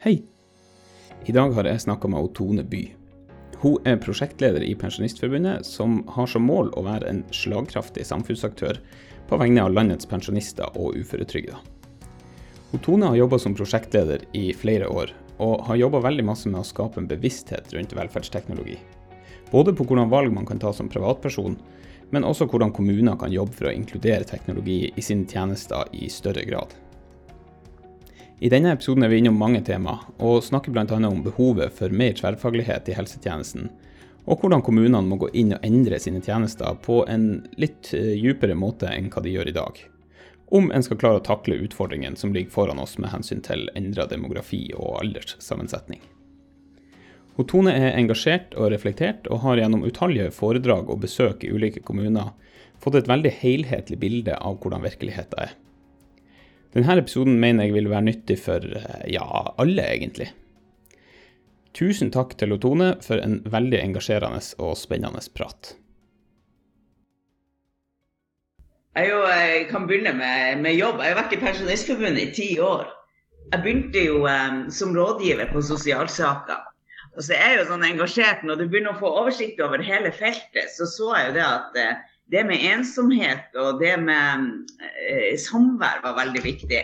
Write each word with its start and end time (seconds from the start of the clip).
Hei! 0.00 0.22
I 1.28 1.32
dag 1.36 1.50
har 1.52 1.66
jeg 1.68 1.82
snakka 1.82 2.08
med 2.08 2.30
Tone 2.32 2.62
By. 2.64 2.78
Hun 3.60 3.84
er 3.84 3.98
prosjektleder 4.00 4.62
i 4.64 4.70
Pensjonistforbundet, 4.72 5.66
som 5.68 5.98
har 6.14 6.30
som 6.32 6.46
mål 6.48 6.70
å 6.72 6.86
være 6.86 7.10
en 7.10 7.20
slagkraftig 7.36 8.06
samfunnsaktør 8.08 8.80
på 9.28 9.40
vegne 9.44 9.60
av 9.60 9.74
landets 9.76 10.08
pensjonister 10.08 10.72
og 10.72 10.96
uføretrygda. 10.96 11.60
Tone 12.80 13.12
har 13.12 13.20
jobba 13.20 13.42
som 13.44 13.58
prosjektleder 13.60 14.24
i 14.32 14.46
flere 14.56 14.88
år, 14.88 15.12
og 15.36 15.68
har 15.68 15.82
jobba 15.84 16.00
veldig 16.08 16.24
masse 16.32 16.48
med 16.48 16.62
å 16.62 16.70
skape 16.72 16.96
en 16.96 17.12
bevissthet 17.12 17.68
rundt 17.76 17.92
velferdsteknologi. 17.92 18.80
Både 19.52 19.76
på 19.76 19.84
hvordan 19.84 20.08
valg 20.08 20.32
man 20.32 20.48
kan 20.48 20.64
ta 20.64 20.72
som 20.72 20.88
privatperson, 20.88 21.60
men 22.08 22.24
også 22.24 22.48
hvordan 22.48 22.72
kommuner 22.72 23.20
kan 23.20 23.36
jobbe 23.36 23.52
for 23.52 23.68
å 23.68 23.76
inkludere 23.76 24.24
teknologi 24.24 24.86
i 24.96 25.04
sine 25.04 25.28
tjenester 25.28 25.92
i 25.92 26.08
større 26.08 26.48
grad. 26.48 26.72
I 28.40 28.48
denne 28.48 28.70
episoden 28.72 29.04
er 29.04 29.10
vi 29.12 29.18
innom 29.20 29.36
mange 29.36 29.60
tema, 29.60 29.98
og 30.16 30.38
snakker 30.40 30.72
bl.a. 30.72 30.96
om 30.96 31.18
behovet 31.26 31.74
for 31.76 31.92
mer 31.92 32.14
tverrfaglighet 32.16 32.88
i 32.88 32.94
helsetjenesten, 32.96 33.66
og 34.24 34.40
hvordan 34.40 34.62
kommunene 34.64 35.02
må 35.04 35.18
gå 35.20 35.28
inn 35.36 35.52
og 35.52 35.66
endre 35.66 35.98
sine 36.00 36.22
tjenester 36.24 36.78
på 36.80 37.02
en 37.04 37.26
litt 37.60 37.92
djupere 37.92 38.24
dypere 38.24 38.56
måte 38.56 38.88
enn 38.88 39.12
hva 39.12 39.20
de 39.20 39.34
gjør 39.34 39.52
i 39.52 39.56
dag. 39.58 39.82
Om 40.56 40.72
en 40.72 40.86
skal 40.88 41.02
klare 41.02 41.20
å 41.20 41.26
takle 41.26 41.60
utfordringene 41.66 42.16
som 42.16 42.32
ligger 42.32 42.54
foran 42.54 42.80
oss 42.80 42.96
med 42.96 43.12
hensyn 43.12 43.44
til 43.44 43.68
endra 43.76 44.08
demografi 44.08 44.70
og 44.72 45.02
alderssammensetning. 45.04 46.00
Tone 47.48 47.72
er 47.76 47.94
engasjert 47.96 48.56
og 48.56 48.72
reflektert, 48.72 49.28
og 49.28 49.44
har 49.44 49.60
gjennom 49.60 49.84
utallige 49.84 50.32
foredrag 50.32 50.88
og 50.88 51.04
besøk 51.04 51.44
i 51.44 51.52
ulike 51.52 51.84
kommuner 51.84 52.32
fått 52.80 53.02
et 53.02 53.08
veldig 53.08 53.36
helhetlig 53.42 54.00
bilde 54.00 54.36
av 54.36 54.56
hvordan 54.60 54.84
virkeligheten 54.88 55.44
er. 55.44 55.54
Denne 56.70 57.00
episoden 57.00 57.40
mener 57.42 57.66
jeg 57.66 57.74
vil 57.74 57.90
være 57.90 58.06
nyttig 58.06 58.36
for 58.38 58.62
eh, 58.62 59.06
ja, 59.10 59.26
alle, 59.58 59.88
egentlig. 59.90 60.30
Tusen 61.74 62.10
takk 62.14 62.36
til 62.38 62.54
Tone 62.62 62.92
for 63.02 63.22
en 63.22 63.40
veldig 63.46 63.78
engasjerende 63.82 64.42
og 64.62 64.76
spennende 64.78 65.22
prat. 65.34 65.74
Jeg, 68.98 69.06
jo, 69.06 69.20
jeg 69.22 69.66
kan 69.70 69.86
begynne 69.86 70.12
med, 70.18 70.62
med, 70.62 70.74
jobb. 70.74 71.02
Jeg 71.02 71.14
har 71.14 71.20
vært 71.22 71.36
i 71.36 71.42
Pensjonistforbundet 71.42 72.24
i 72.24 72.32
ti 72.34 72.48
år. 72.62 72.88
Jeg 73.52 73.62
begynte 73.62 74.02
jo 74.02 74.24
um, 74.26 74.64
som 74.70 74.94
rådgiver 74.94 75.50
på 75.52 75.62
sosialsaker. 75.62 76.66
Og 77.16 77.22
så 77.26 77.34
er 77.34 77.54
jeg 77.54 77.60
jo 77.60 77.68
sånn 77.72 77.82
engasjert 77.82 78.44
Når 78.46 78.60
du 78.60 78.68
begynner 78.70 78.92
å 78.92 79.00
få 79.00 79.08
oversikt 79.22 79.58
over 79.64 79.82
hele 79.82 80.12
feltet, 80.14 80.70
så 80.70 80.86
så 80.86 81.08
jeg 81.16 81.30
jo 81.30 81.36
det 81.38 81.46
at 81.46 81.78
uh, 81.78 82.09
det 82.30 82.46
med 82.46 82.62
ensomhet 82.72 83.58
og 83.58 83.80
det 83.82 83.96
med 84.02 84.48
eh, 84.80 85.36
samvær 85.40 86.02
var 86.04 86.18
veldig 86.20 86.42
viktig. 86.44 86.82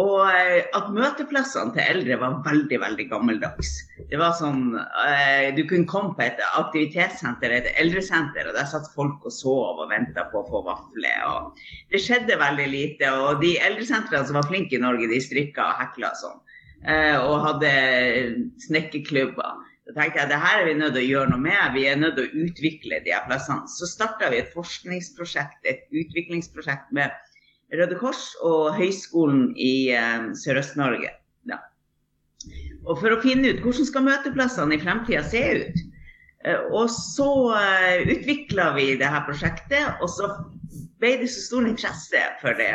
Og 0.00 0.24
eh, 0.24 0.62
at 0.72 0.86
møteplassene 0.94 1.74
til 1.74 1.84
eldre 1.84 2.16
var 2.22 2.38
veldig 2.46 2.78
veldig 2.80 3.06
gammeldags. 3.10 3.74
Det 4.08 4.16
var 4.20 4.32
sånn, 4.38 4.78
eh, 4.78 5.50
Du 5.56 5.66
kunne 5.68 5.88
komme 5.88 6.16
på 6.16 6.24
et 6.24 6.40
aktivitetssenter, 6.56 7.52
et 7.52 7.68
eldresenter, 7.76 8.48
og 8.48 8.56
der 8.56 8.70
satt 8.70 8.88
folk 8.94 9.26
og 9.28 9.34
sov 9.36 9.82
og 9.84 9.90
venta 9.92 10.24
på 10.32 10.40
å 10.40 10.48
få 10.48 10.62
vafler. 10.64 11.18
og 11.28 11.60
Det 11.92 12.00
skjedde 12.00 12.40
veldig 12.40 12.68
lite. 12.72 13.12
Og 13.12 13.42
de 13.44 13.58
eldresentrene 13.60 14.24
som 14.24 14.40
var 14.40 14.48
flinke 14.48 14.78
i 14.78 14.82
Norge, 14.82 15.10
de 15.12 15.20
strikka 15.20 15.68
og 15.68 15.84
hekla 15.84 16.14
sånn. 16.16 16.40
Eh, 16.88 17.18
og 17.20 17.44
hadde 17.44 17.74
snekkerklubber. 18.64 19.60
Så 19.82 19.94
tenkte 19.96 20.20
jeg 20.20 20.30
det 20.30 20.38
her 20.38 20.60
er 20.60 20.68
vi 20.68 20.74
nødt 20.78 20.94
til 20.94 21.02
å 21.02 21.10
gjøre 21.10 21.30
noe 21.32 21.42
med. 21.42 21.62
Vi 21.74 21.84
er 21.90 21.98
nødt 21.98 22.14
til 22.18 22.28
å 22.28 22.44
utvikle 22.46 23.00
de 23.02 23.14
her 23.14 23.24
plassene. 23.26 23.66
Så 23.66 23.88
starta 23.90 24.30
vi 24.30 24.38
et 24.38 24.52
forskningsprosjekt, 24.54 25.58
et 25.66 25.88
utviklingsprosjekt 25.90 26.92
med 26.94 27.10
Røde 27.74 27.96
Kors 27.98 28.28
og 28.44 28.76
Høgskolen 28.76 29.50
i 29.58 29.90
eh, 29.96 30.28
Sørøst-Norge. 30.38 31.10
Ja. 31.50 31.58
Og 32.84 33.00
for 33.00 33.14
å 33.14 33.22
finne 33.24 33.50
ut 33.50 33.62
hvordan 33.64 33.88
skal 33.88 34.06
møteplassene 34.06 34.76
i 34.76 34.82
fremtida 34.82 35.24
se 35.26 35.42
ut. 35.64 35.82
Eh, 36.44 36.62
og 36.70 36.90
så 36.92 37.30
eh, 37.58 38.06
utvikla 38.12 38.72
vi 38.76 38.92
det 39.00 39.10
her 39.10 39.26
prosjektet, 39.26 39.98
og 40.02 40.10
så 40.14 40.30
ble 41.02 41.16
det 41.22 41.30
så 41.32 41.42
stor 41.48 41.66
interesse 41.66 42.22
for 42.42 42.54
det, 42.58 42.70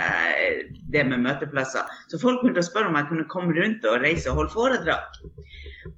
det, 0.91 1.03
med 1.07 1.23
møteplasser. 1.23 1.87
Så 2.11 2.19
folk 2.19 2.41
begynte 2.41 2.63
å 2.63 2.67
spørre 2.67 2.91
om 2.91 2.97
jeg 2.99 3.09
kunne 3.11 3.29
komme 3.31 3.55
rundt 3.55 3.87
og 3.87 4.01
reise 4.03 4.31
og 4.31 4.41
holde 4.41 4.55
foredrag. 4.55 5.21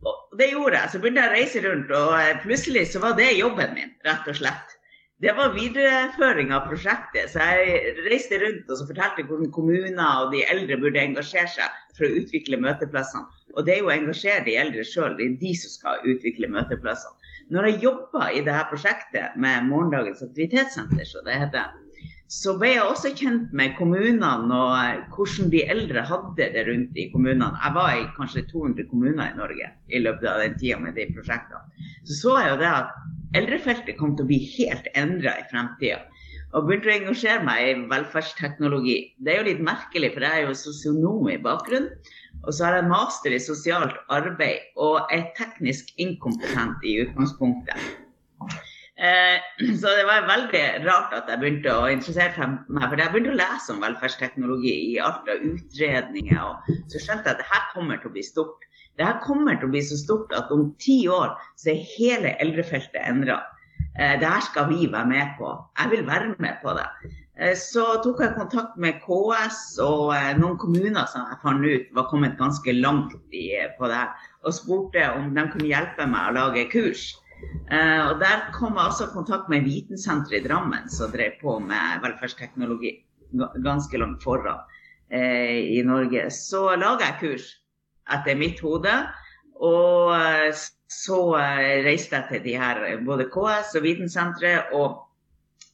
Og 0.06 0.29
det 0.40 0.52
gjorde 0.54 0.80
jeg. 0.80 0.92
Så 0.92 1.02
begynte 1.02 1.24
jeg 1.24 1.32
å 1.32 1.38
reise 1.38 1.64
rundt, 1.66 1.96
og 1.96 2.18
eh, 2.18 2.36
plutselig 2.44 2.86
så 2.94 3.02
var 3.04 3.18
det 3.20 3.32
jobben 3.38 3.74
min, 3.78 3.96
rett 4.08 4.28
og 4.32 4.38
slett. 4.40 4.76
Det 5.20 5.34
var 5.36 5.52
videreføring 5.52 6.54
av 6.56 6.70
prosjektet. 6.70 7.34
Så 7.34 7.44
jeg 7.44 7.96
reiste 8.06 8.40
rundt 8.40 8.70
og 8.72 8.80
så 8.80 8.86
fortalte 8.88 9.26
hvordan 9.28 9.52
kommuner 9.52 10.22
og 10.24 10.32
de 10.32 10.46
eldre 10.48 10.78
burde 10.80 11.02
engasjere 11.02 11.50
seg 11.52 11.82
for 11.98 12.08
å 12.08 12.22
utvikle 12.22 12.62
møteplassene. 12.64 13.28
Og 13.58 13.66
det 13.68 13.76
er 13.76 13.82
jo 13.82 13.90
å 13.90 13.96
engasjere 13.98 14.46
de 14.46 14.56
eldre 14.62 14.86
sjøl, 14.88 15.18
det 15.20 15.26
er 15.26 15.36
de 15.42 15.52
som 15.60 15.74
skal 15.74 16.08
utvikle 16.08 16.48
møteplassene. 16.54 17.18
Når 17.52 17.68
jeg 17.68 17.84
jobba 17.84 18.30
i 18.32 18.44
dette 18.46 18.64
prosjektet 18.70 19.36
med 19.42 19.68
Morgendagens 19.68 20.24
aktivitetssenter, 20.24 21.04
så 21.10 21.24
det 21.26 21.40
heter, 21.42 21.74
så 22.30 22.54
ble 22.62 22.76
jeg 22.76 22.86
også 22.86 23.10
kjent 23.18 23.54
med 23.58 23.72
kommunene 23.80 24.28
og 24.54 24.74
eh, 24.78 25.00
hvordan 25.16 25.48
de 25.50 25.64
eldre 25.74 26.04
hadde 26.06 26.50
det 26.54 26.66
rundt 26.68 26.98
i 27.02 27.08
kommunene. 27.10 27.58
Jeg 27.58 27.74
var 27.74 27.94
i 27.98 28.04
kanskje 28.20 28.44
200 28.52 28.86
kommuner 28.92 29.32
i 29.32 29.38
Norge 29.40 29.72
i 29.90 30.02
løpet 30.04 30.28
av 30.30 30.44
den 30.44 30.54
tida 30.60 30.78
med 30.78 30.94
de 31.00 31.08
prosjektene. 31.16 31.88
Så 32.06 32.20
så 32.20 32.36
jeg 32.38 32.52
jo 32.52 32.60
det 32.62 32.70
at 32.70 32.94
eldrefeltet 33.40 33.98
kom 33.98 34.14
til 34.14 34.28
å 34.28 34.30
bli 34.30 34.40
helt 34.60 34.92
endra 34.94 35.34
i 35.42 35.48
fremtida. 35.50 36.04
Og 36.54 36.66
begynte 36.66 36.90
å 36.90 36.96
engasjere 37.00 37.46
meg 37.46 37.66
i 37.66 37.74
velferdsteknologi. 37.90 38.98
Det 39.26 39.34
er 39.34 39.42
jo 39.42 39.50
litt 39.50 39.66
merkelig, 39.66 40.14
for 40.14 40.26
jeg 40.26 40.38
er 40.38 40.48
jo 40.48 40.58
sosionom 40.58 41.30
i 41.34 41.38
bakgrunnen. 41.42 41.92
Og 42.46 42.54
så 42.54 42.68
har 42.68 42.78
jeg 42.78 42.90
master 42.90 43.34
i 43.34 43.42
sosialt 43.42 43.98
arbeid 44.14 44.70
og 44.78 45.10
er 45.14 45.32
teknisk 45.38 45.90
inkompetent 46.02 46.86
i 46.86 47.00
utgangspunktet. 47.04 47.90
Eh, 49.00 49.40
så 49.82 49.92
det 49.96 50.08
var 50.08 50.28
veldig 50.28 50.64
rart 50.84 51.14
at 51.16 51.30
jeg 51.32 51.40
begynte 51.40 51.72
å 51.72 51.88
interessere 51.92 52.48
meg 52.68 52.88
for. 52.88 53.00
Jeg 53.00 53.14
begynte 53.14 53.36
å 53.36 53.40
lese 53.40 53.76
om 53.76 53.84
velferdsteknologi 53.84 54.74
i 54.94 54.98
alt 55.04 55.30
av 55.32 55.46
utredninger. 55.52 56.42
Og 56.44 56.90
så 56.92 57.04
skjønte 57.06 57.30
jeg 57.32 57.38
at 57.38 57.44
det 57.44 57.52
her 57.54 57.70
kommer 57.76 58.02
til 58.02 58.12
å 58.12 58.18
bli 58.18 58.26
stort. 58.28 58.68
Det 59.00 59.08
her 59.08 59.22
kommer 59.24 59.56
til 59.56 59.70
å 59.70 59.72
bli 59.72 59.86
så 59.88 59.96
stort 59.96 60.36
at 60.36 60.52
om 60.52 60.74
ti 60.84 61.06
år 61.08 61.32
så 61.56 61.72
er 61.72 61.88
hele 61.94 62.36
eldrefeltet 62.44 63.00
endra. 63.06 63.40
Eh, 63.96 64.20
det 64.20 64.28
her 64.28 64.44
skal 64.44 64.68
vi 64.74 64.92
være 64.92 65.08
med 65.14 65.32
på. 65.40 65.54
Jeg 65.80 65.94
vil 65.96 66.06
være 66.10 66.36
med 66.36 66.60
på 66.66 66.76
det. 66.76 66.90
Eh, 67.40 67.56
så 67.56 67.86
tok 68.04 68.20
jeg 68.20 68.36
kontakt 68.36 68.76
med 68.76 69.00
KS 69.06 69.62
og 69.86 70.12
noen 70.42 70.60
kommuner 70.60 71.08
som 71.08 71.24
jeg 71.24 71.40
fant 71.46 71.64
ut 71.64 71.96
var 71.96 72.12
kommet 72.12 72.36
ganske 72.42 72.76
langt 72.82 73.16
på 73.16 73.94
det 73.94 74.06
og 74.44 74.56
spurte 74.60 75.08
om 75.16 75.32
de 75.36 75.48
kunne 75.56 75.72
hjelpe 75.72 76.12
meg 76.12 76.34
å 76.34 76.38
lage 76.42 76.68
kurs. 76.76 77.14
Uh, 77.70 78.10
og 78.10 78.20
Der 78.22 78.48
kom 78.56 78.78
jeg 78.78 78.90
også 78.90 79.08
i 79.08 79.14
kontakt 79.14 79.50
med 79.50 79.68
Vitensenteret 79.68 80.42
i 80.42 80.48
Drammen, 80.48 80.90
som 80.90 81.12
drev 81.14 81.38
på 81.42 81.60
med 81.62 82.04
velferdsteknologi 82.04 82.96
ganske 83.64 83.98
langt 84.02 84.24
foran 84.26 84.64
uh, 85.14 85.60
i 85.60 85.82
Norge. 85.86 86.28
Så 86.34 86.76
laga 86.76 87.12
jeg 87.12 87.20
kurs 87.22 87.50
etter 88.10 88.40
mitt 88.40 88.60
hode. 88.66 88.96
Og 89.60 90.16
uh, 90.16 90.50
så 90.90 91.20
reiste 91.86 92.18
jeg 92.18 92.28
til 92.32 92.44
de 92.48 92.58
her, 92.58 92.82
både 93.06 93.30
KS 93.30 93.76
og 93.78 93.86
Vitensenteret 93.86 94.74
og, 94.74 95.04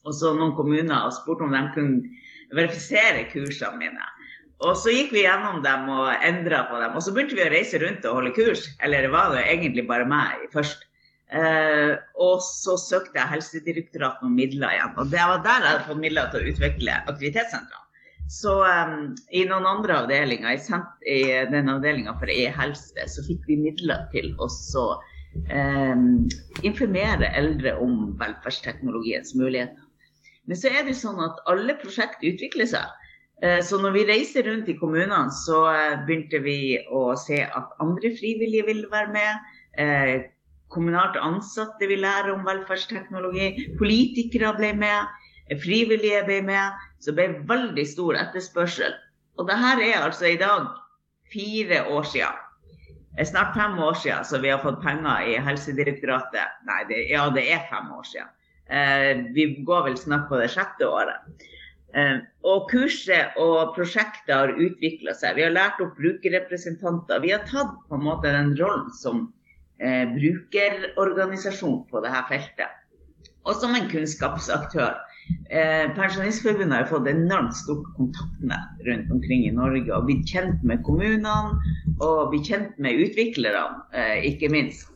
og 0.04 0.12
så 0.14 0.34
noen 0.36 0.52
kommuner 0.58 1.06
og 1.06 1.14
spurte 1.16 1.46
om 1.46 1.54
de 1.56 1.62
kunne 1.72 2.10
verifisere 2.52 3.24
kursene 3.32 3.80
mine. 3.80 4.10
Og 4.64 4.76
så 4.80 4.92
gikk 4.92 5.10
vi 5.12 5.24
gjennom 5.24 5.62
dem 5.64 5.88
og 5.92 6.12
endra 6.24 6.62
på 6.70 6.78
dem. 6.80 6.94
Og 6.96 7.04
så 7.04 7.12
begynte 7.12 7.36
vi 7.36 7.44
å 7.44 7.52
reise 7.52 7.80
rundt 7.82 8.06
og 8.08 8.20
holde 8.20 8.32
kurs. 8.36 8.64
Eller 8.84 9.08
var 9.12 9.34
det 9.34 9.44
egentlig 9.50 9.84
bare 9.88 10.08
meg 10.08 10.46
først. 10.54 10.86
Uh, 11.26 11.98
og 12.22 12.38
så 12.44 12.76
søkte 12.78 13.18
jeg 13.18 13.32
Helsedirektoratet 13.32 14.22
om 14.26 14.36
midler 14.38 14.76
igjen. 14.76 14.92
Og 14.94 15.10
det 15.10 15.18
var 15.18 15.42
der 15.42 15.64
jeg 15.64 15.72
hadde 15.72 15.88
fått 15.88 16.02
midler 16.04 16.28
til 16.30 16.44
å 16.44 16.52
utvikle 16.52 16.98
aktivitetssentrene. 17.10 17.82
Så 18.30 18.52
um, 18.62 19.14
i 19.34 19.42
noen 19.46 19.66
andre 19.66 20.00
avdelinger, 20.02 20.54
i, 20.54 20.84
i 21.10 21.18
den 21.50 21.70
avdelinga 21.70 22.14
for 22.20 22.30
e-helse, 22.30 23.06
så 23.10 23.24
fikk 23.26 23.46
vi 23.50 23.58
midler 23.64 24.06
til 24.14 24.32
å 24.42 24.48
um, 25.50 26.06
informere 26.66 27.30
eldre 27.38 27.74
om 27.82 28.14
velferdsteknologiens 28.22 29.34
muligheter. 29.38 29.82
Men 30.46 30.58
så 30.58 30.70
er 30.70 30.86
det 30.86 30.94
sånn 30.98 31.18
at 31.22 31.42
alle 31.50 31.74
prosjekt 31.82 32.22
utvikler 32.22 32.70
seg. 32.70 32.86
Så 33.66 33.76
når 33.82 33.92
vi 33.92 34.04
reiser 34.08 34.46
rundt 34.46 34.68
i 34.70 34.76
kommunene, 34.78 35.26
så 35.34 35.58
begynte 36.06 36.38
vi 36.40 36.78
å 36.88 37.10
se 37.20 37.42
at 37.44 37.74
andre 37.82 38.12
frivillige 38.16 38.64
ville 38.70 38.88
være 38.88 39.10
med. 39.12 40.30
Kommunalt 40.72 41.16
ansatte 41.22 41.88
vil 41.88 42.02
lære 42.04 42.32
om 42.34 42.46
velferdsteknologi. 42.46 43.68
Politikere 43.78 44.54
ble 44.58 44.72
med. 44.78 45.12
Frivillige 45.62 46.24
ble 46.26 46.40
med. 46.46 46.86
Så 47.00 47.12
det 47.12 47.18
ble 47.18 47.44
veldig 47.50 47.86
stor 47.86 48.18
etterspørsel. 48.18 48.96
Og 49.36 49.48
det 49.48 49.58
her 49.60 49.82
er 49.84 50.02
altså 50.02 50.32
i 50.32 50.40
dag 50.40 50.66
fire 51.32 51.84
år 51.92 52.08
siden. 52.08 52.42
Snart 53.24 53.54
fem 53.56 53.78
år 53.80 53.96
siden 53.96 54.24
så 54.28 54.40
vi 54.42 54.50
har 54.52 54.60
fått 54.60 54.82
penger 54.82 55.28
i 55.30 55.36
Helsedirektoratet. 55.40 56.56
Nei, 56.68 56.82
det, 56.88 57.04
ja, 57.12 57.28
det 57.32 57.46
er 57.52 57.68
fem 57.70 57.88
år 57.96 58.04
siden. 58.04 58.32
Eh, 58.68 59.12
vi 59.32 59.46
går 59.64 59.86
vel 59.86 59.96
snart 59.96 60.26
på 60.28 60.40
det 60.40 60.50
sjette 60.52 60.88
året. 60.88 61.46
Eh, 61.96 62.18
og 62.44 62.66
kurset 62.68 63.38
og 63.40 63.72
prosjektet 63.76 64.34
har 64.34 64.52
utvikla 64.52 65.14
seg. 65.16 65.38
Vi 65.38 65.46
har 65.46 65.54
lært 65.54 65.80
opp 65.80 65.96
brukerrepresentanter. 65.96 67.22
Vi 67.24 67.32
har 67.32 67.46
tatt 67.48 67.72
på 67.88 67.96
en 67.96 68.04
måte 68.04 68.32
den 68.34 68.52
rollen 68.58 68.90
som 68.92 69.28
eh, 69.80 70.04
brukerorganisasjon 70.14 71.84
på 71.90 72.02
dette 72.04 72.22
feltet. 72.30 72.82
Og 73.46 73.54
som 73.60 73.76
en 73.78 73.86
kunnskapsaktør. 73.90 74.96
Eh, 75.50 75.86
Pensjonistforbundet 75.94 76.80
har 76.80 76.90
fått 76.90 77.08
enormt 77.10 77.54
stort 77.58 77.86
kontaktnett 77.96 78.86
rundt 78.86 79.10
omkring 79.14 79.46
i 79.46 79.54
Norge 79.54 79.90
og 79.94 80.06
blitt 80.06 80.26
kjent 80.30 80.62
med 80.66 80.82
kommunene 80.86 81.34
og 82.02 82.30
blitt 82.32 82.50
kjent 82.50 82.78
med 82.82 83.02
utviklerne, 83.06 83.82
eh, 83.94 84.22
ikke 84.30 84.50
minst. 84.54 84.90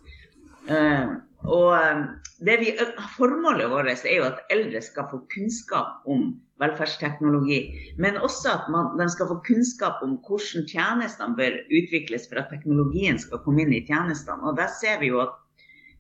Eh, 0.71 1.17
og 1.47 1.71
eh, 1.79 2.03
vi, 2.41 2.71
Formålet 3.17 3.71
vårt 3.71 4.05
er 4.05 4.17
jo 4.17 4.25
at 4.29 4.41
eldre 4.53 4.81
skal 4.83 5.09
få 5.11 5.21
kunnskap 5.33 6.07
om 6.09 6.33
velferdsteknologi, 6.61 7.61
men 8.01 8.17
også 8.21 8.53
at 8.53 8.71
man, 8.73 8.97
de 8.99 9.09
skal 9.13 9.29
få 9.31 9.39
kunnskap 9.47 10.01
om 10.05 10.19
hvordan 10.27 10.67
tjenestene 10.69 11.37
bør 11.37 11.59
utvikles 11.69 12.29
for 12.29 12.41
at 12.41 12.51
teknologien 12.53 13.21
skal 13.21 13.43
komme 13.45 13.65
inn 13.65 13.75
i 13.77 13.85
tjenestene. 13.89 14.41
Og 14.45 14.57
Der 14.57 14.73
ser 14.81 15.01
vi 15.01 15.13
jo 15.13 15.23
at 15.25 15.37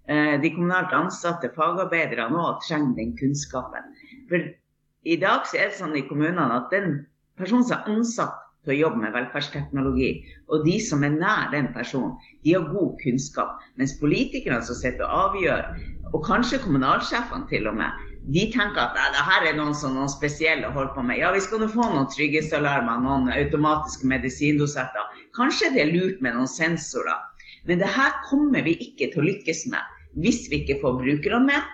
eh, 0.08 0.37
de 0.40 0.52
kommunalt 0.54 0.92
ansatte 0.96 1.52
fagarbeidere 1.56 2.28
nå 2.32 2.44
trenger 2.66 2.96
den 2.98 3.16
kunnskapen. 3.20 3.92
For 4.28 4.50
i 5.08 5.16
dag 5.16 5.48
så 5.48 5.60
er 5.60 5.70
det 5.70 5.81
sånn 5.81 5.96
i 5.96 6.06
kommunene 6.08 6.60
at 6.60 6.72
den 6.72 7.02
personen 7.40 7.64
som 7.64 7.81
er 7.81 7.96
ansatt 7.96 8.37
til 8.64 8.75
å 8.75 8.81
jobbe 8.82 9.00
med 9.00 9.14
velferdsteknologi, 9.14 10.10
og 10.52 10.66
de 10.66 10.76
som 10.84 11.04
er 11.06 11.14
nær 11.14 11.48
den 11.54 11.70
personen, 11.72 12.12
de 12.44 12.52
har 12.52 12.66
god 12.69 12.98
kunnskap. 13.00 13.56
Mens 13.81 13.96
politikerne 14.00 14.60
som 14.66 14.76
sitter 14.76 15.06
og 15.06 15.31
avgjør, 15.31 15.70
og 16.11 16.25
kanskje 16.27 16.61
kommunalsjefene 16.65 17.49
til 17.51 17.69
og 17.71 17.77
med, 17.79 18.07
de 18.35 18.45
tenker 18.53 18.83
at 18.83 18.97
det 19.15 19.25
her 19.27 19.47
er 19.49 19.57
noen 19.57 19.75
som 19.75 19.95
noen 19.97 20.11
spesielle 20.12 20.69
holder 20.75 20.93
på 20.95 21.05
med. 21.07 21.19
Ja, 21.23 21.31
vi 21.33 21.41
skal 21.43 21.62
nå 21.62 21.71
få 21.73 21.87
noen 21.89 22.09
trygghetsalarmer, 22.12 23.01
noen 23.03 23.31
automatiske 23.33 24.07
medisindosetter. 24.11 25.17
Kanskje 25.37 25.73
det 25.75 25.85
er 25.87 25.93
lurt 25.95 26.21
med 26.25 26.37
noen 26.37 26.51
sensorer. 26.51 27.23
Men 27.69 27.81
det 27.81 27.89
her 27.93 28.12
kommer 28.29 28.65
vi 28.67 28.77
ikke 28.81 29.11
til 29.12 29.23
å 29.23 29.29
lykkes 29.31 29.67
med 29.73 29.97
hvis 30.21 30.49
vi 30.51 30.62
ikke 30.62 30.81
får 30.83 30.97
brukerne 31.01 31.45
med. 31.47 31.69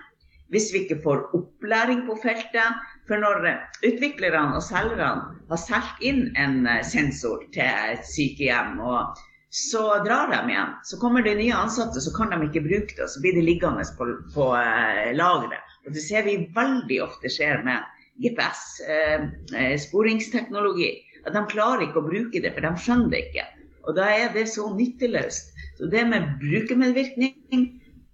Hvis 0.53 0.69
vi 0.71 0.83
ikke 0.85 1.01
får 1.03 1.23
opplæring 1.35 2.05
på 2.07 2.15
feltet. 2.23 2.83
For 3.07 3.19
når 3.19 3.47
utviklerne 3.87 4.55
og 4.55 4.63
selgerne 4.63 5.33
har 5.49 5.59
solgt 5.61 6.03
inn 6.05 6.27
en 6.39 6.67
eh, 6.67 6.83
sensor 6.85 7.43
til 7.55 7.67
et 7.67 8.03
sykehjem, 8.07 8.77
og 8.83 9.17
så 9.57 10.03
drar 10.05 10.29
de 10.31 10.51
igjen, 10.51 10.73
så 10.83 10.99
kommer 11.01 11.23
det 11.25 11.35
nye 11.39 11.55
ansatte, 11.55 12.01
så 12.01 12.13
kan 12.13 12.29
de 12.29 12.37
ikke 12.45 12.65
bruke 12.67 12.93
det, 12.93 13.03
og 13.07 13.09
så 13.09 13.21
blir 13.23 13.33
det 13.33 13.45
liggende 13.47 13.85
på, 13.97 14.05
på 14.35 14.49
eh, 14.59 15.09
lageret. 15.17 15.75
Og 15.87 15.95
det 15.95 16.03
ser 16.05 16.27
vi 16.27 16.35
veldig 16.53 16.99
ofte 17.07 17.31
skjer 17.31 17.63
med 17.65 17.81
GPS, 18.21 18.63
eh, 18.85 19.25
eh, 19.57 19.73
sporingsteknologi. 19.81 20.91
At 21.25 21.33
de 21.33 21.43
klarer 21.49 21.87
ikke 21.87 22.03
å 22.03 22.05
bruke 22.05 22.43
det, 22.43 22.53
for 22.53 22.67
de 22.67 22.73
skjønner 22.83 23.09
det 23.13 23.23
ikke. 23.25 23.47
Og 23.87 23.97
da 23.97 24.05
er 24.13 24.29
det 24.35 24.45
så 24.53 24.67
nytteløst. 24.75 25.53
Så 25.79 25.89
det 25.89 26.05
med 26.05 26.37
brukermedvirkning, 26.43 27.65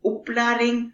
opplæring, 0.07 0.86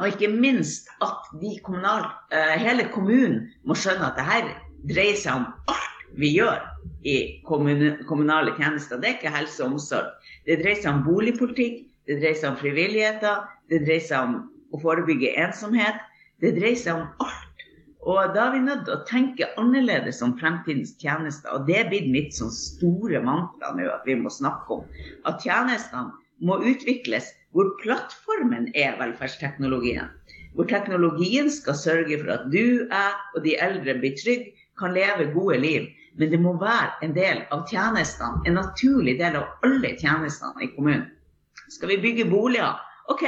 og 0.00 0.10
ikke 0.10 0.32
minst 0.32 0.88
at 1.04 1.28
kommunal, 1.66 2.08
eh, 2.32 2.56
hele 2.60 2.88
kommunen 2.94 3.50
må 3.68 3.76
skjønne 3.76 4.08
at 4.08 4.16
det 4.16 4.30
her 4.32 4.54
dreier 4.88 5.20
seg 5.20 5.42
om 5.42 5.50
alt 5.68 6.08
vi 6.16 6.32
gjør 6.38 6.64
i 7.04 7.42
kommunale 7.44 8.54
tjenester. 8.56 9.00
Det 9.00 9.08
er 9.08 9.16
ikke 9.18 9.34
helse 9.34 9.64
og 9.64 9.74
omsorg. 9.74 10.10
Det 10.48 10.58
dreier 10.62 10.80
seg 10.80 10.90
om 10.94 11.04
boligpolitikk, 11.06 11.82
det 12.08 12.18
dreier 12.20 12.38
seg 12.40 12.50
om 12.52 12.60
frivilligheter, 12.60 13.44
det 13.72 13.82
dreier 13.84 14.04
seg 14.08 14.28
om 14.28 14.36
å 14.74 14.80
forebygge 14.82 15.34
ensomhet. 15.40 16.00
Det 16.42 16.54
dreier 16.56 16.80
seg 16.80 17.02
om 17.02 17.26
alt. 17.26 17.40
Og 18.04 18.34
da 18.36 18.48
er 18.48 18.52
vi 18.52 18.64
nødt 18.66 18.82
til 18.84 18.96
å 18.98 19.04
tenke 19.08 19.48
annerledes 19.60 20.18
om 20.24 20.34
fremtidens 20.40 20.92
tjenester. 21.00 21.48
Og 21.56 21.68
det 21.68 21.78
er 21.80 21.88
blitt 21.92 22.10
mitt 22.12 22.34
sånn 22.36 22.52
store 22.52 23.22
mantra 23.24 23.72
nå 23.76 23.86
at 23.88 24.04
vi 24.08 24.16
må 24.20 24.32
snakke 24.32 24.80
om. 24.80 24.84
At 25.28 25.40
tjenestene 25.44 26.12
må 26.44 26.58
utvikles 26.60 27.30
hvor 27.56 27.70
plattformen 27.80 28.68
er 28.76 28.98
velferdsteknologien. 29.00 30.10
Hvor 30.54 30.68
teknologien 30.70 31.48
skal 31.50 31.78
sørge 31.78 32.18
for 32.20 32.34
at 32.34 32.44
du, 32.52 32.84
jeg 32.84 33.14
og 33.34 33.40
de 33.46 33.56
eldre 33.62 33.96
blir 34.02 34.16
trygge, 34.20 34.52
kan 34.78 34.94
leve 34.94 35.30
gode 35.34 35.58
liv. 35.62 35.88
Men 36.18 36.30
det 36.30 36.38
må 36.40 36.54
være 36.60 37.02
en 37.02 37.14
del 37.16 37.42
av 37.54 37.66
tjenestene, 37.70 38.44
en 38.46 38.58
naturlig 38.60 39.16
del 39.18 39.40
av 39.40 39.66
alle 39.66 39.96
tjenestene 39.98 40.62
i 40.62 40.70
kommunen. 40.76 41.08
Skal 41.74 41.90
vi 41.94 42.02
bygge 42.02 42.28
boliger? 42.30 42.78
OK, 43.10 43.24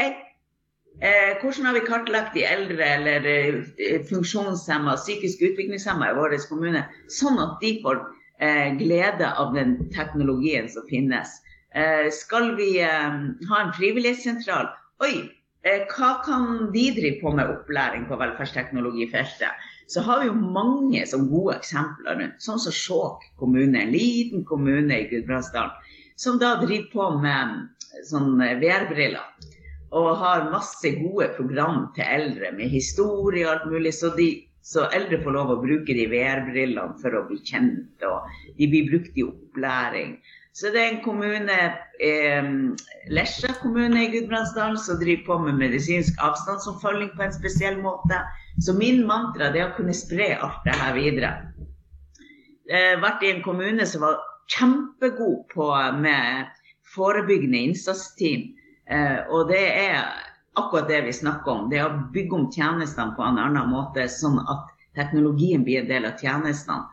Eh, 1.00 1.36
hvordan 1.42 1.66
har 1.66 1.74
vi 1.76 1.80
kartlagt 1.84 2.34
de 2.34 2.42
eldre 2.48 2.84
eller 2.84 3.26
eh, 3.28 4.04
funksjonshemma, 4.08 4.94
psykisk 4.96 5.42
utviklingshemma 5.44 6.08
i 6.08 6.14
vår 6.16 6.36
kommune, 6.48 6.86
sånn 7.12 7.36
at 7.42 7.58
de 7.60 7.74
får 7.82 8.00
eh, 8.40 8.70
glede 8.80 9.28
av 9.28 9.52
den 9.52 9.76
teknologien 9.92 10.70
som 10.72 10.86
finnes? 10.88 11.34
Eh, 11.76 12.08
skal 12.08 12.54
vi 12.56 12.78
eh, 12.80 13.18
ha 13.50 13.60
en 13.60 13.74
frivillighetssentral? 13.76 14.70
Oi, 15.04 15.28
eh, 15.68 15.84
hva 15.92 16.14
kan 16.24 16.70
de 16.72 16.86
drive 16.96 17.20
på 17.20 17.34
med 17.36 17.52
opplæring 17.52 18.08
på 18.08 18.16
velferdsteknologifeltet? 18.16 19.65
Så 19.86 20.02
har 20.02 20.20
vi 20.20 20.30
jo 20.30 20.34
mange 20.34 21.04
som 21.06 21.28
gode 21.30 21.56
eksempler 21.60 22.18
rundt, 22.18 22.40
sånn 22.42 22.58
som 22.62 22.74
Skjåk 22.74 23.26
kommune, 23.38 23.78
en 23.84 23.92
liten 23.94 24.42
kommune 24.48 25.02
i 25.02 25.08
Gudbrandsdalen, 25.12 25.74
som 26.18 26.40
da 26.42 26.56
driver 26.62 26.88
på 26.92 27.10
med 27.22 28.02
sånn 28.08 28.34
VR-briller 28.60 29.52
og 29.96 30.16
har 30.20 30.50
masse 30.50 30.90
gode 30.98 31.28
program 31.36 31.86
til 31.96 32.04
eldre 32.04 32.50
med 32.56 32.72
historie 32.72 33.46
og 33.46 33.52
alt 33.52 33.68
mulig. 33.70 33.92
Så, 33.94 34.10
de, 34.16 34.28
så 34.66 34.88
eldre 34.96 35.20
får 35.22 35.36
lov 35.36 35.52
å 35.54 35.60
bruke 35.62 35.94
de 35.96 36.08
VR-brillene 36.10 36.98
for 37.02 37.16
å 37.16 37.26
bli 37.28 37.38
kjent, 37.46 38.02
og 38.04 38.26
de 38.58 38.68
blir 38.72 38.90
brukt 38.90 39.16
i 39.16 39.26
opplæring. 39.26 40.18
Så 40.56 40.72
det 40.72 40.80
er 40.80 40.90
en 40.94 41.02
kommune, 41.04 41.56
eh, 42.00 42.50
Lesja 43.12 43.52
kommune 43.60 44.06
i 44.06 44.10
Gudbrandsdalen, 44.14 44.78
som 44.80 44.98
driver 45.00 45.26
på 45.26 45.38
med 45.44 45.60
medisinsk 45.60 46.16
avstandsoppfølging 46.24 47.12
på 47.16 47.26
en 47.26 47.36
spesiell 47.36 47.76
måte. 47.82 48.22
Så 48.62 48.74
min 48.76 49.02
mantra 49.06 49.50
er 49.52 49.66
å 49.66 49.74
kunne 49.76 49.94
spre 49.96 50.30
alt 50.40 50.64
det 50.64 50.76
her 50.80 50.94
videre. 50.96 51.32
Jeg 52.66 52.94
har 52.94 53.02
vært 53.02 53.22
i 53.22 53.32
en 53.34 53.42
kommune 53.44 53.84
som 53.86 54.02
var 54.02 54.22
kjempegod 54.50 55.44
på 55.52 55.66
med 56.00 56.48
forebyggende 56.94 57.66
innsatsteam. 57.68 58.48
Eh, 58.90 59.20
og 59.30 59.50
det 59.50 59.62
er 59.66 60.00
akkurat 60.56 60.88
det 60.88 61.02
vi 61.06 61.12
snakker 61.12 61.52
om. 61.52 61.68
Det 61.70 61.80
er 61.80 61.90
å 61.90 62.08
bygge 62.14 62.38
om 62.38 62.48
tjenestene 62.54 63.14
på 63.16 63.26
en 63.26 63.40
annen 63.42 63.70
måte, 63.70 64.06
sånn 64.10 64.40
at 64.48 64.72
teknologien 64.96 65.64
blir 65.66 65.82
en 65.82 65.90
del 65.90 66.08
av 66.08 66.20
tjenestene. 66.22 66.86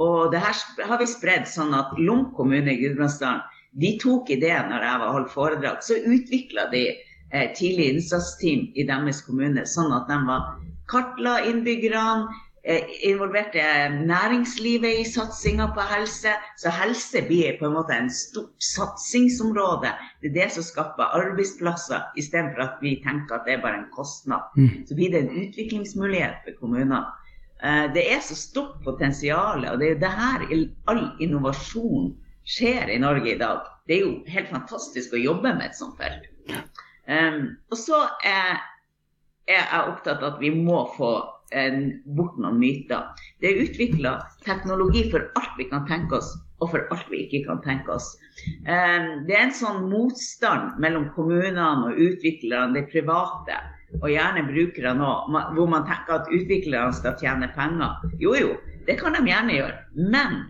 Og 0.00 0.32
det 0.32 0.40
her 0.42 0.88
har 0.88 1.00
vi 1.00 1.08
spredd 1.10 1.48
sånn 1.48 1.74
at 1.76 1.92
Lom 2.00 2.30
kommune 2.36 2.72
i 2.72 2.80
Gudbrandsdalen 2.80 3.42
de 3.80 3.94
tok 4.00 4.28
ideen 4.32 4.68
når 4.68 4.84
jeg 4.84 5.00
var 5.02 5.14
holdt 5.16 5.32
foredrag. 5.32 5.84
Så 5.84 6.00
utvikla 6.00 6.68
de 6.72 6.82
eh, 6.92 7.48
tidlig 7.56 7.92
innsatsteam 7.94 8.68
i 8.76 8.86
deres 8.88 9.22
kommune, 9.26 9.64
sånn 9.68 9.92
at 9.96 10.08
de 10.10 10.18
var 10.28 10.50
kartla 10.90 11.40
innbyggerne, 11.46 12.28
Eh, 12.64 12.82
involverte 13.02 13.62
næringslivet 14.06 15.00
i 15.00 15.04
satsinga 15.04 15.66
på 15.74 15.80
helse. 15.80 16.30
Så 16.58 16.70
helse 16.70 17.22
blir 17.26 17.56
på 17.58 17.66
en 17.66 17.72
måte 17.74 17.96
en 17.96 18.10
stort 18.10 18.54
satsingsområde. 18.62 19.90
Det 20.20 20.30
er 20.30 20.34
det 20.36 20.52
som 20.54 20.62
skaper 20.62 21.10
arbeidsplasser, 21.18 22.04
istedenfor 22.16 22.62
at 22.62 22.76
vi 22.82 23.00
tenker 23.02 23.34
at 23.34 23.48
det 23.48 23.56
er 23.56 23.64
bare 23.64 23.80
en 23.80 23.90
kostnad. 23.96 24.46
Mm. 24.56 24.86
Så 24.86 24.94
blir 24.94 25.10
det 25.10 25.24
en 25.24 25.42
utviklingsmulighet 25.42 26.38
for 26.44 26.60
kommunene. 26.60 27.02
Eh, 27.64 27.90
det 27.94 28.06
er 28.14 28.22
så 28.22 28.38
stort 28.38 28.78
potensial, 28.84 29.66
og 29.66 29.78
det 29.80 29.90
er 29.90 29.98
det 29.98 30.14
her 30.22 30.46
all 30.86 31.04
innovasjon 31.20 32.14
skjer 32.46 32.94
i 32.94 32.98
Norge 32.98 33.34
i 33.34 33.38
dag. 33.38 33.66
Det 33.88 33.96
er 33.96 34.06
jo 34.06 34.14
helt 34.30 34.54
fantastisk 34.54 35.18
å 35.18 35.24
jobbe 35.24 35.50
med 35.50 35.66
et 35.66 35.78
sånt 35.78 35.98
felt. 35.98 36.30
Um, 37.10 37.56
og 37.70 37.76
så 37.76 38.04
er, 39.52 39.62
er 39.62 39.78
jeg 39.78 39.94
opptatt 39.94 40.22
av 40.22 40.34
at 40.34 40.42
vi 40.42 40.50
må 40.54 40.84
få 40.96 41.12
bort 42.16 42.38
noen 42.40 42.56
myter. 42.56 43.10
Det 43.40 43.50
er 43.50 43.60
utvikla 43.66 44.14
teknologi 44.46 45.04
for 45.12 45.28
alt 45.36 45.58
vi 45.58 45.66
kan 45.68 45.84
tenke 45.88 46.16
oss, 46.16 46.30
og 46.62 46.70
for 46.72 46.94
alt 46.94 47.10
vi 47.12 47.26
ikke 47.26 47.42
kan 47.48 47.60
tenke 47.64 47.92
oss. 47.92 48.14
Det 48.64 49.34
er 49.36 49.42
en 49.42 49.54
sånn 49.56 49.84
motstand 49.90 50.78
mellom 50.82 51.10
kommunene 51.16 51.90
og 51.90 52.00
utviklerne, 52.00 52.72
de 52.78 52.86
private, 52.88 53.58
og 54.00 54.08
gjerne 54.08 54.46
brukere 54.48 54.94
nå, 54.96 55.10
hvor 55.52 55.68
man 55.68 55.84
tenker 55.88 56.22
at 56.22 56.32
utviklerne 56.32 56.96
skal 56.96 57.18
tjene 57.20 57.50
penger. 57.52 58.00
Jo 58.22 58.32
jo, 58.38 58.56
det 58.88 58.96
kan 59.02 59.18
de 59.18 59.26
gjerne 59.28 59.58
gjøre. 59.58 59.78
Men 60.08 60.40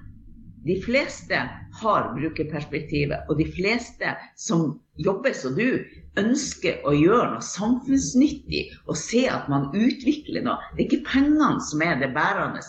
de 0.62 0.76
fleste 0.84 1.40
har 1.80 2.12
brukerperspektivet, 2.14 3.26
og 3.26 3.40
de 3.40 3.48
fleste 3.50 4.14
som 4.38 4.76
jobber 5.02 5.34
som 5.34 5.56
du, 5.58 5.82
ønsker 6.20 6.82
å 6.84 6.92
gjøre 6.92 7.30
noe 7.32 7.44
samfunnsnyttig 7.46 8.62
og 8.84 8.98
se 9.00 9.22
at 9.32 9.48
man 9.52 9.70
utvikler 9.72 10.44
noe. 10.44 10.58
Det 10.76 10.84
er 10.84 10.88
ikke 10.88 11.08
pengene 11.08 11.62
som 11.64 11.84
er 11.84 12.00
det 12.02 12.12
bærende. 12.16 12.60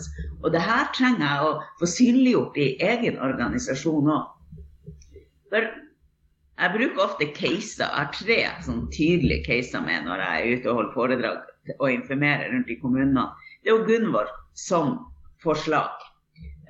Og 0.42 0.52
det 0.54 0.62
her 0.64 0.88
trenger 0.96 1.24
jeg 1.26 1.48
å 1.48 1.56
få 1.80 1.90
synliggjort 1.94 2.60
i 2.60 2.68
egen 2.92 3.18
organisasjon 3.24 4.12
òg. 4.14 4.30
For 5.52 5.66
jeg 6.54 6.72
bruker 6.76 7.04
ofte 7.04 7.28
caser. 7.36 7.84
Jeg 7.84 7.98
har 7.98 8.14
tre 8.14 8.38
sånn 8.64 8.86
tydelige 8.94 9.44
caser 9.48 9.84
med 9.84 10.06
når 10.08 10.22
jeg 10.24 10.38
er 10.38 10.54
ute 10.54 10.70
og 10.70 10.80
holder 10.80 10.94
foredrag 10.96 11.76
og 11.78 11.90
informerer 11.90 12.52
rundt 12.52 12.72
i 12.72 12.78
kommunene. 12.80 13.28
Det 13.62 13.72
er 13.72 13.76
jo 13.76 13.86
Gunvor 13.88 14.30
som 14.56 14.98
forslag. 15.44 15.92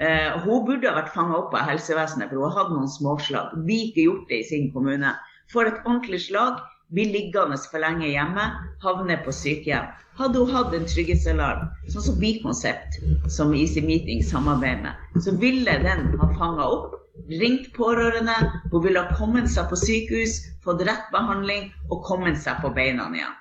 Eh, 0.02 0.34
hun 0.42 0.64
burde 0.66 0.90
ha 0.90 0.96
vært 0.96 1.14
fanga 1.14 1.36
opp 1.38 1.54
av 1.54 1.68
helsevesenet, 1.68 2.30
for 2.30 2.40
hun 2.40 2.48
har 2.48 2.64
hatt 2.64 2.72
noen 2.74 2.90
småslag. 2.90 3.52
Vi 3.68 3.78
ikke 3.90 4.08
gjort 4.08 4.32
det 4.32 4.40
i 4.42 4.48
sin 4.48 4.72
kommune. 4.74 5.12
Får 5.52 5.68
et 5.70 5.82
ordentlig 5.84 6.20
slag, 6.28 6.62
blir 6.94 7.12
liggende 7.12 7.58
for 7.70 7.82
lenge 7.82 8.08
hjemme, 8.08 8.46
havner 8.84 9.22
på 9.24 9.34
sykehjem. 9.34 9.92
Hadde 10.18 10.38
hun 10.38 10.52
hatt 10.54 10.74
en 10.76 10.86
trygghetsalarm, 10.86 11.70
sånn 11.90 12.04
som 12.06 12.18
Bikonsept, 12.20 13.00
som 13.36 13.54
Easy 13.58 13.82
Meeting 13.82 14.22
samarbeider 14.22 14.84
med, 14.86 15.22
så 15.24 15.34
ville 15.42 15.74
den 15.82 16.12
ha 16.20 16.28
fanga 16.38 16.68
opp, 16.76 16.94
ringt 17.40 17.72
pårørende, 17.74 18.36
hun 18.70 18.84
ville 18.84 19.02
ha 19.02 19.16
kommet 19.18 19.50
seg 19.50 19.70
på 19.70 19.78
sykehus, 19.80 20.38
fått 20.64 20.84
rett 20.86 21.08
behandling 21.14 21.72
og 21.90 22.04
kommet 22.06 22.38
seg 22.42 22.62
på 22.62 22.70
beina 22.76 23.08
igjen. 23.14 23.40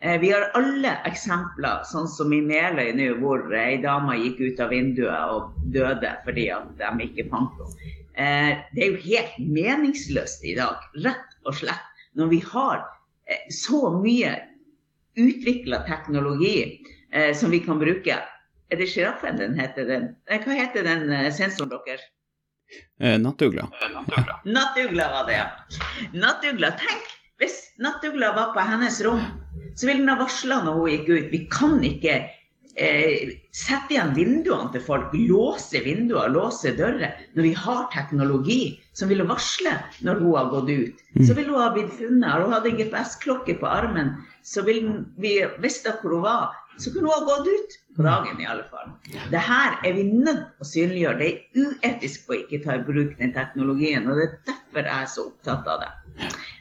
Eh, 0.00 0.20
vi 0.20 0.30
har 0.30 0.50
alle 0.54 0.92
eksempler, 1.08 1.80
sånn 1.90 2.06
som 2.10 2.32
i 2.32 2.38
Meløy 2.44 2.92
nå, 2.94 3.08
hvor 3.22 3.48
ei 3.58 3.80
dame 3.82 4.14
gikk 4.20 4.44
ut 4.44 4.60
av 4.62 4.70
vinduet 4.70 5.32
og 5.34 5.56
døde 5.74 6.12
fordi 6.26 6.44
de 6.78 6.92
ikke 7.08 7.26
fant 7.32 7.56
henne. 7.58 7.94
Eh, 8.18 8.60
det 8.74 8.84
er 8.84 8.92
jo 8.92 9.02
helt 9.04 9.38
meningsløst 9.38 10.44
i 10.44 10.54
dag, 10.58 10.82
rett 11.04 11.36
og 11.46 11.56
slett, 11.60 12.04
når 12.18 12.32
vi 12.32 12.40
har 12.50 12.82
eh, 13.30 13.44
så 13.54 13.92
mye 13.94 14.34
utvikla 15.18 15.82
teknologi 15.88 16.84
som 17.34 17.48
vi 17.50 17.58
kan 17.64 17.78
bruke. 17.80 18.14
Er 18.68 18.78
det 18.78 18.86
sjiraffen 18.92 19.38
den 19.40 19.54
heter? 19.56 19.86
Den? 19.88 20.02
Hva 20.28 20.54
heter 20.54 20.84
den 20.84 21.08
sensoren 21.34 21.72
deres? 21.72 22.04
Nattugla. 23.24 23.64
Nattugla 24.44 25.06
var 25.14 25.24
det, 25.26 25.38
ja. 25.40 25.46
Nattugla, 26.12 26.74
tenk 26.78 27.08
hvis 27.38 27.58
nattugla 27.78 28.32
var 28.34 28.54
på 28.54 28.62
hennes 28.66 29.00
rom, 29.06 29.20
så 29.76 29.86
ville 29.86 30.02
den 30.02 30.10
ha 30.10 30.16
varsla 30.18 30.56
når 30.64 30.78
hun 30.78 30.90
gikk 30.90 31.08
ut. 31.08 31.26
Vi 31.30 31.40
kan 31.52 31.76
ikke 31.86 32.16
eh, 32.78 33.32
sette 33.54 33.94
igjen 33.94 34.14
vinduene 34.16 34.70
til 34.74 34.82
folk, 34.84 35.14
låse 35.14 35.80
vinduer, 35.84 36.30
låse 36.32 36.72
dører, 36.78 37.16
når 37.34 37.48
vi 37.48 37.52
har 37.58 37.88
teknologi 37.94 38.60
som 38.96 39.10
ville 39.10 39.26
varsle 39.28 39.74
når 40.06 40.22
hun 40.22 40.36
har 40.36 40.52
gått 40.52 40.70
ut. 40.70 41.02
Så 41.26 41.34
ville 41.34 41.52
hun 41.52 41.62
ha 41.62 41.72
blitt 41.74 41.92
funnet. 41.98 42.28
Har 42.30 42.44
hun 42.44 42.54
hadde 42.56 42.74
GPS-klokke 42.78 43.58
på 43.60 43.68
armen, 43.70 44.14
så 44.46 44.64
ville 44.66 45.04
vi 45.22 45.36
visst 45.62 45.88
hvor 46.02 46.16
hun 46.16 46.24
var. 46.26 46.56
Så 46.78 46.92
kunne 46.94 47.10
hun 47.10 47.16
ha 47.16 47.26
gått 47.26 47.50
ut 47.50 47.78
på 47.98 48.06
dagen, 48.06 48.40
i 48.40 48.46
alle 48.46 48.66
fall. 48.70 48.92
Det 49.32 49.42
her 49.42 49.78
er 49.82 49.96
vi 49.98 50.06
nødt 50.06 50.44
til 50.46 50.62
å 50.62 50.70
synliggjøre. 50.72 51.18
Det 51.18 51.30
er 51.30 51.66
uetisk 51.66 52.30
å 52.30 52.38
ikke 52.38 52.62
ta 52.62 52.78
i 52.78 52.84
bruk 52.86 53.16
den 53.18 53.34
teknologien, 53.34 54.06
og 54.06 54.20
det 54.20 54.28
er 54.28 54.36
derfor 54.52 54.86
jeg 54.86 54.94
er 55.02 55.12
så 55.14 55.26
opptatt 55.32 55.72
av 55.74 55.82
det. 55.82 55.92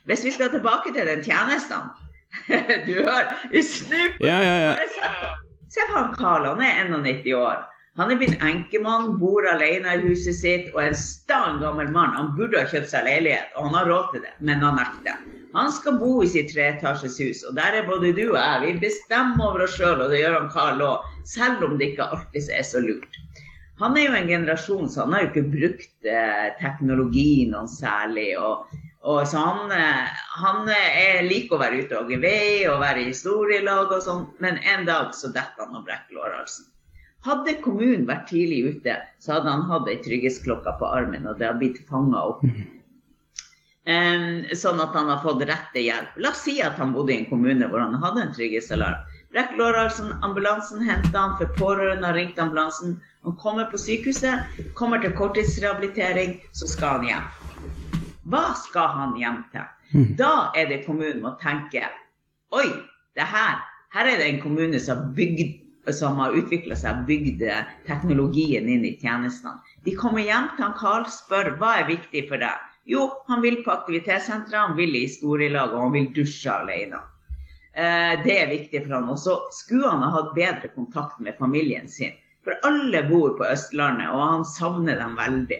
Hvis 0.10 0.26
vi 0.26 0.34
skal 0.34 0.54
tilbake 0.54 0.94
til 0.96 1.10
den 1.10 1.24
tjenesten 1.26 1.90
Du 2.88 2.94
hører, 2.94 3.34
vi 3.52 3.64
snur 3.66 4.18
ja, 4.22 4.38
ja, 4.44 4.56
ja. 4.68 5.38
Se 5.74 5.84
han 5.94 6.14
Karl, 6.16 6.46
han 6.46 6.62
er 6.64 6.86
91 6.88 7.34
år. 7.36 7.66
Han 7.98 8.12
er 8.14 8.20
blitt 8.20 8.44
enkemann, 8.46 9.16
bor 9.18 9.48
alene 9.50 9.96
i 9.98 10.04
huset 10.04 10.38
sitt 10.38 10.68
og 10.76 10.84
er 10.84 10.92
en 10.92 11.00
sta 11.00 11.40
gammel 11.62 11.90
mann. 11.96 12.14
Han 12.14 12.36
burde 12.38 12.62
ha 12.62 12.70
kjøpt 12.70 12.92
seg 12.92 13.08
leilighet, 13.08 13.50
og 13.58 13.68
han 13.68 13.78
har 13.80 13.90
råd 13.90 14.12
til 14.14 14.24
det, 14.28 14.34
men 14.46 14.62
han 14.62 14.78
nekter. 14.78 15.24
Han 15.58 15.72
skal 15.74 15.98
bo 15.98 16.12
i 16.22 16.30
sitt 16.30 16.52
treetasjes 16.54 17.18
hus, 17.24 17.42
og 17.50 17.56
der 17.58 17.80
er 17.80 17.88
både 17.88 18.14
du 18.14 18.28
og 18.28 18.38
jeg. 18.38 18.60
Vi 18.64 18.74
bestemmer 18.86 19.48
over 19.50 19.66
oss 19.66 19.74
sjøl, 19.80 20.04
og 20.04 20.14
det 20.14 20.22
gjør 20.22 20.38
han 20.38 20.52
Karl 20.54 20.84
òg, 20.86 21.08
selv 21.26 21.66
om 21.66 21.80
det 21.80 21.94
ikke 21.94 22.10
alltid 22.14 22.52
er 22.54 22.68
så 22.68 22.84
lurt. 22.86 23.18
Han 23.82 23.98
er 23.98 24.08
jo 24.08 24.18
en 24.20 24.30
generasjon, 24.30 24.90
så 24.90 25.06
han 25.06 25.16
har 25.16 25.26
jo 25.26 25.32
ikke 25.32 25.50
brukt 25.56 26.12
eh, 26.12 26.46
teknologi 26.62 27.48
noe 27.50 27.66
særlig. 27.70 28.30
og 28.38 28.70
og 29.01 29.27
så 29.30 29.38
han, 29.38 29.72
eh, 29.72 30.24
han 30.42 30.70
er, 30.70 31.22
liker 31.27 31.56
å 31.58 31.62
være 31.62 31.84
ute 31.84 31.96
og 31.96 32.06
hogge 32.06 32.22
vei 32.24 32.66
og 32.70 32.82
være 32.82 33.04
i 33.04 33.12
historielag 33.12 33.94
og 33.94 34.01
sånn, 34.04 34.25
men 34.44 34.58
en 34.66 34.88
dag 34.89 35.13
så 35.16 35.30
detter 35.34 35.68
han 35.68 35.77
og 35.77 35.86
brekker 35.86 36.18
lårhalsen. 36.18 36.66
Hadde 37.27 37.58
kommunen 37.63 38.08
vært 38.08 38.27
tidlig 38.32 38.63
ute, 38.72 38.96
så 39.20 39.38
hadde 39.38 39.51
han 39.51 39.68
hatt 39.70 39.88
ei 39.92 40.00
trygghetsklokke 40.04 40.74
på 40.80 40.89
armen, 40.89 41.27
og 41.27 41.39
det 41.39 41.50
hadde 41.50 41.62
blitt 41.62 41.80
fanga 41.89 42.24
opp. 42.34 42.44
Um, 43.88 44.44
sånn 44.51 44.82
at 44.84 44.96
han 44.98 45.08
har 45.08 45.22
fått 45.24 45.46
rette 45.48 45.80
hjelp. 45.80 46.18
La 46.20 46.34
oss 46.34 46.44
si 46.44 46.58
at 46.63 46.75
han 46.80 46.92
bodde 46.96 47.13
i 47.13 47.22
en 47.22 47.30
kommune 47.30 47.70
hvor 47.72 47.80
han 47.80 47.96
hadde 48.01 48.25
en 48.25 48.34
trygghetsalarm. 48.36 49.06
Brekk 49.32 49.56
lårhalsen, 49.60 50.12
ambulansen 50.24 50.84
henter 50.84 51.16
han, 51.16 51.36
for 51.39 51.51
pårørende 51.60 52.08
har 52.08 52.16
ringt 52.20 52.39
ambulansen. 52.39 52.98
Han 53.27 53.36
kommer 53.39 53.68
på 53.72 53.80
sykehuset, 53.80 54.60
kommer 54.75 55.04
til 55.04 55.16
korttidsrehabilitering, 55.16 56.39
så 56.56 56.68
skal 56.68 57.00
han 57.00 57.12
hjem. 57.12 57.87
Hva 58.32 58.52
skal 58.60 58.92
han 58.96 59.16
hjem 59.20 59.42
til? 59.54 59.68
Mm. 59.94 60.10
Da 60.20 60.34
er 60.58 60.68
det 60.72 60.84
kommunen 60.86 61.24
må 61.24 61.36
tenke 61.42 61.88
Oi, 62.56 62.68
det 63.16 63.28
her, 63.28 63.60
her 63.96 64.08
er 64.08 64.20
det 64.20 64.28
en 64.28 64.42
kommune 64.44 64.80
som 64.80 65.10
bygd 65.16 65.58
som 65.96 66.20
har 66.20 66.36
utvikla 66.36 66.76
seg 66.76 67.02
og 67.02 67.08
bygd 67.08 67.44
teknologien 67.88 68.68
inn 68.72 68.86
i 68.88 68.96
tjenestene. 69.00 69.56
De 69.88 69.94
kommer 69.96 70.24
hjem 70.24 70.50
til 70.56 70.66
han 70.66 70.76
Karl 70.80 71.06
spør 71.12 71.54
hva 71.60 71.78
er 71.82 71.92
viktig 71.92 72.26
for 72.28 72.44
deg. 72.44 72.64
Jo, 72.88 73.08
han 73.28 73.44
vil 73.44 73.62
på 73.64 73.72
aktivitetssenteret, 73.74 74.56
han 74.70 74.78
vil 74.80 74.96
i 74.96 75.06
historielag 75.06 75.74
og 75.76 75.88
han 75.88 75.96
vil 75.96 76.10
dusje 76.16 76.52
alene. 76.52 77.02
Eh, 77.76 78.14
det 78.24 78.36
er 78.42 78.52
viktig 78.52 78.86
for 78.86 78.96
han. 78.96 79.10
Og 79.12 79.20
så 79.20 79.38
skulle 79.56 79.92
han 79.92 80.06
ha 80.06 80.12
hatt 80.16 80.36
bedre 80.36 80.72
kontakt 80.76 81.20
med 81.24 81.36
familien 81.40 81.88
sin. 81.92 82.16
For 82.48 82.56
alle 82.68 83.04
bor 83.10 83.36
på 83.40 83.48
Østlandet, 83.48 84.08
og 84.08 84.24
han 84.24 84.46
savner 84.48 85.00
dem 85.02 85.18
veldig. 85.20 85.60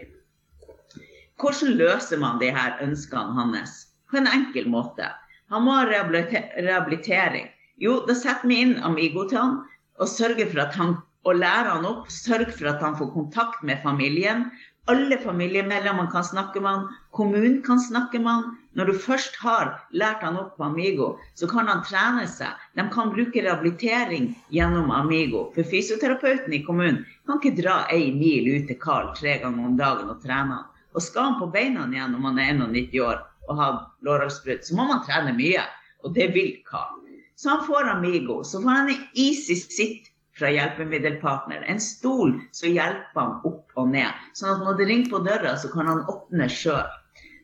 Hvordan 1.38 1.75
løser 1.77 2.17
man 2.17 2.39
de 2.41 2.48
her 2.53 2.79
ønskene 2.82 3.36
hans? 3.38 3.74
På 4.10 4.17
en 4.17 4.29
enkel 4.32 4.70
måte. 4.74 5.06
Han 5.53 5.63
må 5.63 5.75
ha 5.77 5.84
rehabilitering. 5.86 7.51
Jo, 7.77 8.00
da 8.08 8.15
setter 8.17 8.50
vi 8.50 8.62
inn 8.63 8.77
Amigo 8.88 9.27
til 9.29 9.38
han 9.38 9.60
og 10.01 10.10
sørger 10.10 10.50
for 10.50 10.63
at 10.63 10.74
han 10.79 10.96
og 11.27 11.38
lærer 11.38 11.70
han 11.75 11.86
opp. 11.86 12.08
Sørg 12.10 12.50
for 12.56 12.72
at 12.72 12.82
han 12.82 12.98
får 12.98 13.12
kontakt 13.13 13.62
med 13.70 13.84
familien. 13.84 14.48
Alle 14.89 15.20
familiemedlemmene 15.22 16.10
kan 16.10 16.25
snakke 16.25 16.63
med 16.63 16.72
han. 16.72 16.88
Kommunen 17.13 17.60
kan 17.67 17.82
snakke 17.86 18.22
med 18.24 18.32
han. 18.32 18.56
Når 18.79 18.89
du 18.89 18.94
først 19.03 19.38
har 19.41 19.75
lært 19.91 20.24
han 20.25 20.39
opp 20.41 20.56
på 20.58 20.65
Amigo, 20.70 21.12
så 21.38 21.50
kan 21.51 21.70
han 21.70 21.84
trene 21.86 22.25
seg. 22.32 22.56
De 22.79 22.88
kan 22.94 23.12
bruke 23.13 23.44
rehabilitering 23.44 24.32
gjennom 24.53 24.89
Amigo. 24.96 25.51
For 25.53 25.70
fysioterapeuten 25.70 26.56
i 26.58 26.63
kommunen 26.65 27.03
kan 27.27 27.38
ikke 27.41 27.60
dra 27.62 27.77
ei 27.94 28.10
mil 28.15 28.50
ut 28.56 28.65
til 28.72 28.82
Carl 28.82 29.13
tre 29.20 29.38
ganger 29.44 29.70
om 29.70 29.77
dagen 29.77 30.10
og 30.15 30.24
trene 30.25 30.58
han. 30.62 30.74
Og 30.98 31.04
skal 31.06 31.30
han 31.30 31.42
på 31.42 31.51
beina 31.54 31.86
igjen 31.86 32.16
når 32.16 32.24
man 32.24 32.39
er 32.42 32.56
91 32.58 33.01
år 33.06 33.20
og 33.48 33.60
har 33.62 33.75
lårhalsbrudd, 34.04 34.63
så 34.66 34.75
må 34.75 34.88
man 34.89 35.04
trene 35.06 35.36
mye. 35.38 35.62
Og 36.04 36.16
det 36.18 36.32
vil 36.34 36.56
Karl. 36.68 36.98
Så 37.38 37.50
han 37.50 37.66
får 37.68 37.89
Amigo. 37.89 38.44
Så 38.44 38.62
får 38.62 38.70
han 38.70 38.89
en 38.89 39.04
Easy 39.13 39.56
Sit 39.56 40.10
fra 40.39 40.50
hjelpemiddelpartner. 40.50 41.62
En 41.70 41.80
stol 41.82 42.34
som 42.51 42.74
hjelper 42.74 43.22
ham 43.22 43.46
opp 43.46 43.77
og 43.77 43.92
ned. 43.94 44.25
Sånn 44.38 44.56
at 44.56 44.66
når 44.66 44.80
det 44.80 44.89
ringer 44.89 45.13
på 45.13 45.22
døra, 45.25 45.54
så 45.58 45.70
kan 45.70 45.89
han 45.89 46.04
åpne 46.10 46.50
sjøl. 46.50 46.89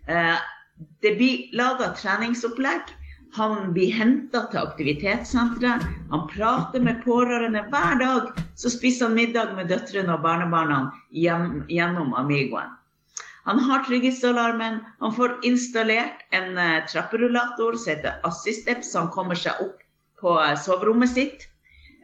Eh, 0.10 0.36
det 1.06 1.14
blir 1.20 1.54
laga 1.58 1.92
treningsopplegg. 1.98 2.94
Han 3.38 3.72
blir 3.74 3.94
henta 3.94 4.44
til 4.50 4.62
aktivitetssenteret. 4.62 5.86
Han 6.10 6.28
prater 6.30 6.82
med 6.86 7.02
pårørende 7.06 7.66
hver 7.74 7.98
dag. 8.02 8.34
Så 8.58 8.74
spiser 8.74 9.10
han 9.10 9.18
middag 9.18 9.54
med 9.58 9.70
døtrene 9.74 10.18
og 10.18 10.26
barnebarna 10.26 10.88
gjennom 11.14 12.14
Amigoen. 12.18 12.74
Han 13.44 13.60
har 13.60 13.84
trygghetsalarmen. 13.88 14.80
Han 15.00 15.16
får 15.16 15.40
installert 15.44 16.22
en 16.32 16.58
uh, 16.58 16.86
trapperullator 16.88 17.76
som 17.76 17.92
heter 17.96 18.22
Assistep, 18.24 18.84
så 18.84 19.04
han 19.04 19.12
kommer 19.12 19.40
seg 19.40 19.60
opp 19.64 19.82
på 20.22 20.38
uh, 20.40 20.54
soverommet 20.60 21.12
sitt 21.12 21.44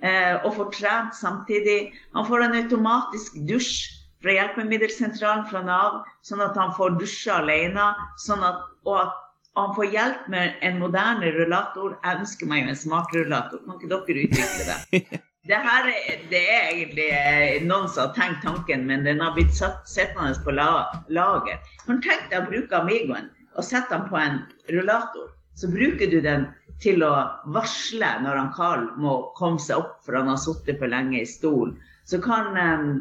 uh, 0.04 0.44
og 0.44 0.52
får 0.58 0.74
trent 0.76 1.16
samtidig. 1.16 1.94
Han 2.18 2.28
får 2.28 2.44
en 2.48 2.60
automatisk 2.60 3.40
dusj 3.48 3.88
fra 4.20 4.36
hjelpemiddelsentralen 4.36 5.48
fra 5.48 5.64
Nav, 5.64 6.02
sånn 6.28 6.44
at 6.44 6.60
han 6.60 6.76
får 6.76 7.00
dusje 7.00 7.32
alene. 7.32 7.94
Sånn 8.20 8.44
at, 8.44 8.60
og 8.84 9.00
at 9.06 9.16
han 9.56 9.72
får 9.80 9.96
hjelp 9.96 10.28
med 10.36 10.60
en 10.68 10.84
moderne 10.84 11.32
rullator. 11.40 11.96
Jeg 12.04 12.26
ønsker 12.26 12.52
meg 12.52 12.68
en 12.68 12.84
smart 12.84 13.16
rullator. 13.16 13.64
Kan 13.64 13.80
ikke 13.80 13.96
dere 13.96 14.28
utvikle 14.28 14.70
det? 14.74 15.24
Det 15.48 15.56
her 15.56 15.86
det 16.30 16.40
er 16.52 16.66
egentlig 16.68 17.08
eh, 17.16 17.62
noen 17.64 17.88
som 17.88 18.10
har 18.10 18.16
tenkt 18.18 18.42
tanken, 18.44 18.86
men 18.90 19.06
den 19.08 19.22
har 19.24 19.36
blitt 19.38 19.54
satt, 19.56 19.86
sittende 19.88 20.36
på 20.44 20.52
lager. 20.52 21.62
Kan 21.86 22.02
tenke 22.04 22.28
deg 22.34 22.42
å 22.42 22.50
bruke 22.50 22.82
Amigoen 22.82 23.30
og 23.56 23.64
sette 23.64 23.96
den 23.96 24.10
på 24.12 24.20
en 24.20 24.42
rullator. 24.70 25.30
Så 25.56 25.72
bruker 25.72 26.12
du 26.12 26.20
den 26.24 26.46
til 26.84 27.04
å 27.04 27.14
varsle 27.56 28.12
når 28.24 28.36
han 28.40 28.52
Carl 28.56 28.86
må 29.00 29.16
komme 29.40 29.60
seg 29.64 29.82
opp 29.82 29.98
for 30.06 30.16
han 30.16 30.32
har 30.32 30.40
sittet 30.40 30.80
for 30.80 30.92
lenge 30.92 31.22
i 31.22 31.28
stol. 31.28 31.74
Så 32.08 32.20
kan 32.24 32.56
um, 32.56 32.92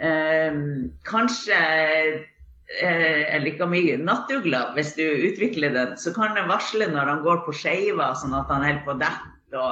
um, 0.00 0.66
kanskje 1.08 1.60
eh, 2.80 3.22
eller 3.28 3.50
ikke 3.52 3.68
mye, 3.68 4.00
nattugla, 4.00 4.70
hvis 4.76 4.96
du 4.96 5.04
utvikler 5.04 5.76
den, 5.76 5.96
så 6.00 6.12
kan 6.16 6.36
den 6.36 6.48
varsle 6.48 6.88
når 6.92 7.12
han 7.12 7.24
går 7.24 7.44
på 7.46 7.56
skeiva, 7.60 8.12
sånn 8.18 8.36
at 8.36 8.52
han 8.52 8.64
holder 8.64 8.84
på 8.88 8.96
å 8.96 9.00
dette 9.04 9.64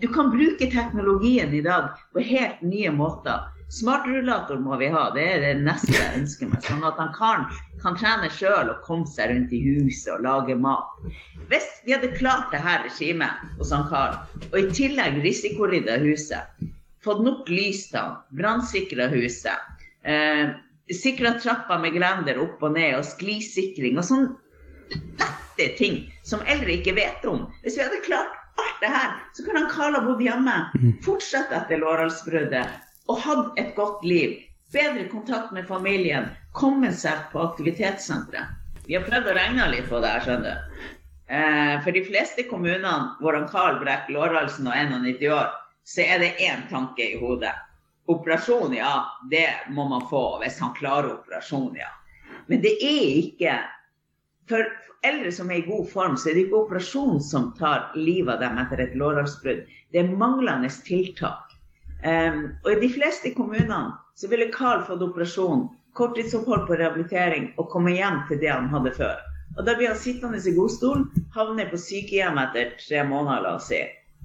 du 0.00 0.08
kan 0.08 0.30
bruke 0.30 0.70
teknologien 0.70 1.54
i 1.54 1.60
dag 1.64 1.88
på 2.12 2.20
helt 2.20 2.60
nye 2.62 2.90
måter. 2.90 3.46
Smartrullator 3.70 4.60
må 4.64 4.76
vi 4.80 4.88
ha, 4.88 5.08
det 5.12 5.24
er 5.28 5.42
det 5.42 5.54
neste 5.60 5.92
jeg 5.92 6.20
ønsker 6.22 6.48
meg. 6.48 6.62
Sånn 6.64 6.86
at 6.88 7.00
han 7.00 7.10
kan, 7.16 7.44
kan 7.82 7.98
trene 8.00 8.30
sjøl 8.32 8.70
og 8.72 8.80
komme 8.86 9.08
seg 9.10 9.32
rundt 9.32 9.52
i 9.52 9.60
huset 9.60 10.14
og 10.14 10.24
lage 10.24 10.56
mat. 10.56 11.02
Hvis 11.50 11.66
vi 11.84 11.92
hadde 11.96 12.14
klart 12.16 12.48
det 12.54 12.62
her 12.64 12.80
regimet 12.86 13.42
hos 13.58 13.74
han 13.74 13.84
Karl, 13.90 14.16
og 14.48 14.56
i 14.56 14.70
tillegg 14.72 15.20
risikorydda 15.24 15.98
huset, 16.04 16.64
fått 17.04 17.20
nok 17.26 17.50
lys 17.52 17.84
til 17.92 18.16
brannsikra 18.40 19.10
huset. 19.12 19.84
Eh, 20.04 20.56
Sikra 20.88 21.34
trappa 21.36 21.76
med 21.76 21.92
glender 21.92 22.38
opp 22.40 22.62
og 22.64 22.72
ned, 22.72 22.94
og 22.96 23.04
sklisikring 23.04 23.98
og 24.00 24.06
sånn 24.08 24.30
lette 24.88 25.76
ting 25.76 25.98
som 26.24 26.40
eldre 26.46 26.78
ikke 26.78 26.94
vet 26.96 27.24
om. 27.28 27.46
Hvis 27.62 27.76
vi 27.76 27.84
hadde 27.84 28.00
klart 28.06 28.37
det 28.80 28.90
her, 28.92 29.16
så 29.34 29.44
kunne 29.44 29.62
han 29.64 29.72
Karl 29.72 29.96
ha 29.98 30.02
bodd 30.04 30.22
hjemme, 30.22 30.58
mm. 30.74 30.92
fortsatt 31.06 31.52
etter 31.54 31.80
lårhalsbruddet 31.82 32.76
og 33.08 33.20
hatt 33.24 33.58
et 33.60 33.74
godt 33.76 34.04
liv. 34.04 34.36
Bedre 34.72 35.06
kontakt 35.08 35.52
med 35.56 35.68
familien, 35.68 36.28
kommet 36.52 36.98
seg 37.00 37.30
på 37.32 37.40
aktivitetssenteret. 37.40 38.56
Vi 38.88 38.96
har 38.96 39.04
prøvd 39.04 39.30
å 39.30 39.36
regne 39.36 39.68
litt 39.72 39.88
på 39.88 40.00
det 40.00 40.10
her, 40.12 40.24
skjønner 40.24 40.56
du. 40.56 40.84
Eh, 41.28 41.74
for 41.84 41.92
de 41.92 42.02
fleste 42.06 42.44
kommunene 42.48 42.92
hvor 43.20 43.36
han 43.36 43.48
Carl 43.52 43.80
brekker 43.82 44.14
lårhalsen 44.16 44.68
og 44.68 44.76
er 44.76 44.88
91 44.92 45.32
år, 45.36 45.50
så 45.88 46.04
er 46.04 46.22
det 46.22 46.36
én 46.44 46.64
tanke 46.70 47.04
i 47.04 47.18
hodet. 47.20 47.52
Operasjon, 48.08 48.72
ja, 48.76 49.04
det 49.30 49.48
må 49.76 49.84
man 49.88 50.06
få 50.08 50.38
hvis 50.42 50.56
han 50.64 50.72
klarer 50.76 51.18
operasjon, 51.18 51.74
ja. 51.76 51.90
Men 52.48 52.64
det 52.64 52.78
er 52.80 53.08
ikke 53.20 53.58
For 54.48 54.64
eldre 55.06 55.32
som 55.32 55.50
er 55.50 55.62
i 55.62 55.66
god 55.68 55.86
form, 55.90 56.16
så 56.16 56.30
er 56.30 56.36
det 56.36 56.46
ikke 56.46 56.62
operasjon 56.64 57.20
som 57.22 57.52
tar 57.58 57.90
livet 57.96 58.34
av 58.34 58.42
dem 58.42 58.58
etter 58.62 58.82
et 58.82 58.96
lårhalsbrudd. 58.98 59.64
Det 59.92 60.00
er 60.00 60.16
manglende 60.20 60.70
tiltak. 60.86 61.44
Um, 62.04 62.44
og 62.64 62.70
i 62.72 62.80
de 62.82 62.90
fleste 62.94 63.32
kommunene 63.34 63.96
så 64.18 64.30
ville 64.30 64.52
Carl 64.54 64.84
fått 64.86 65.02
operasjon, 65.02 65.66
korttidsopphold 65.98 66.68
på 66.68 66.78
rehabilitering 66.78 67.50
og 67.58 67.70
komme 67.72 67.96
hjem 67.96 68.20
til 68.28 68.42
det 68.42 68.52
han 68.52 68.70
hadde 68.70 68.94
før. 68.98 69.18
Og 69.58 69.64
da 69.66 69.74
blir 69.74 69.90
han 69.90 69.98
sittende 69.98 70.38
i 70.38 70.54
godstolen, 70.54 71.08
havner 71.34 71.70
på 71.70 71.80
sykehjem 71.82 72.38
etter 72.38 72.76
tre 72.78 73.02
måneder, 73.06 73.42
la 73.42 73.56
oss 73.58 73.70
si. 73.72 73.80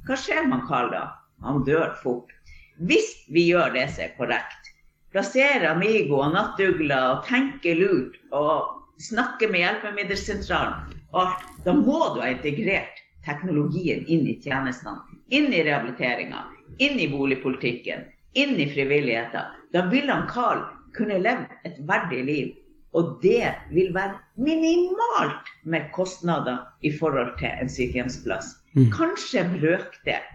Hva 0.06 0.18
skjer 0.20 0.46
med 0.50 0.66
Carl 0.70 0.92
da? 0.94 1.08
Han 1.46 1.64
dør 1.66 1.96
fort. 2.04 2.30
Hvis 2.78 3.10
vi 3.34 3.48
gjør 3.50 3.74
det 3.74 3.88
som 3.94 4.06
er 4.06 4.14
korrekt, 4.20 4.70
plasserer 5.14 5.70
Amigo 5.72 6.20
og 6.22 6.34
nattugla 6.34 7.00
og 7.12 7.28
tenker 7.28 7.78
lurt 7.80 8.18
og 8.34 8.83
snakker 9.02 9.52
med 9.52 9.64
hjelpemiddelsentralen 9.64 10.94
og 11.14 11.22
alt, 11.22 11.48
da 11.66 11.74
må 11.78 12.00
du 12.16 12.22
ha 12.22 12.32
integrert 12.34 13.02
teknologien 13.26 14.04
inn 14.08 14.26
i 14.28 14.38
tjenestene. 14.42 15.00
Inn 15.34 15.54
i 15.54 15.64
rehabiliteringa, 15.64 16.44
inn 16.84 17.00
i 17.00 17.08
boligpolitikken, 17.10 18.04
inn 18.34 18.58
i 18.60 18.68
frivilligheten. 18.70 19.54
Da 19.74 19.86
vil 19.90 20.10
han 20.10 20.28
Carl 20.30 20.66
kunne 20.98 21.22
leve 21.22 21.48
et 21.66 21.80
verdig 21.88 22.24
liv. 22.28 22.52
Og 22.94 23.18
det 23.24 23.50
vil 23.74 23.90
være 23.96 24.20
minimalt 24.38 25.48
med 25.66 25.88
kostnader 25.96 26.60
i 26.86 26.92
forhold 26.94 27.32
til 27.40 27.50
en 27.50 27.72
sykehjemsplass. 27.72 28.52
Mm. 28.78 28.92
Kanskje 28.94 29.48
brøkdel. 29.56 30.28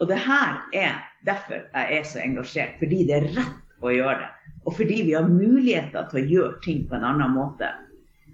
Og 0.00 0.10
det 0.10 0.18
her 0.20 0.58
er 0.76 0.98
derfor 1.24 1.62
jeg 1.62 2.00
er 2.00 2.04
så 2.04 2.20
engasjert. 2.20 2.76
Fordi 2.82 3.06
det 3.08 3.16
er 3.16 3.30
rett 3.38 3.80
å 3.80 3.94
gjøre 3.94 4.18
det. 4.26 4.28
Og 4.66 4.76
fordi 4.76 5.00
vi 5.06 5.14
har 5.16 5.28
muligheter 5.30 6.08
til 6.10 6.20
å 6.20 6.26
gjøre 6.34 6.60
ting 6.64 6.84
på 6.88 6.98
en 6.98 7.06
annen 7.06 7.32
måte. 7.32 7.70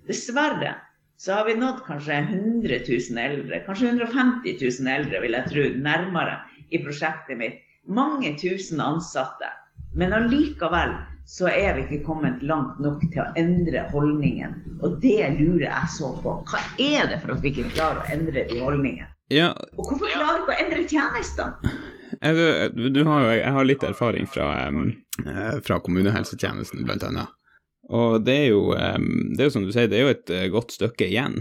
Dessverre 0.08 0.74
så 1.22 1.32
har 1.32 1.44
vi 1.46 1.54
nådd 1.54 1.84
kanskje 1.86 2.14
100 2.18 2.78
000 3.10 3.18
eldre, 3.24 3.60
kanskje 3.66 3.92
150 3.92 4.56
000 4.80 4.94
eldre, 4.94 5.20
vil 5.22 5.36
jeg 5.36 5.50
tro, 5.52 5.66
nærmere 5.84 6.40
i 6.74 6.80
prosjektet 6.82 7.38
mitt. 7.38 7.60
Mange 7.86 8.32
tusen 8.38 8.80
ansatte. 8.82 9.50
Men 9.94 10.14
allikevel 10.16 10.96
så 11.28 11.46
er 11.52 11.76
vi 11.76 11.84
ikke 11.84 12.06
kommet 12.06 12.42
langt 12.42 12.80
nok 12.82 13.04
til 13.12 13.22
å 13.22 13.28
endre 13.38 13.84
holdningen. 13.92 14.56
Og 14.82 14.98
det 15.04 15.30
lurer 15.38 15.68
jeg 15.68 15.90
så 15.94 16.10
på. 16.24 16.34
Hva 16.50 16.62
er 16.82 17.06
det 17.12 17.20
for 17.22 17.36
at 17.36 17.44
vi 17.44 17.52
ikke 17.52 17.70
klarer 17.76 18.02
å 18.02 18.14
endre 18.16 18.46
de 18.50 18.58
holdningene? 18.62 19.10
Ja. 19.32 19.52
Og 19.78 19.92
hvorfor 19.92 20.10
klarer 20.10 20.40
vi 20.40 20.42
ikke 20.42 20.56
å 20.56 20.64
endre 20.64 20.88
tjenestene? 20.90 21.76
Jeg, 22.22 22.90
du 22.92 23.00
har 23.08 23.22
jo, 23.24 23.30
jeg 23.38 23.54
har 23.56 23.68
litt 23.68 23.86
erfaring 23.86 24.26
fra, 24.28 24.48
um, 24.68 24.90
fra 25.64 25.78
kommunehelsetjenesten, 25.86 26.82
blant 26.88 27.06
annet. 27.06 27.30
Og 27.90 28.22
det 28.24 28.36
er, 28.44 28.46
jo, 28.52 28.70
det 28.72 29.42
er 29.42 29.48
jo 29.48 29.54
som 29.56 29.64
du 29.66 29.72
sier, 29.74 29.88
det 29.90 29.98
er 29.98 30.04
jo 30.06 30.14
et 30.14 30.30
uh, 30.30 30.44
godt 30.54 30.76
stykke 30.76 31.08
igjen 31.08 31.40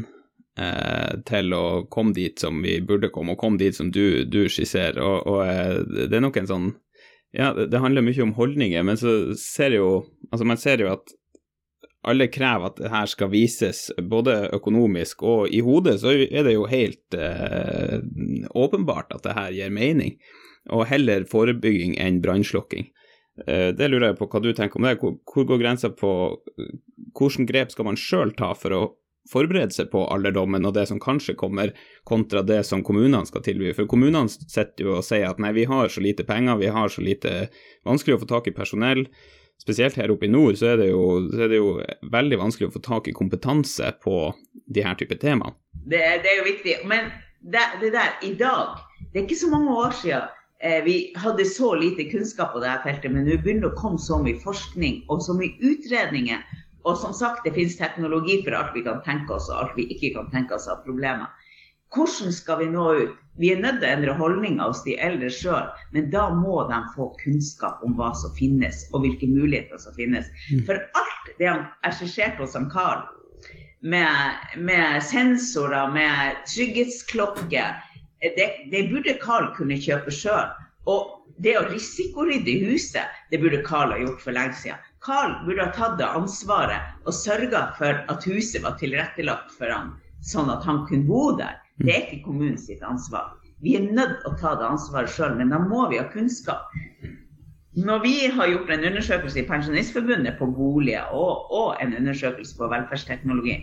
uh, 0.58 1.22
til 1.28 1.54
å 1.54 1.84
komme 1.94 2.16
dit 2.18 2.40
som 2.42 2.64
vi 2.66 2.80
burde 2.82 3.12
komme, 3.14 3.36
og 3.36 3.44
komme 3.44 3.62
dit 3.62 3.78
som 3.78 3.92
du, 3.94 4.24
du 4.26 4.48
skisserer. 4.50 4.98
Og, 5.06 5.28
og 5.30 5.44
uh, 5.46 6.08
det 6.10 6.18
er 6.18 6.26
nok 6.26 6.42
en 6.42 6.50
sånn 6.50 6.72
ja, 7.32 7.54
det 7.56 7.80
handler 7.80 8.04
mye 8.04 8.24
om 8.26 8.34
holdninger, 8.36 8.84
men 8.84 8.98
så 9.00 9.32
ser 9.40 9.78
jo 9.78 10.02
Altså, 10.32 10.46
man 10.48 10.60
ser 10.60 10.80
jo 10.80 10.92
at 10.92 11.12
alle 12.08 12.30
krever 12.32 12.70
at 12.70 12.78
det 12.80 12.90
her 12.90 13.10
skal 13.10 13.30
vises, 13.34 13.90
både 14.10 14.48
økonomisk 14.56 15.26
og 15.28 15.52
i 15.54 15.60
hodet, 15.66 15.98
så 16.02 16.14
er 16.16 16.46
det 16.48 16.54
jo 16.56 16.64
helt 16.72 17.18
eh, 17.18 18.00
åpenbart 18.58 19.12
at 19.14 19.26
det 19.28 19.36
her 19.38 19.52
gir 19.58 19.74
mening. 19.76 20.16
Og 20.72 20.88
heller 20.90 21.28
forebygging 21.30 21.98
enn 22.02 22.22
brannslukking. 22.24 22.88
Eh, 23.48 23.70
det 23.76 23.90
lurer 23.90 24.12
jeg 24.12 24.20
på 24.20 24.30
hva 24.32 24.42
du 24.44 24.52
tenker 24.56 24.80
om 24.80 24.88
det. 24.88 24.98
Hvor, 25.02 25.46
går 25.50 25.62
grensa 25.62 25.92
på 25.94 26.14
Hvilke 27.12 27.46
grep 27.50 27.74
skal 27.74 27.88
man 27.90 28.00
sjøl 28.00 28.32
ta 28.38 28.54
for 28.56 28.76
å 28.76 28.82
forberede 29.30 29.76
seg 29.76 29.92
på 29.92 30.02
alderdommen 30.12 30.66
og 30.66 30.74
det 30.76 30.88
som 30.90 31.00
kanskje 31.02 31.36
kommer, 31.38 31.74
kontra 32.08 32.42
det 32.46 32.64
som 32.68 32.82
kommunene 32.86 33.28
skal 33.30 33.44
tilby. 33.46 33.74
For 33.78 33.90
kommunene 33.90 34.32
sitter 34.32 34.88
jo 34.88 34.96
og 34.98 35.06
sier 35.06 35.30
at 35.30 35.42
nei, 35.42 35.54
vi 35.56 35.68
har 35.70 35.92
så 35.94 36.04
lite 36.04 36.26
penger, 36.28 36.60
vi 36.62 36.72
har 36.74 36.92
så 36.92 37.04
lite 37.06 37.52
vanskelig 37.88 38.18
å 38.18 38.24
få 38.24 38.32
tak 38.32 38.50
i 38.50 38.56
personell. 38.56 39.06
Spesielt 39.62 39.98
her 40.00 40.10
oppe 40.10 40.26
i 40.26 40.32
nord 40.32 40.58
så 40.58 40.72
er 40.72 40.82
det 40.82 40.90
jo, 40.90 41.04
er 41.38 41.52
det 41.52 41.60
jo 41.60 41.74
veldig 42.12 42.40
vanskelig 42.42 42.72
å 42.72 42.76
få 42.80 42.82
tak 42.88 43.12
i 43.12 43.16
kompetanse 43.16 43.92
på 44.02 44.32
de 44.66 44.86
her 44.86 44.98
type 44.98 45.20
temaene. 45.22 45.54
Det, 45.86 46.02
det, 46.24 46.32
er 46.32 46.40
jo 46.40 46.48
viktig. 46.48 46.78
Men 46.90 47.12
det, 47.42 47.62
det, 47.82 47.92
der, 47.94 48.16
i 48.26 48.34
dag 48.38 48.78
Det 49.12 49.20
er 49.20 49.26
ikke 49.26 49.38
så 49.38 49.50
mange 49.50 49.74
år 49.74 49.94
siden 49.98 50.26
eh, 50.26 50.41
vi 50.86 50.96
hadde 51.18 51.46
så 51.46 51.74
lite 51.76 52.06
kunnskap 52.12 52.52
på 52.54 52.62
dette 52.62 52.84
feltet, 52.86 53.12
men 53.12 53.26
nå 53.26 53.38
begynner 53.42 53.66
det 53.66 53.72
å 53.72 53.80
komme 53.80 54.02
så 54.02 54.20
mye 54.22 54.38
forskning 54.44 55.00
og 55.10 55.24
så 55.26 55.34
mye 55.38 55.58
utredninger 55.58 56.44
og 56.84 56.98
som 56.98 57.14
sagt, 57.14 57.44
det 57.46 57.54
finnes 57.54 57.78
teknologi 57.78 58.40
for 58.46 58.58
alt 58.58 58.74
vi 58.76 58.84
kan 58.86 59.02
tenke 59.06 59.36
oss, 59.38 59.50
og 59.52 59.60
alt 59.60 59.78
vi 59.78 59.86
ikke 59.94 60.16
kan 60.16 60.32
tenke 60.34 60.58
oss 60.58 60.68
av 60.72 60.82
problemer. 60.86 61.30
Hvordan 61.94 62.34
skal 62.34 62.62
vi 62.62 62.70
nå 62.72 62.86
ut? 63.02 63.18
Vi 63.40 63.52
er 63.52 63.62
nødt 63.62 63.80
til 63.82 63.88
å 63.88 63.92
endre 63.96 64.16
holdninger 64.20 64.64
hos 64.64 64.82
de 64.86 64.96
eldre 65.00 65.30
sjøl, 65.32 65.70
men 65.96 66.10
da 66.12 66.30
må 66.36 66.64
de 66.70 66.80
få 66.96 67.10
kunnskap 67.22 67.84
om 67.86 67.94
hva 68.00 68.12
som 68.18 68.34
finnes, 68.38 68.86
og 68.92 69.06
hvilke 69.06 69.30
muligheter 69.30 69.80
som 69.82 69.96
finnes. 69.98 70.28
Mm. 70.50 70.64
For 70.68 70.80
alt 71.00 71.32
det 71.40 71.50
han 71.52 71.96
skisserte 71.96 72.44
hos 72.44 72.58
Carl, 72.74 73.06
med, 73.82 74.42
med, 74.58 75.02
sensorer, 75.06 75.92
med 75.94 76.42
trygghetsklokke, 76.50 77.66
det, 78.22 78.48
det 78.72 78.84
burde 78.92 79.18
Carl 79.22 79.50
kunne 79.58 79.80
kjøpe 79.82 80.14
sjøl. 80.14 80.52
Og 80.90 81.18
det 81.42 81.56
å 81.58 81.66
risikorydde 81.70 82.60
huset, 82.68 83.10
det 83.32 83.42
burde 83.42 83.62
Carl 83.66 83.94
ha 83.94 84.00
gjort 84.02 84.22
for 84.24 84.36
lenge 84.38 84.58
siden. 84.62 84.82
Carl 85.02 85.34
burde 85.46 85.66
ha 85.66 85.74
tatt 85.74 85.98
det 85.98 86.06
ansvaret 86.06 87.08
og 87.10 87.16
sørga 87.18 87.64
for 87.78 88.02
at 88.14 88.26
huset 88.30 88.62
var 88.66 88.78
tilrettelagt 88.82 89.54
for 89.58 89.74
ham, 89.74 89.96
sånn 90.22 90.52
at 90.54 90.66
han 90.68 90.84
kunne 90.90 91.10
bo 91.10 91.32
der. 91.38 91.58
Det 91.82 91.94
er 91.96 92.04
ikke 92.06 92.28
kommunens 92.28 92.70
ansvar. 92.86 93.32
Vi 93.66 93.76
er 93.78 93.90
nødt 93.94 94.20
til 94.22 94.30
å 94.30 94.38
ta 94.38 94.54
det 94.58 94.70
ansvaret 94.70 95.14
sjøl, 95.14 95.36
men 95.38 95.54
da 95.54 95.60
må 95.62 95.88
vi 95.90 95.98
ha 96.02 96.06
kunnskap. 96.14 96.70
Når 97.72 98.02
vi 98.04 98.16
har 98.28 98.50
gjort 98.52 98.70
en 98.74 98.84
undersøkelse 98.84 99.40
i 99.40 99.46
Pensjonistforbundet 99.48 100.36
på 100.40 100.46
boliger 100.52 101.14
og, 101.16 101.52
og 101.56 101.78
en 101.80 101.94
undersøkelse 101.96 102.58
på 102.58 102.68
velferdsteknologi, 102.68 103.54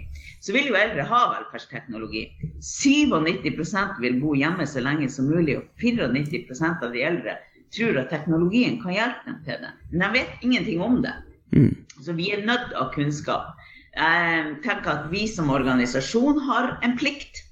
så 0.40 0.54
vil 0.56 0.70
jo 0.70 0.78
eldre 0.80 1.04
ha 1.10 1.18
velferdsteknologi. 1.34 2.22
97% 2.64 4.00
vil 4.00 4.16
bo 4.22 4.32
hjemme 4.38 4.64
så 4.66 4.80
lenge 4.80 5.10
som 5.12 5.28
mulig, 5.28 5.58
og 5.58 5.66
94% 5.82 6.86
av 6.86 6.94
de 6.94 7.04
eldre 7.04 7.34
tror 7.76 7.98
at 8.00 8.08
teknologien 8.08 8.78
kan 8.80 8.96
hjelpe 8.96 9.26
dem 9.26 9.42
til 9.44 9.60
det. 9.66 9.74
Men 9.90 10.06
de 10.06 10.08
vet 10.16 10.46
ingenting 10.46 10.80
om 10.80 11.02
det. 11.04 11.12
Mm. 11.52 11.74
Så 12.00 12.16
vi 12.16 12.30
er 12.32 12.46
nødt 12.48 12.72
av 12.80 12.94
kunnskap. 12.94 13.52
Jeg 13.92 14.56
tenker 14.64 14.94
at 14.94 15.12
vi 15.12 15.26
som 15.28 15.52
organisasjon 15.52 16.40
har 16.48 16.78
en 16.86 16.96
plikt. 16.96 17.42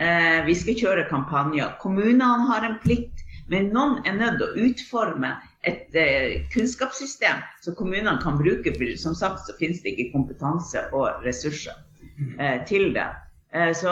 Eh, 0.00 0.42
vi 0.46 0.58
skal 0.58 0.78
kjøre 0.82 1.06
kampanjer. 1.10 1.76
Kommunene 1.78 2.50
har 2.50 2.66
en 2.66 2.78
plikt. 2.82 3.22
Men 3.50 3.70
noen 3.74 4.02
er 4.06 4.18
nødt 4.18 4.38
til 4.40 4.46
å 4.48 4.66
utforme 4.66 5.32
et 5.68 5.96
eh, 5.98 6.40
kunnskapssystem 6.54 7.42
som 7.60 7.76
kommunene 7.76 8.18
kan 8.22 8.38
bruke. 8.40 8.72
For 8.76 8.96
som 9.00 9.16
sagt 9.18 9.44
så 9.46 9.56
finnes 9.58 9.82
det 9.84 9.94
ikke 9.96 10.12
kompetanse 10.14 10.86
og 10.96 11.24
ressurser 11.26 11.76
eh, 12.38 12.62
til 12.68 12.92
det. 12.96 13.10
Så 13.74 13.90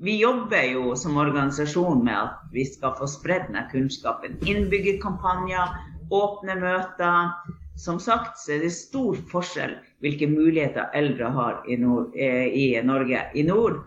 vi 0.00 0.14
jobber 0.16 0.62
jo 0.64 0.94
som 0.96 1.18
organisasjon 1.20 2.04
med 2.04 2.16
at 2.16 2.54
vi 2.54 2.64
skal 2.64 2.94
få 2.96 3.04
spredd 3.06 3.50
denne 3.50 3.66
kunnskapen. 3.68 4.38
Innbyggerkampanjer, 4.48 5.74
åpne 6.08 6.56
møter, 6.56 7.34
som 7.76 8.00
sagt 8.00 8.40
så 8.40 8.54
er 8.56 8.64
det 8.64 8.72
stor 8.74 9.20
forskjell 9.30 9.76
hvilke 10.04 10.28
muligheter 10.28 10.90
eldre 10.96 11.30
har 11.36 11.60
i, 11.68 11.76
nord, 11.76 12.10
eh, 12.16 12.48
i 12.48 12.66
Norge. 12.84 13.20
I 13.34 13.44
nord 13.46 13.82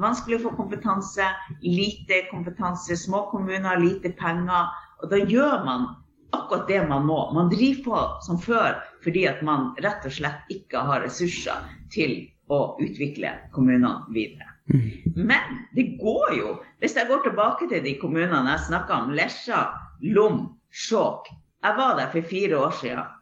vanskelig 0.00 0.40
å 0.40 0.44
få 0.48 0.54
kompetanse, 0.58 1.28
lite 1.62 2.24
kompetanse, 2.30 2.96
små 2.96 3.26
kommuner, 3.30 3.80
lite 3.80 4.12
penger. 4.18 4.72
Og 5.02 5.12
da 5.12 5.20
gjør 5.22 5.64
man 5.64 5.88
akkurat 6.30 6.68
det 6.68 6.82
man 6.88 7.06
må. 7.06 7.18
Man 7.34 7.50
driver 7.52 7.82
på 7.84 8.02
som 8.26 8.40
før 8.40 8.80
fordi 9.04 9.26
at 9.30 9.42
man 9.46 9.72
rett 9.84 10.06
og 10.06 10.14
slett 10.14 10.50
ikke 10.52 10.82
har 10.88 11.04
ressurser 11.04 11.66
til 11.94 12.18
å 12.50 12.76
utvikle 12.82 13.32
kommunene 13.54 14.06
videre. 14.14 14.52
Mm. 14.72 14.90
Men 15.14 15.60
det 15.74 15.96
går 16.00 16.36
jo. 16.38 16.54
Hvis 16.82 16.96
jeg 16.98 17.08
går 17.10 17.22
tilbake 17.26 17.68
til 17.70 17.82
de 17.84 17.94
kommunene 18.00 18.56
jeg 18.56 18.66
snakka 18.68 19.02
om, 19.04 19.12
Lesja, 19.14 19.66
Lom, 20.02 20.46
Skjåk. 20.70 21.28
Jeg 21.64 21.78
var 21.78 21.98
der 21.98 22.10
for 22.12 22.30
fire 22.30 22.58
år 22.66 22.74
siden. 22.80 23.12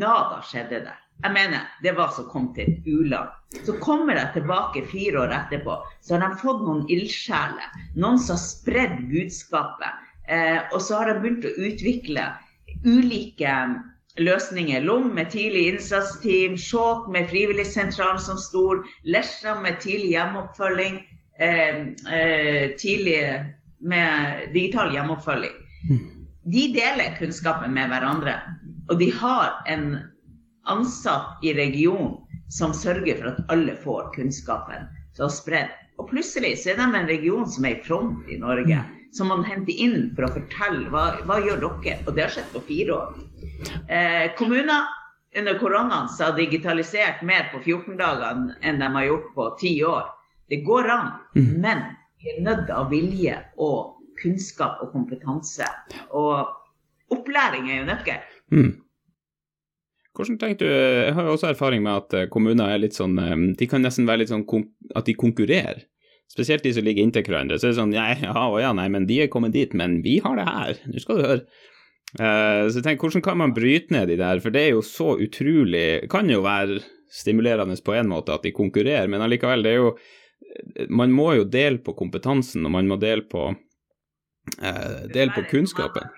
Nada 0.00 0.42
skjedde 0.44 0.84
der. 0.84 0.98
Jeg 1.20 1.32
mener, 1.32 1.64
det 1.82 1.92
var 1.96 2.12
som 2.16 2.28
kom 2.32 2.50
til 2.56 2.68
et 2.68 2.86
u-land. 2.88 3.32
Så 3.66 3.74
kommer 3.82 4.16
jeg 4.16 4.32
tilbake 4.36 4.86
fire 4.88 5.24
år 5.24 5.34
etterpå, 5.36 5.74
så 6.00 6.14
har 6.16 6.22
de 6.22 6.38
fått 6.40 6.62
noen 6.64 6.84
ildsjeler. 6.92 7.74
Noen 7.96 8.20
som 8.22 8.36
har 8.36 8.44
spredd 8.44 8.94
budskapet. 9.10 10.06
Eh, 10.30 10.60
og 10.70 10.78
så 10.84 11.00
har 11.00 11.10
de 11.10 11.18
begynt 11.20 11.48
å 11.48 11.56
utvikle 11.66 12.28
ulike 12.84 13.54
løsninger. 14.20 14.80
Lom 14.80 15.10
med 15.14 15.30
tidlig 15.30 15.68
innsatsteam, 15.68 16.56
Skjåk 16.58 17.08
med 17.12 17.28
frivilligsentralen 17.30 18.20
som 18.20 18.38
stor, 18.38 18.84
Lesja 19.04 19.56
med 19.60 19.80
tidlig 19.80 20.14
hjemmeoppfølging, 20.14 21.00
eh, 21.38 21.80
eh, 22.12 22.70
tidlig 22.78 23.44
med 23.80 24.48
digital 24.54 24.92
hjemmeoppfølging. 24.94 25.56
Mm. 25.90 26.06
De 26.44 26.72
deler 26.74 27.16
kunnskapen 27.18 27.74
med 27.74 27.88
hverandre, 27.88 28.40
og 28.88 28.98
de 28.98 29.10
har 29.12 29.62
en 29.68 29.98
ansatt 30.66 31.44
i 31.44 31.54
regionen 31.54 32.16
som 32.50 32.72
sørger 32.74 33.20
for 33.20 33.30
at 33.30 33.52
alle 33.52 33.76
får 33.84 34.10
kunnskapen 34.14 34.88
så 35.16 35.28
spredt. 35.28 35.76
Og 36.00 36.08
plutselig 36.10 36.56
så 36.62 36.72
er 36.72 36.80
de 36.80 36.86
en 36.88 37.08
region 37.08 37.46
som 37.48 37.64
er 37.68 37.76
i 37.76 37.82
front 37.84 38.28
i 38.32 38.38
Norge, 38.40 38.80
som 39.12 39.28
man 39.28 39.44
henter 39.44 39.72
inn 39.72 40.10
for 40.14 40.26
å 40.26 40.32
fortelle 40.34 40.88
hva, 40.92 41.04
hva 41.26 41.40
gjør 41.42 41.62
dere 41.64 41.98
Og 42.06 42.14
det 42.14 42.24
har 42.26 42.34
skjedd 42.34 42.50
på 42.54 42.62
fire 42.68 42.96
år. 42.96 43.20
Eh, 43.88 44.26
kommuner 44.38 44.88
under 45.36 45.58
koronaen 45.58 46.08
har 46.18 46.36
digitalisert 46.36 47.22
mer 47.22 47.50
på 47.52 47.62
14 47.62 47.96
dager 47.98 48.42
enn 48.62 48.82
de 48.82 48.90
har 48.96 49.06
gjort 49.06 49.32
på 49.34 49.48
ti 49.60 49.74
år. 49.86 50.08
Det 50.50 50.62
går 50.66 50.90
an, 50.90 51.10
mm. 51.36 51.50
men 51.62 51.82
vi 52.18 52.32
er 52.32 52.40
nødt 52.42 52.70
av 52.74 52.90
vilje 52.90 53.36
og 53.62 54.00
kunnskap 54.20 54.82
og 54.82 54.90
kompetanse. 54.92 55.68
Og 56.10 57.14
opplæring 57.14 57.70
er 57.70 57.80
jo 57.80 57.90
nøkkel. 57.90 58.24
Mm. 58.50 58.72
Hvordan 60.10 60.40
tenker 60.40 60.66
du, 60.66 60.72
Jeg 60.74 61.14
har 61.14 61.24
jo 61.24 61.36
også 61.36 61.52
erfaring 61.52 61.84
med 61.86 61.94
at 61.94 62.14
eh, 62.18 62.28
kommuner 62.28 62.72
er 62.72 62.80
litt 62.82 62.96
sånn 62.98 63.14
eh, 63.22 63.36
De 63.56 63.68
kan 63.70 63.80
nesten 63.80 64.08
være 64.08 64.24
litt 64.24 64.32
sånn 64.32 64.42
at 64.98 65.06
de 65.06 65.14
konkurrerer. 65.14 65.84
Spesielt 66.30 66.62
de 66.62 66.72
som 66.74 66.86
ligger 66.86 67.02
inntil 67.02 67.26
hverandre. 67.26 67.58
Så 67.58 67.68
er 67.68 67.72
det 67.72 67.80
sånn 67.80 67.96
ja, 67.96 68.06
ja, 68.14 68.44
ja, 68.62 68.70
nei, 68.76 68.86
men 68.92 69.08
de 69.08 69.18
er 69.24 69.32
kommet 69.32 69.56
dit, 69.56 69.74
men 69.76 69.98
vi 70.04 70.20
har 70.22 70.38
det 70.38 70.46
her. 70.46 70.80
Nå 70.86 71.02
skal 71.02 71.18
du 71.18 71.26
høre. 71.26 71.66
Uh, 72.18 72.66
så 72.66 72.80
jeg 72.80 72.86
tenker, 72.86 73.06
hvordan 73.06 73.22
kan 73.22 73.38
man 73.38 73.54
bryte 73.54 73.94
ned 73.94 74.10
de 74.10 74.16
der, 74.18 74.40
for 74.42 74.54
det 74.54 74.64
er 74.66 74.72
jo 74.72 74.80
så 74.82 75.12
utrolig 75.22 76.08
Kan 76.10 76.26
jo 76.26 76.40
være 76.42 76.80
stimulerende 77.06 77.76
på 77.86 77.94
en 77.94 78.10
måte 78.10 78.34
at 78.34 78.42
de 78.42 78.50
konkurrerer, 78.50 79.06
men 79.06 79.22
allikevel, 79.22 79.62
det 79.62 79.76
er 79.76 79.78
jo 79.78 79.92
Man 80.90 81.14
må 81.14 81.28
jo 81.38 81.44
dele 81.46 81.78
på 81.78 81.94
kompetansen, 81.94 82.66
og 82.66 82.74
man 82.74 82.90
må 82.90 82.98
dele 82.98 83.22
på, 83.30 83.44
uh, 83.54 84.98
dele 85.14 85.30
på 85.36 85.46
kunnskapen. 85.52 86.10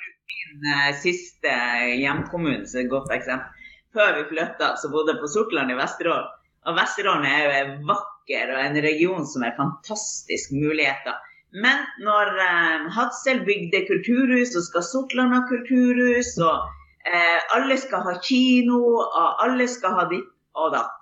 Min 0.62 0.96
siste 1.00 1.52
hjemkommune 1.98 2.64
er 2.64 2.84
et 2.84 2.92
godt 2.92 3.12
eksempel 3.12 3.60
før 3.92 4.16
vi 4.16 4.24
flytta, 4.30 4.74
så 4.80 4.90
bodde 4.92 5.14
jeg 5.14 5.20
på 5.20 5.30
Sortland 5.30 5.72
i 5.72 5.76
Vesterålen. 5.76 6.32
Og 6.68 6.76
Vesterålen 6.78 7.26
er 7.28 7.40
jo 7.42 7.52
en 7.58 7.72
vakker 7.90 8.11
og 8.30 8.60
en 8.62 8.78
region 8.84 9.26
som 9.26 9.44
er 9.46 9.56
fantastisk 9.56 10.52
muligheter. 10.54 11.18
Men 11.52 11.82
når 12.00 12.30
eh, 12.44 12.86
Hadsel 12.96 13.42
bygde 13.44 13.84
kulturhus, 13.88 14.54
så 14.54 14.62
skal 14.64 14.86
Sortland 14.86 15.34
ha 15.36 15.42
kulturhus, 15.50 16.32
og 16.40 16.70
eh, 17.04 17.40
alle 17.56 17.76
skal 17.76 18.06
ha 18.06 18.14
kino, 18.24 18.80
og 19.04 19.44
alle 19.44 19.68
skal 19.68 19.98
ha 19.98 20.06
ditt 20.12 20.30
og 20.56 20.72
datt. 20.76 20.98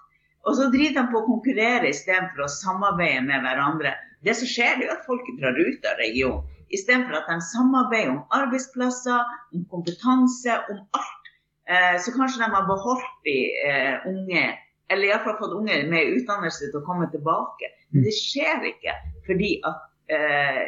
Og 0.48 0.56
så 0.56 0.70
driver 0.72 0.96
de 0.96 1.12
på 1.12 1.20
å 1.20 1.28
konkurrere 1.28 1.92
istedenfor 1.92 2.46
å 2.46 2.50
samarbeide 2.50 3.26
med 3.28 3.44
hverandre. 3.44 3.94
Det 4.24 4.34
som 4.36 4.48
skjer, 4.48 4.80
er 4.80 4.96
at 4.96 5.06
folk 5.06 5.28
drar 5.38 5.56
ut 5.60 5.86
av 5.86 6.00
regionen. 6.00 6.48
Istedenfor 6.70 7.18
at 7.18 7.30
de 7.30 7.38
samarbeider 7.44 8.14
om 8.14 8.24
arbeidsplasser, 8.34 9.38
om 9.54 9.64
kompetanse, 9.70 10.54
om 10.70 10.82
alt 10.96 11.20
Eh, 11.70 12.00
så 12.02 12.10
kanskje 12.12 12.42
de 12.42 12.48
har 12.54 12.64
beholdt 12.66 13.10
de 13.24 13.36
eh, 13.68 14.06
unge, 14.10 14.44
eller 14.90 15.08
iallfall 15.08 15.38
fått 15.38 15.56
unge 15.56 15.78
med 15.90 16.12
utdannelse 16.16 16.68
til 16.70 16.80
å 16.80 16.86
komme 16.86 17.08
tilbake. 17.14 17.70
Men 17.94 18.06
det 18.06 18.14
skjer 18.16 18.66
ikke 18.72 18.94
fordi 19.26 19.56
at 19.68 19.82
eh, 20.12 20.62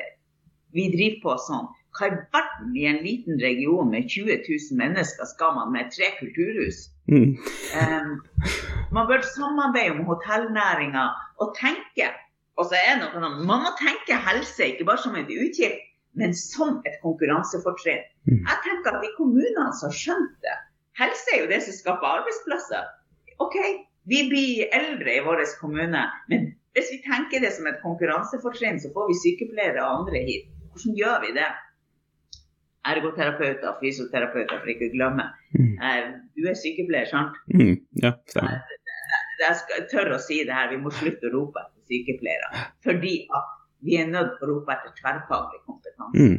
vi 0.77 0.89
driver 0.95 1.23
på 1.25 1.37
sånn. 1.47 1.71
Hva 1.93 2.09
i 2.09 2.17
verden 2.33 2.77
i 2.79 2.87
en 2.89 3.03
liten 3.05 3.41
region 3.43 3.91
med 3.93 4.09
20 4.09 4.47
000 4.47 4.79
mennesker 4.81 5.29
skal 5.29 5.57
man 5.59 5.75
med 5.75 5.91
tre 5.93 6.09
kulturhus? 6.21 6.87
Mm. 7.11 7.35
um, 7.77 8.13
man 8.95 9.09
bør 9.11 9.25
samarbeide 9.35 9.99
om 9.99 10.07
hotellnæringa 10.09 11.09
og 11.43 11.53
tenke. 11.59 12.09
Og 12.57 12.71
så 12.71 12.79
er 12.79 13.01
det 13.01 13.11
noe, 13.11 13.21
Man 13.21 13.45
må 13.49 13.75
tenke 13.81 14.17
helse 14.29 14.73
ikke 14.73 14.87
bare 14.89 15.03
som 15.05 15.17
et 15.19 15.29
utgift, 15.29 15.85
men 16.17 16.33
som 16.37 16.81
et 16.89 16.97
konkurransefortrinn. 17.05 18.05
Mm. 18.29 18.41
Jeg 18.41 18.59
tenker 18.65 18.97
at 18.97 19.05
de 19.05 19.13
kommunene 19.19 19.73
som 19.77 19.91
har 19.91 19.99
skjønt 19.99 20.37
det, 20.45 20.59
Helse 21.01 21.33
er 21.33 21.41
jo 21.41 21.49
det 21.49 21.63
som 21.65 21.73
skaper 21.73 22.19
arbeidsplasser. 22.19 22.89
OK, 23.41 23.57
vi 24.11 24.29
blir 24.29 24.69
eldre 24.75 25.15
i 25.17 25.23
vår 25.25 25.45
kommune, 25.61 26.03
men 26.29 26.49
hvis 26.75 26.89
vi 26.93 27.03
tenker 27.05 27.43
det 27.45 27.53
som 27.57 27.69
et 27.69 27.83
konkurransefortrinn, 27.83 28.81
så 28.81 28.91
får 28.95 29.11
vi 29.11 29.19
sykepleiere 29.21 29.83
og 29.85 30.03
andre 30.03 30.25
hit. 30.27 30.49
Hvordan 30.73 30.97
gjør 30.99 31.19
vi 31.27 31.33
det? 31.37 31.49
Ergoterapeuter, 32.93 33.77
fysioterapeuter, 33.79 34.59
for 34.59 34.73
ikke 34.73 34.89
å 34.89 34.95
glemme. 34.97 35.27
Mm. 35.55 35.75
Eh, 35.77 36.07
du 36.35 36.49
er 36.51 36.57
sykepleier, 36.59 37.11
sant? 37.11 37.37
Mm, 37.53 37.77
ja, 38.03 38.15
stemmer. 38.33 38.65
Jeg 39.43 39.85
tør 39.91 40.15
å 40.17 40.23
si 40.23 40.41
det 40.47 40.55
her, 40.55 40.71
vi 40.73 40.81
må 40.83 40.91
slutte 40.95 41.29
å 41.29 41.35
rope 41.35 41.63
etter 41.63 41.93
sykepleiere. 41.93 42.65
Fordi 42.87 43.15
at 43.39 43.55
vi 43.87 43.99
er 44.01 44.11
nødt 44.11 44.37
til 44.39 44.49
å 44.49 44.57
rope 44.57 44.75
etter 44.75 44.97
tverrfaglig 44.99 45.63
kompetanse. 45.69 46.27
Mm. 46.27 46.37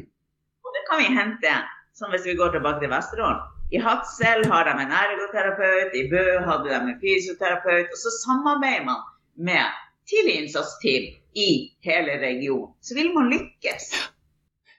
Og 0.64 0.76
det 0.76 0.84
kan 0.90 1.04
vi 1.04 1.10
hente, 1.16 1.56
som 1.96 2.12
hvis 2.12 2.28
vi 2.28 2.36
går 2.40 2.56
tilbake 2.58 2.84
til 2.84 2.92
Vesterålen. 2.92 3.53
I 3.74 3.80
Hadsel 3.82 4.46
har 4.52 4.68
de 4.68 4.74
en 4.84 4.92
ergoterapeut, 4.94 5.96
i 5.98 6.04
Bø 6.12 6.24
hadde 6.46 6.70
de 6.70 6.76
en 6.78 6.98
fysioterapeut. 7.02 7.90
Og 7.90 7.98
så 7.98 8.12
samarbeider 8.20 8.86
man 8.86 9.02
med 9.50 9.80
tidlig 10.10 10.36
innsatsteam 10.44 11.08
i 11.34 11.50
hele 11.82 12.20
regionen. 12.22 12.76
Så 12.86 12.94
vil 12.98 13.10
man 13.16 13.32
lykkes. 13.34 13.88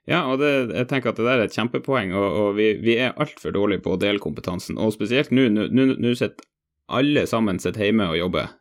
Ja, 0.06 0.20
og 0.28 0.38
det, 0.38 0.52
jeg 0.76 0.88
tenker 0.90 1.10
at 1.10 1.18
det 1.18 1.26
der 1.26 1.40
er 1.40 1.48
et 1.48 1.56
kjempepoeng, 1.56 2.12
og, 2.14 2.26
og 2.38 2.48
vi, 2.58 2.74
vi, 2.84 2.98
er 3.00 3.16
altfor 3.18 3.54
dårlige 3.56 3.82
på 3.82 3.96
å 3.96 4.00
dele 4.00 4.22
kompetansen. 4.22 4.78
Og 4.78 4.92
spesielt 4.94 5.32
nå, 5.34 5.48
nå 5.50 6.12
sitter 6.12 6.46
alle 6.92 7.24
sammen 7.26 7.58
sitter 7.58 7.88
hjemme 7.88 8.10
og 8.12 8.20
jobber. 8.20 8.52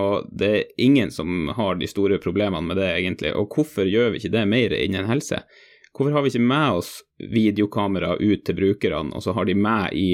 Og 0.00 0.28
det 0.32 0.50
er 0.50 0.82
ingen 0.82 1.12
som 1.12 1.50
har 1.56 1.78
de 1.78 1.88
store 1.88 2.18
problemene 2.20 2.64
med 2.64 2.80
det, 2.80 2.88
egentlig. 2.96 3.32
Og 3.36 3.52
hvorfor 3.54 3.86
gjør 3.88 4.12
vi 4.12 4.22
ikke 4.22 4.34
det 4.34 4.46
mer 4.48 4.74
innen 4.76 5.08
helse? 5.08 5.44
Hvorfor 5.96 6.12
har 6.12 6.24
vi 6.24 6.34
ikke 6.34 6.48
med 6.48 6.80
oss 6.80 6.90
videokamera 7.32 8.18
ut 8.20 8.42
til 8.44 8.58
brukerne, 8.58 9.14
og 9.16 9.24
så 9.24 9.32
har 9.36 9.48
de 9.48 9.54
med 9.56 9.96
i 9.96 10.10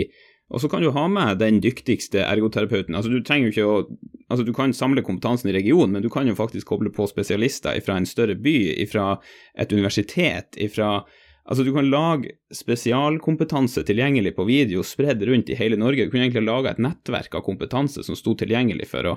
Og 0.53 0.61
så 0.61 0.69
kan 0.69 0.83
du 0.83 0.91
ha 0.93 1.07
med 1.09 1.39
den 1.41 1.63
dyktigste 1.65 2.21
ergoterapeuten. 2.27 2.95
Altså, 2.95 3.09
du 3.09 3.23
trenger 3.25 3.49
jo 3.49 3.53
ikke 3.55 3.69
å 3.69 3.99
Altså, 4.33 4.45
du 4.45 4.53
kan 4.57 4.73
samle 4.73 5.03
kompetansen 5.05 5.51
i 5.51 5.53
regionen, 5.53 5.93
men 5.93 6.03
du 6.03 6.09
kan 6.09 6.25
jo 6.29 6.33
faktisk 6.33 6.71
koble 6.71 6.89
på 6.89 7.05
spesialister 7.05 7.77
fra 7.85 7.99
en 8.01 8.07
større 8.09 8.33
by, 8.33 8.87
fra 8.89 9.19
et 9.61 9.73
universitet, 9.73 10.57
fra 10.73 11.03
Altså, 11.43 11.65
du 11.67 11.73
kan 11.75 11.89
lage 11.91 12.37
spesialkompetanse 12.55 13.83
tilgjengelig 13.83 14.37
på 14.37 14.45
video 14.47 14.85
spredd 14.87 15.25
rundt 15.27 15.51
i 15.51 15.57
hele 15.59 15.77
Norge. 15.77 16.05
Du 16.07 16.13
kunne 16.13 16.29
egentlig 16.29 16.45
lage 16.47 16.71
et 16.71 16.83
nettverk 16.83 17.35
av 17.35 17.43
kompetanse 17.43 18.05
som 18.07 18.19
sto 18.19 18.37
tilgjengelig 18.39 18.87
for 18.93 19.11
å 19.11 19.17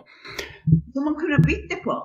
Som 0.66 1.06
man 1.06 1.18
kunne 1.20 1.38
bytte 1.46 1.78
på. 1.84 2.00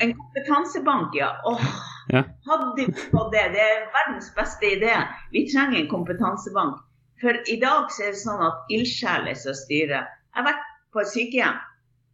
En 0.00 0.14
kompetansebank, 0.16 1.14
ja. 1.14 1.30
Åh, 1.44 1.64
ja. 2.08 2.24
hadde 2.46 2.68
vi 2.76 2.92
fått 2.92 3.32
det. 3.32 3.44
Det 3.54 3.62
er 3.64 3.86
verdens 3.94 4.30
beste 4.36 4.66
idé. 4.66 4.94
Vi 5.32 5.46
trenger 5.52 5.80
en 5.80 5.90
kompetansebank. 5.90 6.80
For 7.20 7.50
i 7.50 7.56
dag 7.60 7.90
så 7.90 8.06
er 8.06 8.14
det 8.14 8.22
sånn 8.22 8.44
at 8.46 8.70
ildsjeler 8.74 9.38
som 9.38 9.56
styrer. 9.58 10.06
Jeg 10.06 10.38
har 10.38 10.46
vært 10.52 10.68
på 10.94 11.02
et 11.02 11.10
sykehjem 11.10 11.58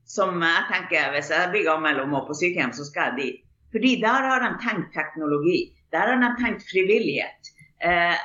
som 0.09 0.41
jeg 0.45 0.69
tenker 0.71 1.13
hvis 1.15 1.31
jeg 1.33 1.51
blir 1.53 1.67
gammel 1.69 2.01
og 2.03 2.11
må 2.13 2.23
på 2.29 2.37
sykehjem, 2.37 2.73
så 2.77 2.87
skal 2.89 3.13
jeg 3.13 3.21
dit. 3.21 3.41
Fordi 3.75 3.97
der 4.03 4.29
har 4.29 4.45
de 4.45 4.51
tenkt 4.63 4.93
teknologi. 4.95 5.59
Der 5.93 6.13
har 6.13 6.21
de 6.23 6.31
tenkt 6.41 6.65
frivillighet. 6.71 7.53
Eh, 7.85 8.17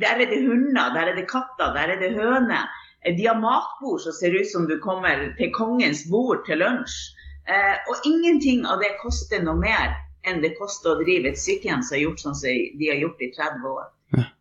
der 0.00 0.20
er 0.22 0.30
det 0.30 0.42
hunder, 0.46 0.92
der 0.94 1.10
er 1.10 1.16
det 1.16 1.28
katter, 1.30 1.72
der 1.74 1.94
er 1.94 2.00
det 2.00 2.14
høner. 2.14 2.68
Eh, 3.02 3.16
de 3.16 3.26
har 3.26 3.40
matbord 3.40 4.02
som 4.04 4.12
ser 4.12 4.36
ut 4.36 4.50
som 4.50 4.68
du 4.68 4.76
kommer 4.82 5.32
til 5.38 5.52
kongens 5.56 6.04
bord 6.10 6.44
til 6.46 6.60
lunsj. 6.62 7.15
Eh, 7.46 7.76
og 7.90 8.08
ingenting 8.08 8.64
av 8.66 8.80
det 8.82 8.96
koster 9.02 9.42
noe 9.46 9.58
mer 9.60 9.94
enn 10.26 10.40
det 10.42 10.56
koster 10.58 10.94
å 10.94 11.02
drive 11.02 11.30
et 11.30 11.38
sykehjem 11.38 11.84
som 11.86 11.94
har 11.94 12.02
gjort 12.02 12.22
sånn 12.24 12.38
som 12.38 12.80
de 12.80 12.88
har 12.90 12.98
gjort 12.98 13.22
i 13.22 13.30
30 13.36 13.68
år. 13.70 13.84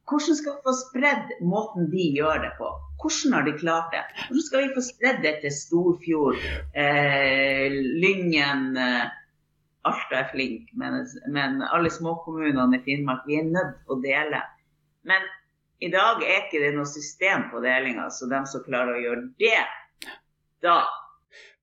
Hvordan 0.06 0.38
skal 0.38 0.56
vi 0.56 0.66
få 0.66 0.74
spredd 0.78 1.36
måten 1.46 1.88
de 1.90 2.08
gjør 2.18 2.42
det 2.44 2.52
på? 2.60 2.70
Hvordan 3.02 3.34
har 3.34 3.46
de 3.46 3.54
klart 3.58 3.94
det? 3.94 4.02
Hvordan 4.28 4.48
skal 4.48 4.64
vi 4.64 4.74
få 4.76 4.84
spredd 4.86 5.22
det 5.26 5.36
til 5.44 5.54
Storfjord, 5.54 6.42
eh, 6.78 7.78
Lyngen, 8.02 8.68
eh, 8.78 9.06
Alta 9.86 10.24
er 10.24 10.30
flink, 10.32 10.72
men, 10.74 11.04
men 11.30 11.62
alle 11.62 11.92
småkommunene 11.94 12.80
i 12.80 12.84
Finnmark 12.86 13.26
vi 13.30 13.38
er 13.38 13.50
nødt 13.50 13.76
til 13.84 13.94
å 13.94 14.02
dele. 14.02 14.42
Men 15.06 15.28
i 15.86 15.92
dag 15.94 16.24
er 16.26 16.46
ikke 16.46 16.62
det 16.64 16.72
noe 16.74 16.90
system 16.90 17.52
på 17.52 17.62
delinga, 17.62 18.08
så 18.10 18.26
de 18.32 18.42
som 18.50 18.64
klarer 18.66 18.96
å 18.96 19.04
gjøre 19.04 19.28
det, 19.42 19.60
da 20.66 20.80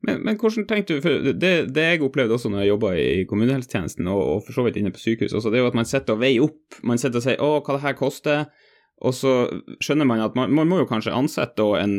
men, 0.02 0.18
men, 0.26 0.36
hvordan 0.38 0.66
tenkte 0.66 0.96
du, 0.96 1.02
for 1.04 1.30
det, 1.30 1.52
det 1.70 1.84
jeg 1.86 2.02
opplevde 2.02 2.34
også 2.34 2.50
når 2.50 2.64
jeg 2.64 2.72
jobba 2.72 2.92
i 2.98 3.24
kommunehelsetjenesten, 3.30 4.08
og, 4.10 4.20
og, 4.20 4.42
for 4.46 4.56
så 4.56 4.66
vidt 4.66 4.80
inne 4.80 4.90
på 4.94 5.02
sykehus, 5.02 5.34
også, 5.38 5.52
det 5.52 5.60
er 5.60 5.64
jo 5.66 5.70
at 5.70 5.78
man 5.78 5.88
sitter 5.88 6.16
og 6.16 6.22
veier 6.24 6.46
opp. 6.48 6.78
Man 6.82 6.98
sitter 6.98 7.22
og 7.22 7.26
sier 7.26 7.38
'Å, 7.38 7.50
hva 7.62 7.76
det 7.78 7.84
her 7.86 7.98
koster', 7.98 8.46
Og 9.02 9.14
så 9.18 9.32
skjønner 9.82 10.06
man 10.06 10.20
at 10.22 10.36
man, 10.38 10.52
man 10.54 10.68
må 10.70 10.78
jo 10.78 10.86
kanskje 10.86 11.14
ansette 11.14 11.64
en 11.74 11.94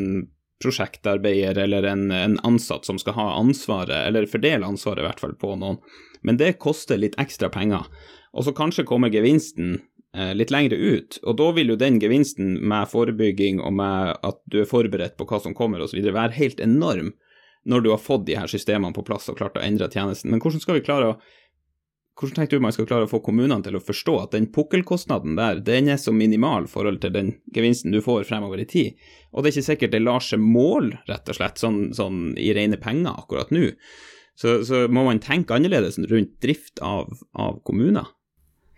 prosjektarbeider 0.63 1.57
eller 1.65 1.83
en, 1.83 2.11
en, 2.11 2.37
ansatt 2.47 2.85
som 2.87 2.99
skal 3.01 3.17
ha 3.17 3.25
ansvaret, 3.35 4.07
eller 4.07 4.29
fordele 4.31 4.67
ansvaret 4.67 5.03
i 5.03 5.07
hvert 5.07 5.19
fall 5.19 5.35
på 5.39 5.55
noen. 5.59 5.81
Men 6.23 6.39
det 6.39 6.55
koster 6.63 7.01
litt 7.01 7.17
ekstra 7.19 7.49
penger. 7.51 7.89
Og 8.31 8.47
så 8.47 8.53
kanskje 8.55 8.87
kommer 8.87 9.11
gevinsten 9.11 9.81
eh, 10.15 10.31
litt 10.31 10.53
lengre 10.53 10.79
ut, 10.79 11.19
og 11.23 11.37
da 11.41 11.49
vil 11.57 11.73
jo 11.73 11.79
den 11.79 11.99
gevinsten 11.99 12.55
med 12.63 12.87
forebygging 12.93 13.59
og 13.59 13.75
med 13.81 14.15
at 14.23 14.39
du 14.47 14.61
er 14.63 14.69
forberedt 14.69 15.19
på 15.19 15.27
hva 15.27 15.41
som 15.43 15.57
kommer 15.57 15.83
osv. 15.83 15.99
være 15.99 16.39
helt 16.39 16.63
enorm 16.63 17.11
når 17.69 17.85
du 17.85 17.89
har 17.93 18.01
fått 18.01 18.25
de 18.27 18.35
her 18.37 18.49
systemene 18.51 18.95
på 18.95 19.05
plass 19.07 19.29
og 19.31 19.39
klart 19.39 19.57
å 19.59 19.63
endre 19.63 19.89
tjenesten. 19.91 20.31
Men 20.31 20.43
hvordan 20.43 20.63
skal 20.63 20.79
vi 20.79 20.85
klare 20.85 21.13
å 21.13 21.17
hvordan 22.13 22.35
tenker 22.35 22.59
du 22.59 22.61
man 22.61 22.73
skal 22.75 22.85
klare 22.85 23.07
å 23.07 23.09
få 23.09 23.23
kommunene 23.25 23.63
til 23.65 23.73
å 23.73 23.81
forstå 23.81 24.13
at 24.21 24.35
den 24.35 24.45
pukkelkostnaden 24.53 25.33
der, 25.39 25.61
den 25.65 25.87
er 25.89 25.97
så 25.97 26.13
minimal 26.13 26.67
i 26.67 26.69
forhold 26.69 26.99
til 27.01 27.13
den 27.15 27.31
gevinsten 27.55 27.93
du 27.93 28.03
får 28.05 28.27
fremover 28.29 28.61
i 28.61 28.67
tid? 28.69 28.99
Og 29.33 29.41
det 29.41 29.49
er 29.49 29.55
ikke 29.55 29.69
sikkert 29.71 29.95
det 29.95 30.01
lar 30.03 30.21
seg 30.21 30.43
måle, 30.43 30.99
rett 31.09 31.31
og 31.31 31.39
slett, 31.39 31.57
sånn, 31.61 31.87
sånn 31.97 32.35
i 32.37 32.51
rene 32.53 32.77
penger 32.81 33.17
akkurat 33.17 33.49
nå. 33.53 33.71
Så, 34.37 34.59
så, 34.65 34.85
må 34.89 35.05
man 35.07 35.21
tenke 35.21 35.57
annerledes 35.57 35.97
rundt 36.09 36.37
drift 36.41 36.81
av, 36.85 37.09
av, 37.33 37.57
kommuner. 37.65 38.13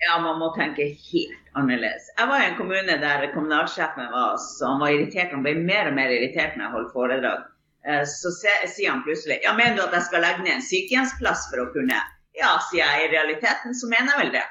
Ja, 0.04 0.16
man 0.24 0.40
må 0.40 0.50
tenke 0.56 0.88
helt 0.88 1.52
annerledes. 1.60 2.08
Jeg 2.16 2.32
var 2.32 2.40
i 2.44 2.48
en 2.50 2.58
kommune 2.60 2.98
der 3.04 3.28
kommunalsjefen 3.34 4.12
var 4.16 4.40
så 4.40 4.74
han 4.74 4.84
var 4.84 4.96
irritert. 4.96 5.32
Han 5.36 5.44
ble 5.44 5.56
mer 5.60 5.92
og 5.92 5.96
mer 6.00 6.12
irritert 6.12 6.56
når 6.56 6.68
jeg 6.68 6.76
holdt 6.76 6.96
foredrag. 6.96 7.46
Eh, 7.88 8.04
så 8.10 8.32
sier 8.34 8.90
han 8.90 9.04
plutselig 9.06 9.40
ja, 9.44 9.54
mener 9.54 9.78
du 9.78 9.84
at 9.86 9.94
jeg 9.94 10.08
skal 10.08 10.24
legge 10.26 10.42
ned 10.42 10.58
en 10.58 10.64
sykehjemsplass 10.66 11.50
for 11.52 11.66
å 11.66 11.72
kunne 11.76 12.00
Ja, 12.36 12.56
sier 12.68 12.84
jeg. 12.84 13.06
I 13.06 13.12
realiteten 13.14 13.76
så 13.78 13.88
mener 13.88 14.12
jeg 14.12 14.26
vel 14.26 14.32
det. 14.34 14.46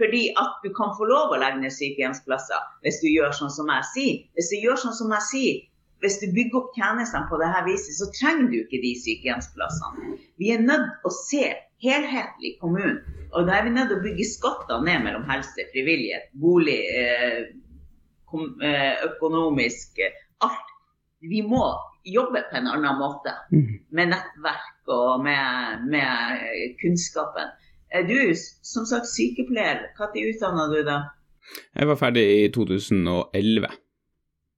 Fordi 0.00 0.22
at 0.40 0.62
du 0.64 0.70
kan 0.74 0.94
få 0.96 1.06
lov 1.06 1.34
å 1.34 1.40
legge 1.42 1.60
ned 1.60 1.74
sykehjemsplasser 1.76 2.62
hvis 2.86 3.02
du 3.02 3.10
gjør 3.10 3.36
sånn 3.36 3.52
som 3.54 3.68
jeg 3.70 3.88
sier. 3.94 4.22
Hvis 4.38 4.48
du 4.50 4.56
gjør 4.64 4.80
sånn 4.80 4.96
som 4.96 5.12
jeg 5.14 5.26
sier, 5.28 5.58
hvis 6.00 6.16
du 6.22 6.30
bygger 6.32 6.62
opp 6.62 6.72
tjenestene 6.78 7.28
på 7.28 7.38
dette 7.42 7.60
viset, 7.66 7.98
så 7.98 8.08
trenger 8.16 8.48
du 8.48 8.56
ikke 8.62 8.80
de 8.82 8.94
sykehjemsplassene. 9.04 10.14
Vi 10.40 10.48
er 10.54 10.64
nødt 10.64 10.88
til 10.88 11.10
å 11.10 11.14
se 11.18 11.42
helhetlig 11.84 12.54
kommunen. 12.62 13.02
Og 13.36 13.46
da 13.46 13.58
er 13.58 13.68
vi 13.68 13.74
nødt 13.76 13.92
til 13.92 14.00
å 14.00 14.06
bygge 14.08 14.26
skatter 14.26 14.80
ned 14.88 15.04
mellom 15.04 15.28
helse, 15.28 15.68
frivillighet, 15.74 16.32
bolig, 16.40 16.80
eh, 16.96 17.52
eh, 18.32 19.04
økonomisk, 19.06 20.00
alt. 20.48 20.74
Vi 21.20 21.44
må 21.44 21.68
jobber 22.04 22.46
på 22.50 22.56
en 22.56 22.68
annen 22.70 22.98
måte. 22.98 23.34
Mm. 23.52 23.80
Med 23.96 24.12
nettverk 24.14 24.92
og 24.94 25.24
med, 25.24 25.84
med 25.90 26.76
kunnskapen. 26.82 27.52
Er 27.90 28.06
du 28.06 28.34
som 28.62 28.86
sagt 28.86 29.10
sykepleier? 29.10 29.88
Når 29.98 30.18
utdanna 30.30 30.68
du 30.70 30.80
da? 30.86 30.98
Jeg 31.74 31.90
var 31.90 31.98
ferdig 31.98 32.24
i 32.44 32.48
2011. 32.54 33.70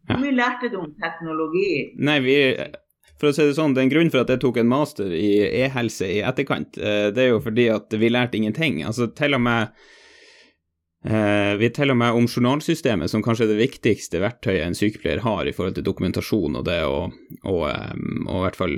Hvor 0.09 0.21
mye 0.21 0.35
lærte 0.35 0.69
du 0.69 0.81
om 0.83 0.91
teknologi? 1.01 1.93
Nei, 2.03 2.19
vi, 2.25 2.37
for 3.21 3.31
å 3.31 3.37
si 3.37 3.47
det 3.47 3.57
sånn, 3.57 3.75
det 3.75 3.85
er 3.85 3.87
en 3.87 3.95
grunn 3.95 4.13
for 4.13 4.25
at 4.25 4.33
jeg 4.35 4.43
tok 4.43 4.61
en 4.61 4.71
master 4.71 5.13
i 5.15 5.31
e-helse 5.63 6.09
i 6.11 6.21
etterkant. 6.27 6.77
Eh, 6.77 7.09
det 7.15 7.25
er 7.25 7.33
jo 7.33 7.43
fordi 7.45 7.69
at 7.73 7.95
vi 7.95 8.11
lærte 8.11 8.41
ingenting. 8.41 8.83
Altså 8.87 9.09
til 9.17 9.39
og 9.39 9.45
med 9.47 9.85
Eh, 11.05 11.57
vi 11.59 11.71
teller 11.71 11.95
med 11.99 12.13
om 12.13 12.29
journalsystemet, 12.29 13.11
som 13.11 13.23
kanskje 13.23 13.49
er 13.49 13.51
det 13.51 13.63
viktigste 13.65 14.21
verktøyet 14.23 14.63
en 14.63 14.77
sykepleier 14.79 15.25
har 15.25 15.49
i 15.49 15.55
forhold 15.55 15.75
til 15.75 15.87
dokumentasjon 15.89 16.61
og 16.61 16.67
det 16.69 16.79
å, 16.87 17.09
og, 17.43 17.63
og 17.67 18.37
i 18.37 18.43
hvert 18.45 18.59
fall 18.59 18.77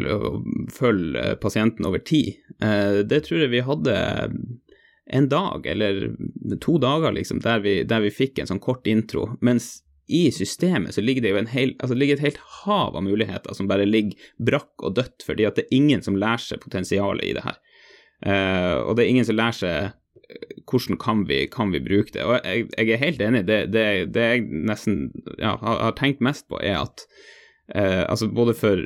følge 0.73 1.25
pasienten 1.43 1.85
over 1.89 2.01
tid. 2.01 2.39
Eh, 2.65 3.03
det 3.05 3.27
tror 3.27 3.45
jeg 3.45 3.53
vi 3.53 3.65
hadde 3.67 3.97
en 5.05 5.29
dag 5.29 5.67
eller 5.69 6.15
to 6.65 6.79
dager, 6.81 7.13
liksom, 7.13 7.43
der 7.45 7.61
vi, 7.61 7.83
der 7.85 8.01
vi 8.07 8.15
fikk 8.15 8.41
en 8.41 8.49
sånn 8.49 8.63
kort 8.63 8.89
intro. 8.89 9.35
Mens 9.45 9.83
i 10.09 10.31
systemet 10.33 10.97
så 10.97 11.05
ligger 11.05 11.25
det 11.25 11.35
jo 11.35 11.41
en 11.43 11.51
hel, 11.53 11.75
altså 11.79 11.97
ligger 11.97 12.17
et 12.17 12.25
helt 12.25 12.41
hav 12.65 12.97
av 12.97 13.05
muligheter 13.05 13.57
som 13.57 13.69
bare 13.69 13.89
ligger 13.89 14.17
brakk 14.41 14.85
og 14.85 14.97
dødt, 14.97 15.25
fordi 15.27 15.45
at 15.49 15.61
det 15.61 15.67
er 15.67 15.77
ingen 15.77 16.05
som 16.05 16.17
lærer 16.17 16.45
seg 16.45 16.65
potensialet 16.65 17.25
i 17.25 17.35
det 17.37 17.45
her. 17.45 17.61
Uh, 18.25 18.81
og 18.87 18.97
det 18.97 19.05
er 19.05 19.13
ingen 19.13 19.27
som 19.29 19.37
lærer 19.37 19.57
seg 19.59 19.95
hvordan 20.71 20.99
kan 21.01 21.25
vi, 21.29 21.47
kan 21.51 21.73
vi, 21.73 21.81
bruke 21.81 22.13
det? 22.15 22.25
Og 22.25 22.39
jeg, 22.41 22.69
jeg 22.79 22.91
er 22.95 23.03
helt 23.03 23.23
enig. 23.23 23.45
Det, 23.49 23.61
det, 23.73 23.87
det 24.15 24.27
jeg 24.29 24.45
nesten 24.71 25.09
ja, 25.39 25.57
har, 25.61 25.95
tenkt 25.99 26.25
mest 26.25 26.49
på, 26.49 26.61
er 26.63 26.81
at 26.83 27.05
eh, 27.75 28.03
altså 28.09 28.29
både 28.29 28.55
for 28.59 28.81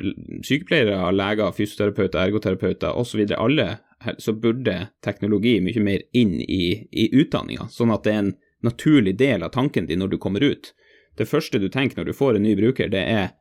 sykepleiere, 0.45 0.99
leger, 1.15 1.53
fysioterapeuter, 1.55 2.21
ergoterapeuter 2.25 2.97
osv., 2.99 3.25
alle, 3.37 3.69
så 4.17 4.33
burde 4.33 4.75
teknologi 5.03 5.57
mye 5.63 5.83
mer 5.83 6.05
inn 6.15 6.37
i, 6.41 6.85
i 6.91 7.09
utdanninga, 7.19 7.67
sånn 7.73 7.91
at 7.91 8.05
det 8.05 8.13
er 8.13 8.21
en 8.23 8.35
naturlig 8.63 9.15
del 9.19 9.43
av 9.43 9.53
tanken 9.55 9.87
din 9.87 9.99
når 10.03 10.13
du 10.13 10.19
kommer 10.21 10.43
ut. 10.43 10.73
Det 11.19 11.27
første 11.27 11.59
du 11.59 11.67
tenker 11.71 11.99
når 11.99 12.11
du 12.11 12.15
får 12.15 12.37
en 12.37 12.45
ny 12.47 12.55
bruker, 12.59 12.91
det 12.91 13.03
er 13.03 13.33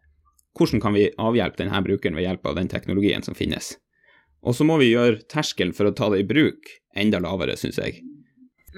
hvordan 0.58 0.82
kan 0.82 0.96
vi 0.96 1.10
avhjelpe 1.20 1.60
denne 1.60 1.82
brukeren 1.86 2.18
ved 2.18 2.26
hjelp 2.26 2.48
av 2.50 2.56
den 2.58 2.70
teknologien 2.70 3.22
som 3.22 3.36
finnes. 3.38 3.76
Og 4.42 4.54
så 4.54 4.66
må 4.66 4.78
vi 4.80 4.92
gjøre 4.92 5.22
terskelen 5.30 5.74
for 5.74 5.88
å 5.88 5.94
ta 5.94 6.10
det 6.12 6.22
i 6.22 6.26
bruk 6.26 6.70
enda 7.00 7.20
lavere, 7.22 7.56
syns 7.60 7.78
jeg. 7.80 8.02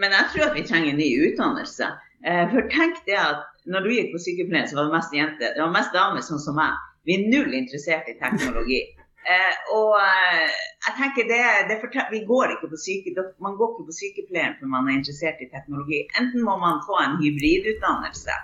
Men 0.00 0.14
jeg 0.14 0.30
tror 0.32 0.50
at 0.50 0.56
vi 0.56 0.66
trenger 0.68 0.92
en 0.92 1.00
ny 1.00 1.10
utdannelse. 1.28 1.88
Eh, 2.26 2.44
for 2.52 2.68
tenk 2.72 3.02
det 3.08 3.18
at 3.18 3.46
når 3.70 3.84
du 3.84 3.90
gikk 3.94 4.14
på 4.14 4.22
sykepleien, 4.22 4.68
så 4.68 4.78
var 4.78 4.88
det 4.88 4.96
mest 4.96 5.16
jenter. 5.16 5.54
Det 5.56 5.62
var 5.62 5.74
mest 5.74 5.92
damer, 5.96 6.24
sånn 6.24 6.42
som 6.42 6.56
meg. 6.58 6.78
Vi 7.08 7.16
er 7.16 7.28
null 7.32 7.54
interessert 7.56 8.08
i 8.12 8.16
teknologi. 8.20 8.80
Eh, 9.30 9.56
og 9.76 9.96
eh, 10.00 10.52
jeg 10.86 10.94
tenker 10.96 11.26
det, 11.28 11.40
det 11.68 12.06
vi 12.12 12.22
går 12.28 12.54
ikke 12.54 12.70
på 12.72 12.78
syke, 12.80 13.12
Man 13.38 13.56
går 13.58 13.74
ikke 13.74 13.88
på 13.90 13.96
sykepleien 13.98 14.56
for 14.60 14.72
man 14.72 14.88
er 14.88 15.00
interessert 15.00 15.42
i 15.44 15.50
teknologi. 15.52 16.06
Enten 16.20 16.44
må 16.44 16.56
man 16.60 16.80
få 16.86 16.96
en 17.02 17.18
hybridutdannelse 17.20 18.36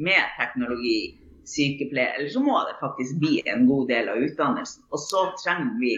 med 0.00 0.22
teknologi, 0.38 1.18
sykepleier, 1.44 2.16
eller 2.16 2.30
så 2.32 2.40
må 2.40 2.56
det 2.68 2.80
faktisk 2.80 3.18
bli 3.20 3.42
en 3.52 3.66
god 3.68 3.88
del 3.92 4.08
av 4.08 4.24
utdannelsen. 4.24 4.86
Og 4.90 5.00
så 5.04 5.26
trenger 5.42 5.76
vi 5.80 5.96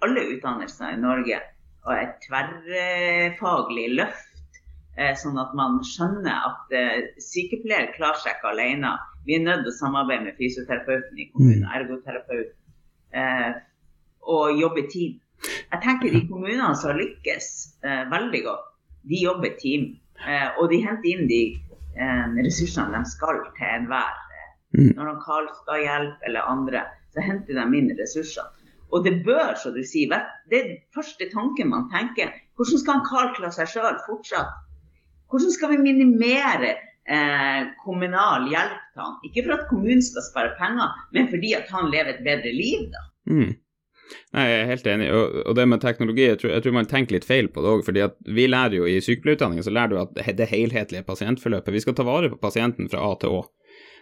alle 0.00 0.24
utdannelser 0.34 0.94
i 0.96 1.00
Norge 1.00 1.40
og 1.86 1.94
et 1.96 2.16
tverrfaglig 2.26 3.86
løft, 3.96 4.60
eh, 4.98 5.14
sånn 5.16 5.38
at 5.40 5.54
man 5.58 5.80
skjønner 5.86 6.44
at 6.50 6.76
eh, 6.76 6.98
sykepleier 7.22 7.92
klarer 7.96 8.20
seg 8.22 8.36
ikke 8.36 8.52
alene. 8.52 8.92
Vi 9.26 9.36
er 9.36 9.44
nødt 9.44 9.64
til 9.64 9.72
å 9.72 9.78
samarbeide 9.78 10.28
med 10.28 10.38
fysioterapeuten 10.40 11.18
i 11.20 11.28
kommunen, 11.32 11.64
mm. 11.64 11.72
ergoterapeut, 11.78 12.54
eh, 13.16 13.50
og 14.36 14.60
jobbe 14.60 14.86
team. 14.92 15.18
Jeg 15.40 15.80
tenker 15.80 16.12
De 16.12 16.20
kommunene 16.28 16.74
som 16.76 16.98
lykkes 16.98 17.46
veldig 18.12 18.40
godt, 18.44 18.66
de 19.08 19.22
jobber 19.22 19.54
team. 19.56 19.94
og 20.60 20.66
de 20.68 20.82
henter 20.84 21.08
inn 21.08 21.30
de 21.30 21.56
ressursene 22.44 22.92
de 22.92 23.08
skal 23.08 23.38
til 23.56 23.70
enhver. 23.72 24.18
Mm. 24.76 24.90
Når 24.98 25.14
Karl 25.24 25.48
skal 25.62 25.80
hjelpe 25.80 26.28
eller 26.28 26.44
andre, 26.44 26.82
så 27.14 27.24
henter 27.24 27.56
de 27.56 27.78
inn 27.78 27.88
ressursene. 27.96 28.59
Og 28.90 29.04
det 29.06 29.20
bør, 29.26 29.54
så 29.58 29.72
du 29.74 29.82
sier, 29.86 30.12
det 30.50 30.58
er 30.58 30.68
den 30.68 30.82
første 30.94 31.28
tanken 31.32 31.70
man 31.70 31.88
tenker. 31.92 32.32
Hvordan 32.58 32.82
skal 32.82 32.98
han 32.98 33.08
kalkle 33.08 33.50
seg 33.54 33.70
sjøl 33.70 33.98
fortsatt? 34.06 34.52
Hvordan 35.30 35.54
skal 35.54 35.72
vi 35.74 35.82
minimere 35.84 36.74
eh, 37.06 37.70
kommunal 37.84 38.48
hjelp 38.50 38.78
til 38.92 39.04
han? 39.04 39.18
Ikke 39.28 39.46
for 39.46 39.56
at 39.56 39.66
kommunen 39.70 40.02
skal 40.02 40.26
spare 40.26 40.54
penger, 40.58 40.90
men 41.14 41.30
fordi 41.30 41.54
at 41.58 41.70
han 41.70 41.90
lever 41.92 42.16
et 42.16 42.24
bedre 42.26 42.54
liv, 42.54 42.88
da. 42.90 43.04
Mm. 43.30 43.52
Nei, 44.34 44.44
Jeg 44.48 44.58
er 44.58 44.70
helt 44.72 44.88
enig. 44.90 45.08
Og, 45.14 45.36
og 45.46 45.54
det 45.54 45.66
med 45.70 45.82
teknologi, 45.84 46.24
jeg 46.26 46.40
tror, 46.40 46.52
jeg 46.56 46.64
tror, 46.64 46.74
man 46.74 46.90
tenker 46.90 47.16
litt 47.16 47.28
feil 47.28 47.48
på 47.52 47.62
det 47.62 47.70
òg. 47.70 47.84
fordi 47.86 48.02
at 48.08 48.16
vi 48.26 48.48
lærer 48.50 48.76
jo 48.80 48.88
i 48.90 48.98
sykepleierutdanningen 49.04 50.00
at 50.02 50.36
det 50.38 50.50
helhetlige 50.50 51.06
pasientforløpet 51.06 51.74
Vi 51.74 51.82
skal 51.84 51.94
ta 51.94 52.06
vare 52.06 52.30
på 52.32 52.40
pasienten 52.42 52.90
fra 52.90 53.04
A 53.06 53.14
til 53.20 53.38
Å. 53.38 53.44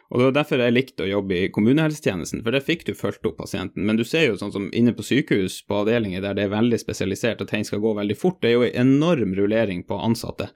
Og 0.09 0.19
Det 0.19 0.25
var 0.25 0.37
derfor 0.39 0.63
jeg 0.63 0.73
likte 0.73 1.05
å 1.05 1.11
jobbe 1.11 1.37
i 1.37 1.49
kommunehelsetjenesten, 1.53 2.41
for 2.45 2.57
der 2.57 2.65
fikk 2.65 2.87
du 2.87 2.95
fulgt 2.97 3.27
opp 3.29 3.37
pasienten. 3.43 3.85
Men 3.85 3.99
du 3.99 4.07
ser 4.09 4.31
jo 4.31 4.39
sånn 4.41 4.55
som 4.55 4.71
inne 4.73 4.95
på 4.97 5.05
sykehus, 5.05 5.61
på 5.69 5.83
avdelinger 5.83 6.25
der 6.25 6.39
det 6.39 6.47
er 6.47 6.55
veldig 6.55 6.79
spesialisert 6.81 7.43
og 7.45 7.51
ting 7.51 7.67
skal 7.69 7.83
gå 7.85 7.93
veldig 7.99 8.17
fort, 8.17 8.41
det 8.41 8.51
er 8.51 8.57
jo 8.57 8.69
en 8.71 8.95
enorm 8.97 9.35
rullering 9.37 9.85
på 9.85 10.01
ansatte, 10.01 10.49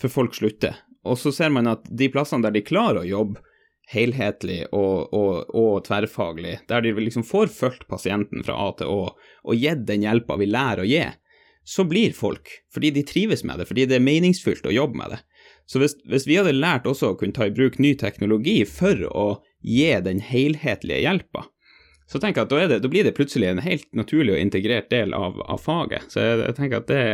for 0.00 0.12
folk 0.12 0.36
slutter. 0.38 0.78
Og 1.04 1.20
så 1.20 1.34
ser 1.36 1.52
man 1.52 1.68
at 1.68 1.84
de 1.92 2.08
plassene 2.08 2.46
der 2.46 2.56
de 2.56 2.64
klarer 2.64 3.02
å 3.02 3.10
jobbe 3.10 3.44
helhetlig 3.92 4.62
og, 4.72 5.12
og, 5.12 5.50
og 5.52 5.82
tverrfaglig, 5.84 6.62
der 6.70 6.80
de 6.86 6.94
liksom 6.96 7.26
får 7.28 7.52
fulgt 7.52 7.84
pasienten 7.90 8.40
fra 8.46 8.56
A 8.56 8.70
til 8.78 8.88
Å 8.88 9.02
og 9.44 9.60
gitt 9.60 9.84
den 9.84 10.06
hjelpa 10.06 10.38
vi 10.40 10.48
lærer 10.48 10.80
å 10.80 10.88
gi, 10.88 11.04
så 11.64 11.84
blir 11.88 12.12
folk, 12.16 12.48
fordi 12.72 12.90
de 12.96 13.04
trives 13.08 13.44
med 13.44 13.60
det, 13.60 13.66
fordi 13.68 13.84
det 13.88 13.98
er 13.98 14.04
meningsfylt 14.04 14.64
å 14.68 14.72
jobbe 14.72 15.00
med 15.00 15.12
det. 15.12 15.20
Så 15.66 15.80
hvis, 15.80 15.96
hvis, 16.04 16.26
vi 16.28 16.36
hadde 16.36 16.52
lært 16.56 16.86
også 16.88 17.12
å 17.12 17.18
kunne 17.18 17.36
ta 17.36 17.48
i 17.48 17.54
bruk 17.54 17.78
ny 17.80 17.94
teknologi 18.00 18.60
for 18.68 19.00
å 19.08 19.26
gi 19.64 19.88
den 20.04 20.20
helhetlige 20.20 21.00
hjelpa, 21.06 21.46
så 22.10 22.20
tenker 22.20 22.42
jeg 22.42 22.48
at 22.48 22.52
da, 22.52 22.66
det, 22.74 22.82
da, 22.84 22.90
blir 22.92 23.06
det 23.06 23.14
plutselig 23.16 23.48
en 23.48 23.62
helt 23.64 23.86
naturlig 23.96 24.34
og 24.34 24.42
integrert 24.42 24.90
del 24.92 25.14
av, 25.16 25.38
av 25.40 25.62
faget. 25.62 26.04
Så 26.12 26.20
jeg, 26.20 26.42
jeg, 26.42 26.56
tenker 26.58 26.82
at 26.82 26.90
det, 26.90 27.04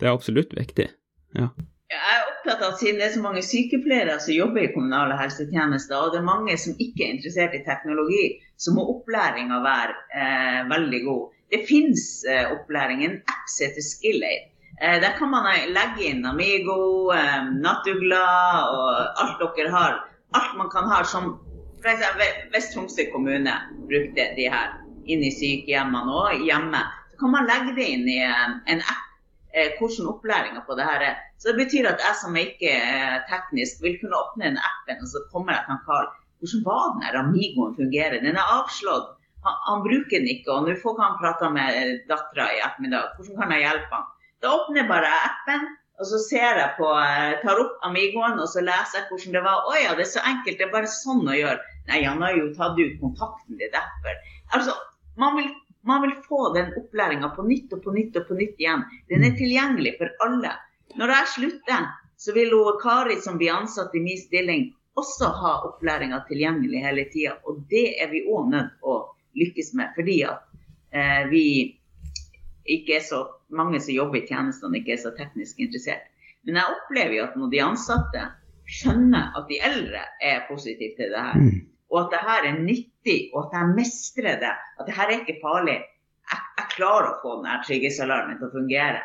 det 0.00 0.08
er 0.08 0.14
absolutt 0.14 0.54
viktig. 0.56 0.88
Ja. 1.36 1.50
Jeg 1.90 2.00
er 2.06 2.28
opptatt 2.30 2.62
av 2.62 2.72
at 2.72 2.80
siden 2.80 3.00
det 3.00 3.08
er 3.08 3.12
så 3.16 3.20
mange 3.24 3.42
sykepleiere 3.44 4.14
som 4.22 4.32
jobber 4.32 4.62
i 4.62 4.70
kommunale 4.72 5.18
helsetjenester, 5.18 5.98
og 5.98 6.14
det 6.14 6.20
er 6.20 6.28
mange 6.28 6.54
som 6.62 6.78
ikke 6.78 7.04
er 7.04 7.16
interessert 7.16 7.56
i 7.58 7.64
teknologi, 7.66 8.24
så 8.56 8.72
må 8.76 8.86
opplæringa 8.94 9.58
være 9.64 9.96
eh, 10.14 10.60
veldig 10.70 11.00
god. 11.08 11.36
Det 11.50 11.64
finnes 11.68 12.06
eh, 12.30 12.46
opplæring. 12.54 13.02
En 13.04 13.18
app 13.26 13.52
heter 13.58 13.84
SkillAid 13.84 14.48
der 14.80 15.12
kan 15.18 15.28
man 15.30 15.44
legge 15.74 16.06
inn 16.08 16.24
Amigo, 16.24 17.12
eh, 17.12 17.44
nattugler 17.60 18.70
og 18.72 19.20
alt 19.20 19.42
dere 19.56 19.72
har. 19.74 19.98
Alt 20.32 20.56
man 20.56 20.70
kan 20.72 20.88
ha 20.88 21.02
som 21.04 21.34
f.eks. 21.82 22.04
Hvis 22.52 22.70
Tromsø 22.72 23.04
kommune 23.12 23.52
brukte 23.90 24.30
de 24.36 24.46
her 24.48 24.78
inn 25.04 25.24
i 25.24 25.32
sykehjemmene 25.36 26.14
og 26.22 26.44
hjemme, 26.46 26.80
så 27.12 27.20
kan 27.20 27.34
man 27.34 27.48
legge 27.50 27.74
det 27.76 27.88
inn 27.92 28.08
i 28.08 28.18
en, 28.24 28.56
en 28.72 28.80
app 28.80 29.08
eh, 29.52 29.74
hvordan 29.76 30.08
opplæringa 30.14 30.62
på 30.64 30.76
det 30.78 30.86
her 30.88 31.04
er. 31.10 31.18
Så 31.40 31.50
det 31.50 31.64
betyr 31.64 31.88
at 31.90 32.00
jeg 32.04 32.16
som 32.22 32.36
ikke 32.36 32.72
er 32.72 33.20
teknisk, 33.28 33.82
vil 33.84 33.98
kunne 34.00 34.16
åpne 34.16 34.48
den 34.48 34.60
appen, 34.70 35.02
og 35.02 35.08
så 35.12 35.24
kommer 35.32 35.56
jeg 35.56 35.66
til 35.68 35.82
Karl. 35.88 36.08
Hvordan 36.40 36.64
var 36.68 36.86
den 36.94 37.04
her 37.04 37.18
Amigoen 37.20 37.76
fungerer? 37.76 38.22
Den 38.24 38.40
er 38.40 38.54
avslått. 38.56 39.12
Han, 39.44 39.60
han 39.68 39.84
bruker 39.84 40.16
den 40.16 40.32
ikke, 40.32 40.52
og 40.52 40.68
nå 40.68 40.78
får 40.80 40.96
han 41.00 41.20
prate 41.20 41.52
med 41.52 41.92
dattera 42.08 42.48
i 42.52 42.64
ettermiddag. 42.64 43.12
Hvordan 43.16 43.38
kan 43.40 43.54
jeg 43.56 43.66
hjelpe 43.66 43.98
han? 43.98 44.08
Da 44.40 44.52
åpner 44.56 44.82
jeg 44.82 44.88
bare 44.90 45.10
appen, 45.28 45.66
og 46.00 46.08
så 46.08 46.18
ser 46.24 46.56
jeg 46.56 46.76
på, 46.78 46.88
eh, 46.96 47.40
tar 47.42 47.60
opp 47.60 47.82
Amigoen 47.84 48.38
og 48.40 48.48
så 48.48 48.62
leser 48.64 49.02
jeg 49.02 49.08
hvordan 49.10 49.36
det 49.36 49.42
var. 49.44 49.66
Å 49.68 49.74
ja, 49.76 49.96
det 49.96 50.06
er 50.06 50.12
så 50.14 50.22
enkelt, 50.24 50.56
det 50.56 50.66
er 50.66 50.72
bare 50.72 50.92
sånn 50.92 51.26
å 51.28 51.36
gjøre. 51.36 51.74
Nei, 51.90 52.00
han 52.06 52.22
har 52.24 52.36
jo 52.38 52.46
tatt 52.56 52.80
ut 52.80 52.94
kontakten, 53.02 53.58
det 53.60 53.68
er 53.68 53.74
derfor. 53.76 54.16
Altså, 54.56 54.76
man 55.20 55.36
vil, 55.36 55.50
man 55.84 56.04
vil 56.06 56.16
få 56.24 56.54
den 56.56 56.72
opplæringa 56.80 57.32
på 57.36 57.44
nytt 57.48 57.74
og 57.76 57.84
på 57.84 57.92
nytt 57.96 58.16
og 58.16 58.28
på 58.30 58.38
nytt 58.38 58.62
igjen. 58.62 58.86
Den 59.12 59.26
er 59.28 59.36
tilgjengelig 59.36 59.96
for 60.00 60.24
alle. 60.24 60.54
Når 60.96 61.14
jeg 61.16 61.32
slutter, 61.34 61.90
så 62.20 62.34
vil 62.36 62.56
hun, 62.56 62.78
Kari 62.80 63.20
som 63.20 63.36
blir 63.40 63.52
ansatt 63.58 63.94
i 63.94 64.02
min 64.04 64.18
stilling, 64.20 64.70
også 65.00 65.28
ha 65.40 65.52
opplæringa 65.68 66.22
tilgjengelig 66.28 66.80
hele 66.84 67.04
tida. 67.12 67.36
Og 67.44 67.60
det 67.68 68.00
er 68.00 68.08
vi 68.12 68.24
òg 68.28 68.48
nødt 68.54 68.80
å 68.80 69.02
lykkes 69.36 69.74
med, 69.78 69.92
fordi 69.96 70.16
at 70.28 70.48
eh, 70.96 71.28
vi 71.30 71.44
ikke 72.68 72.98
er 72.98 73.04
så 73.06 73.24
mange 73.48 73.80
som 73.80 73.94
jobber 73.94 74.20
i 74.20 74.26
tjenestene, 74.28 74.80
ikke 74.80 74.96
er 74.96 75.02
så 75.02 75.12
teknisk 75.16 75.60
interessert. 75.62 76.06
Men 76.46 76.56
jeg 76.60 76.76
opplever 76.76 77.16
jo 77.16 77.26
at 77.26 77.38
når 77.38 77.52
de 77.52 77.62
ansatte 77.64 78.26
skjønner 78.70 79.32
at 79.38 79.48
de 79.50 79.60
eldre 79.66 80.02
er 80.24 80.44
positive 80.48 80.96
til 80.98 81.14
det 81.14 81.22
her, 81.28 81.38
mm. 81.40 81.62
og 81.90 82.02
at 82.04 82.12
det 82.14 82.20
her 82.26 82.50
er 82.50 82.60
nyttig, 82.60 83.20
og 83.34 83.46
at 83.46 83.56
jeg 83.58 83.72
mestrer 83.76 84.42
det, 84.42 84.52
at 84.78 84.86
det 84.86 84.96
her 84.96 85.08
er 85.10 85.22
ikke 85.22 85.40
farlig, 85.42 85.78
jeg, 86.30 86.44
jeg 86.60 86.68
klarer 86.76 87.10
å 87.10 87.18
få 87.22 87.40
denne 87.40 87.62
trygghetsalarmen 87.66 88.38
til 88.38 88.48
å 88.48 88.54
fungere, 88.54 89.02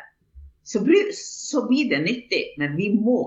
så 0.65 0.81
blir, 0.85 1.09
så 1.13 1.65
blir, 1.67 1.89
det 1.89 2.01
nyttig. 2.05 2.43
Men 2.57 2.77
vi 2.77 2.89
må 2.93 3.19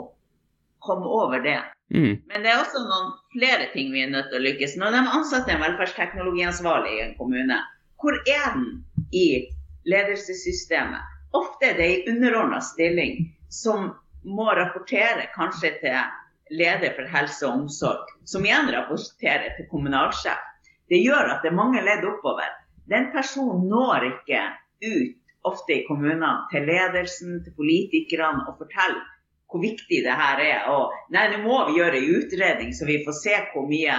komme 0.83 1.07
over 1.07 1.43
det. 1.43 1.59
Mm. 1.95 2.19
Men 2.31 2.45
det 2.45 2.51
er 2.51 2.61
også 2.61 2.83
noen 2.85 3.13
flere 3.35 3.69
ting 3.75 3.93
vi 3.95 4.03
er 4.05 4.11
nødt 4.13 4.31
til 4.33 4.41
å 4.41 4.47
lykkes. 4.47 4.75
Når 4.81 4.95
de 4.95 5.03
ansatte 5.19 5.55
en 5.55 5.63
velferdsteknologiansvarlig 5.63 6.97
i 6.97 7.05
en 7.07 7.15
kommune, 7.19 7.61
hvor 8.03 8.19
er 8.27 8.49
den 8.57 8.67
i 9.15 9.27
ledelsessystemet. 9.85 11.03
Ofte 11.37 11.71
er 11.71 11.77
det 11.79 11.89
en 11.95 12.17
underordna 12.17 12.61
stilling 12.65 13.29
som 13.53 13.91
må 14.25 14.49
rapportere 14.57 15.29
kanskje 15.35 15.75
til 15.83 15.99
leder 16.51 16.95
for 16.97 17.09
helse 17.13 17.47
og 17.47 17.65
omsorg, 17.65 18.09
som 18.25 18.45
igjen 18.47 18.71
rapporterer 18.73 19.53
til 19.57 19.69
kommunalsjef. 19.71 20.41
Det 20.89 21.03
gjør 21.05 21.35
at 21.35 21.45
det 21.45 21.53
er 21.53 21.61
mange 21.61 21.83
ledd 21.85 22.07
oppover. 22.09 22.49
Den 22.89 23.11
personen 23.13 23.69
når 23.69 24.07
ikke 24.09 24.41
ut 24.89 25.17
ofte 25.49 25.75
i 25.75 25.85
kommunene 25.89 26.31
til 26.53 26.65
ledelsen, 26.69 27.43
til 27.45 27.55
politikerne 27.57 28.47
og 28.49 28.57
forteller 28.63 29.05
hvor 29.49 29.63
viktig 29.65 30.03
det 30.05 30.15
her 30.21 30.41
er. 30.45 30.69
Og 30.73 30.95
nei, 31.15 31.27
nå 31.33 31.43
må 31.45 31.63
vi 31.69 31.79
gjøre 31.81 32.01
en 32.01 32.17
utredning, 32.21 32.73
så 32.77 32.89
vi 32.89 33.01
får 33.07 33.17
se 33.23 33.37
hvor 33.53 33.69
mye, 33.71 33.99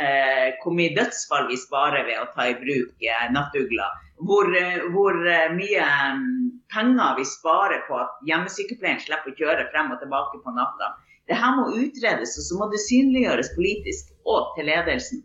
eh, 0.00 0.48
hvor 0.62 0.76
mye 0.78 0.94
dødsfall 0.96 1.50
vi 1.50 1.60
sparer 1.60 2.06
ved 2.06 2.22
å 2.22 2.28
ta 2.36 2.50
i 2.50 2.58
bruk 2.60 3.06
eh, 3.06 3.30
nattugler 3.34 4.02
hvor, 4.16 4.48
hvor 4.92 5.28
eh, 5.28 5.52
mye 5.52 5.86
mm, 6.16 6.60
penger 6.72 7.16
vi 7.18 7.24
sparer 7.28 7.84
på 7.88 7.98
at 8.00 8.22
hjemmesykepleieren 8.28 9.02
slipper 9.02 9.32
å 9.32 9.38
kjøre 9.40 9.68
frem 9.72 9.92
og 9.92 10.00
tilbake 10.00 10.40
på 10.44 10.54
natta. 10.56 10.94
Det 11.28 11.36
her 11.36 11.56
må 11.58 11.68
utredes, 11.74 12.36
og 12.38 12.46
så 12.46 12.58
må 12.60 12.68
det 12.72 12.82
synliggjøres 12.84 13.52
politisk 13.56 14.12
og 14.24 14.54
til 14.56 14.70
ledelsen. 14.70 15.24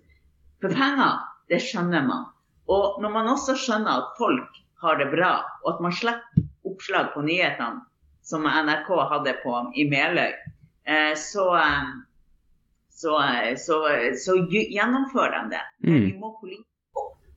For 0.62 0.74
penger, 0.74 1.22
det 1.50 1.62
skjønner 1.64 2.04
man. 2.08 2.28
Og 2.72 3.00
når 3.04 3.14
man 3.14 3.30
også 3.32 3.56
skjønner 3.60 4.02
at 4.02 4.18
folk 4.18 4.60
har 4.82 4.98
det 4.98 5.12
bra, 5.14 5.34
og 5.64 5.76
at 5.76 5.82
man 5.86 5.96
slipper 5.96 6.48
oppslag 6.68 7.12
på 7.14 7.24
nyhetene, 7.26 7.86
som 8.22 8.48
NRK 8.48 8.90
hadde 9.12 9.36
på 9.44 9.56
i 9.76 9.88
Meløy, 9.90 10.34
eh, 10.88 11.14
så, 11.18 11.48
eh, 11.58 11.94
så, 12.90 13.16
så, 13.58 13.80
så 14.26 14.38
gjennomfører 14.52 15.38
de 15.46 15.58
det. 15.58 15.64
Men 15.88 16.06
Vi 16.10 16.14
må 16.20 16.36
politisk 16.42 16.68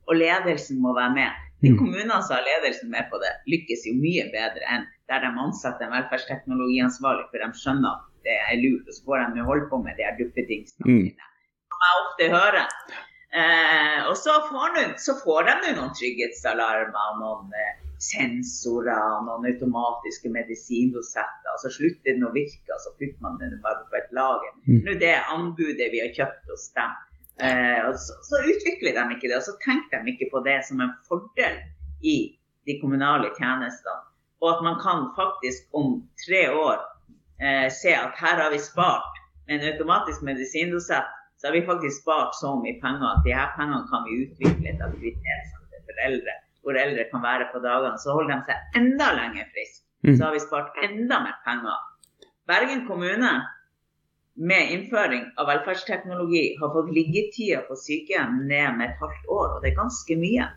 og 0.05 0.19
ledelsen 0.19 0.81
må 0.81 0.93
være 0.93 1.13
med. 1.15 1.45
De 1.63 1.71
mm. 1.73 1.77
kommunene 1.79 2.17
som 2.25 2.35
har 2.37 2.45
ledelsen 2.45 2.91
med 2.93 3.07
på 3.09 3.19
det, 3.23 3.31
lykkes 3.49 3.87
jo 3.89 3.95
mye 3.97 4.27
bedre 4.33 4.67
enn 4.73 4.85
der 5.09 5.23
de 5.23 5.31
ansetter 5.41 5.85
en 5.85 5.95
velferdsteknologiansvarlig, 5.95 7.25
for 7.31 7.41
de 7.41 7.61
skjønner 7.61 7.93
at 7.93 8.05
det 8.25 8.37
er 8.49 8.61
lurt, 8.61 8.87
og 8.89 8.97
så 8.97 9.05
får 9.07 9.23
de 9.23 9.41
jo 9.41 9.49
holde 9.49 9.67
på 9.71 9.81
med 9.85 9.97
de 9.97 10.05
her 10.05 10.15
duppetingsene 10.19 10.85
mm. 10.85 11.01
sine. 11.07 11.27
Som 11.73 11.83
jeg 11.85 11.99
ofte 12.03 12.29
hører. 12.33 12.69
Eh, 13.35 13.99
og 14.09 14.15
så 14.17 14.35
får, 14.49 14.77
de, 14.77 14.85
så 15.01 15.17
får 15.21 15.49
de 15.49 15.73
noen 15.77 15.93
trygghetsalarmer, 15.97 17.19
noen 17.21 17.53
eh, 17.61 17.84
sensorer, 18.03 19.21
noen 19.25 19.47
automatiske 19.49 20.29
medisindosetter. 20.33 21.51
Og 21.53 21.63
så 21.63 21.71
slutter 21.77 22.15
den 22.15 22.27
å 22.27 22.33
virke, 22.35 22.79
så 22.83 22.93
putter 22.99 23.21
man 23.23 23.39
den 23.41 23.57
bare 23.63 23.85
på 23.89 23.99
et 23.99 24.15
lager. 24.15 24.53
Mm. 24.67 24.79
Nå 24.85 24.95
det 25.01 25.11
er 25.15 25.33
anbudet 25.33 25.91
vi 25.93 26.01
har 26.03 26.13
kjøpt 26.17 26.51
hos 26.51 26.69
dem. 26.77 26.95
Eh, 27.45 27.91
så, 27.99 28.17
så, 28.23 28.41
utvikler 28.51 28.95
de 28.95 29.15
ikke 29.15 29.29
det, 29.29 29.39
og 29.39 29.47
så 29.47 29.55
tenker 29.63 30.03
de 30.03 30.13
ikke 30.13 30.31
på 30.31 30.43
det 30.47 30.59
som 30.67 30.83
en 30.83 30.93
fordel 31.07 31.57
i 32.03 32.17
de 32.67 32.77
kommunale 32.81 33.31
tjenestene. 33.39 34.03
Og 34.43 34.51
at 34.53 34.63
man 34.67 34.79
kan 34.83 35.09
faktisk 35.17 35.67
om 35.75 35.99
tre 36.25 36.47
år 36.53 36.79
eh, 37.41 37.67
se 37.73 37.91
at 37.95 38.15
her 38.19 38.41
har 38.43 38.51
vi 38.53 38.61
spart 38.61 39.21
med 39.47 39.59
en 39.59 39.73
automatisk 39.73 40.23
medisindosett, 40.27 41.11
så 41.37 41.47
har 41.47 41.53
vi 41.53 41.65
faktisk 41.67 42.01
spart 42.01 42.35
så 42.41 42.55
mye 42.61 42.79
penger 42.83 43.07
at 43.11 43.23
de 43.25 43.35
her 43.35 43.51
pengene 43.57 43.83
kan 43.91 44.07
vi 44.07 44.23
utvikle 44.23 44.71
et 44.71 44.83
aktivitetssenter 44.87 45.83
for 45.87 46.03
eldre, 46.07 46.35
hvor 46.65 46.77
eldre 46.81 47.05
kan 47.11 47.23
være 47.23 47.49
på 47.53 47.61
dagene. 47.63 47.97
Så 48.01 48.15
holder 48.17 48.35
de 48.35 48.51
seg 48.51 48.79
enda 48.81 49.11
lenger 49.15 49.49
friske. 49.53 49.83
Mm. 50.05 50.15
Så 50.15 50.23
har 50.25 50.33
vi 50.33 50.41
spart 50.43 50.79
enda 50.85 51.21
mer 51.23 51.37
penger. 51.45 51.77
Bergen 52.49 52.85
kommune 52.89 53.33
med 54.35 54.71
innføring 54.71 55.29
av 55.39 55.47
velferdsteknologi 55.47 56.57
har 56.59 56.73
fått 56.73 56.91
liggetida 56.93 57.61
på 57.69 57.77
sykehjem 57.79 58.41
ned 58.49 58.77
med 58.77 58.89
et 58.89 58.99
halvt 59.01 59.29
år, 59.31 59.47
og 59.55 59.63
det 59.63 59.71
er 59.71 59.77
ganske 59.79 60.17
mye. 60.19 60.47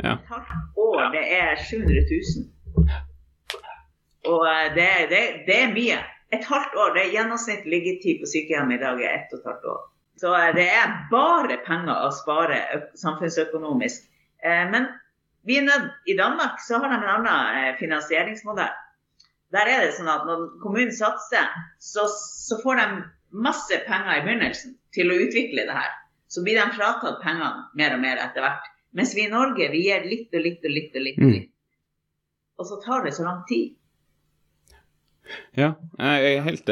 Ja. 0.00 0.14
Et 0.14 0.30
halvt 0.30 0.80
år, 0.86 1.02
det 1.12 1.24
er 1.36 1.60
700 1.60 2.06
000. 2.08 2.94
Og 4.32 4.46
eh, 4.48 4.68
det, 4.74 4.88
det, 5.12 5.22
det, 5.46 5.58
er 5.62 5.74
mye. 5.74 6.00
Et 6.34 6.44
halvt 6.44 6.74
år, 6.80 6.94
det 6.96 7.04
er 7.04 7.14
gjennomsnitt 7.14 7.68
liggetid 7.70 8.22
på 8.22 8.30
sykehjem 8.32 8.72
i 8.74 8.80
dag 8.82 9.02
er 9.02 9.20
ett 9.20 9.34
og 9.34 9.42
et 9.42 9.50
halvt 9.52 9.68
år. 9.74 9.82
Så 10.20 10.32
eh, 10.34 10.52
det 10.56 10.66
er 10.72 10.96
bare 11.12 11.60
penger 11.66 12.08
å 12.08 12.12
spare 12.16 12.60
samfunnsøkonomisk. 12.98 14.08
Eh, 14.42 14.64
men 14.72 14.88
vi 15.46 15.60
nødt, 15.62 15.92
i 16.10 16.16
Danmark 16.18 16.60
så 16.60 16.80
har 16.82 16.90
de 16.90 16.98
en 16.98 17.10
annen 17.12 17.76
finansieringsmodell. 17.78 18.74
Der 19.54 19.68
er 19.70 19.84
det 19.84 19.92
sånn 19.94 20.10
at 20.10 20.24
når 20.26 20.46
kommunen 20.62 20.94
satser, 20.94 21.52
så, 21.78 22.08
så, 22.10 22.58
får 22.62 22.80
de 22.80 22.86
masse 23.46 23.78
penger 23.86 24.16
i 24.16 24.24
begynnelsen 24.24 24.74
til 24.96 25.12
å 25.12 25.18
utvikle 25.22 25.68
det 25.68 25.76
her. 25.76 25.92
Så 26.26 26.42
blir 26.42 26.58
de 26.58 26.66
fratatt 26.74 27.20
pengene 27.22 27.68
mer 27.78 27.94
og 27.94 28.02
mer 28.02 28.18
etter 28.24 28.42
hvert. 28.42 28.66
Mens 28.96 29.14
vi 29.14 29.26
i 29.26 29.30
Norge 29.30 29.68
vi 29.70 29.84
gir 29.86 30.06
litt 30.08 30.34
og 30.34 30.42
litt 30.42 30.66
og 30.66 30.74
litt. 30.74 30.96
Og 30.96 31.04
litt. 31.06 31.20
Mm. 31.20 31.52
og 32.56 32.66
så 32.66 32.78
tar 32.82 33.04
det 33.04 33.12
så 33.14 33.26
lang 33.26 33.42
tid. 33.48 33.76
Ja, 35.58 35.74
jeg 35.98 36.26
er 36.36 36.44
helt, 36.46 36.70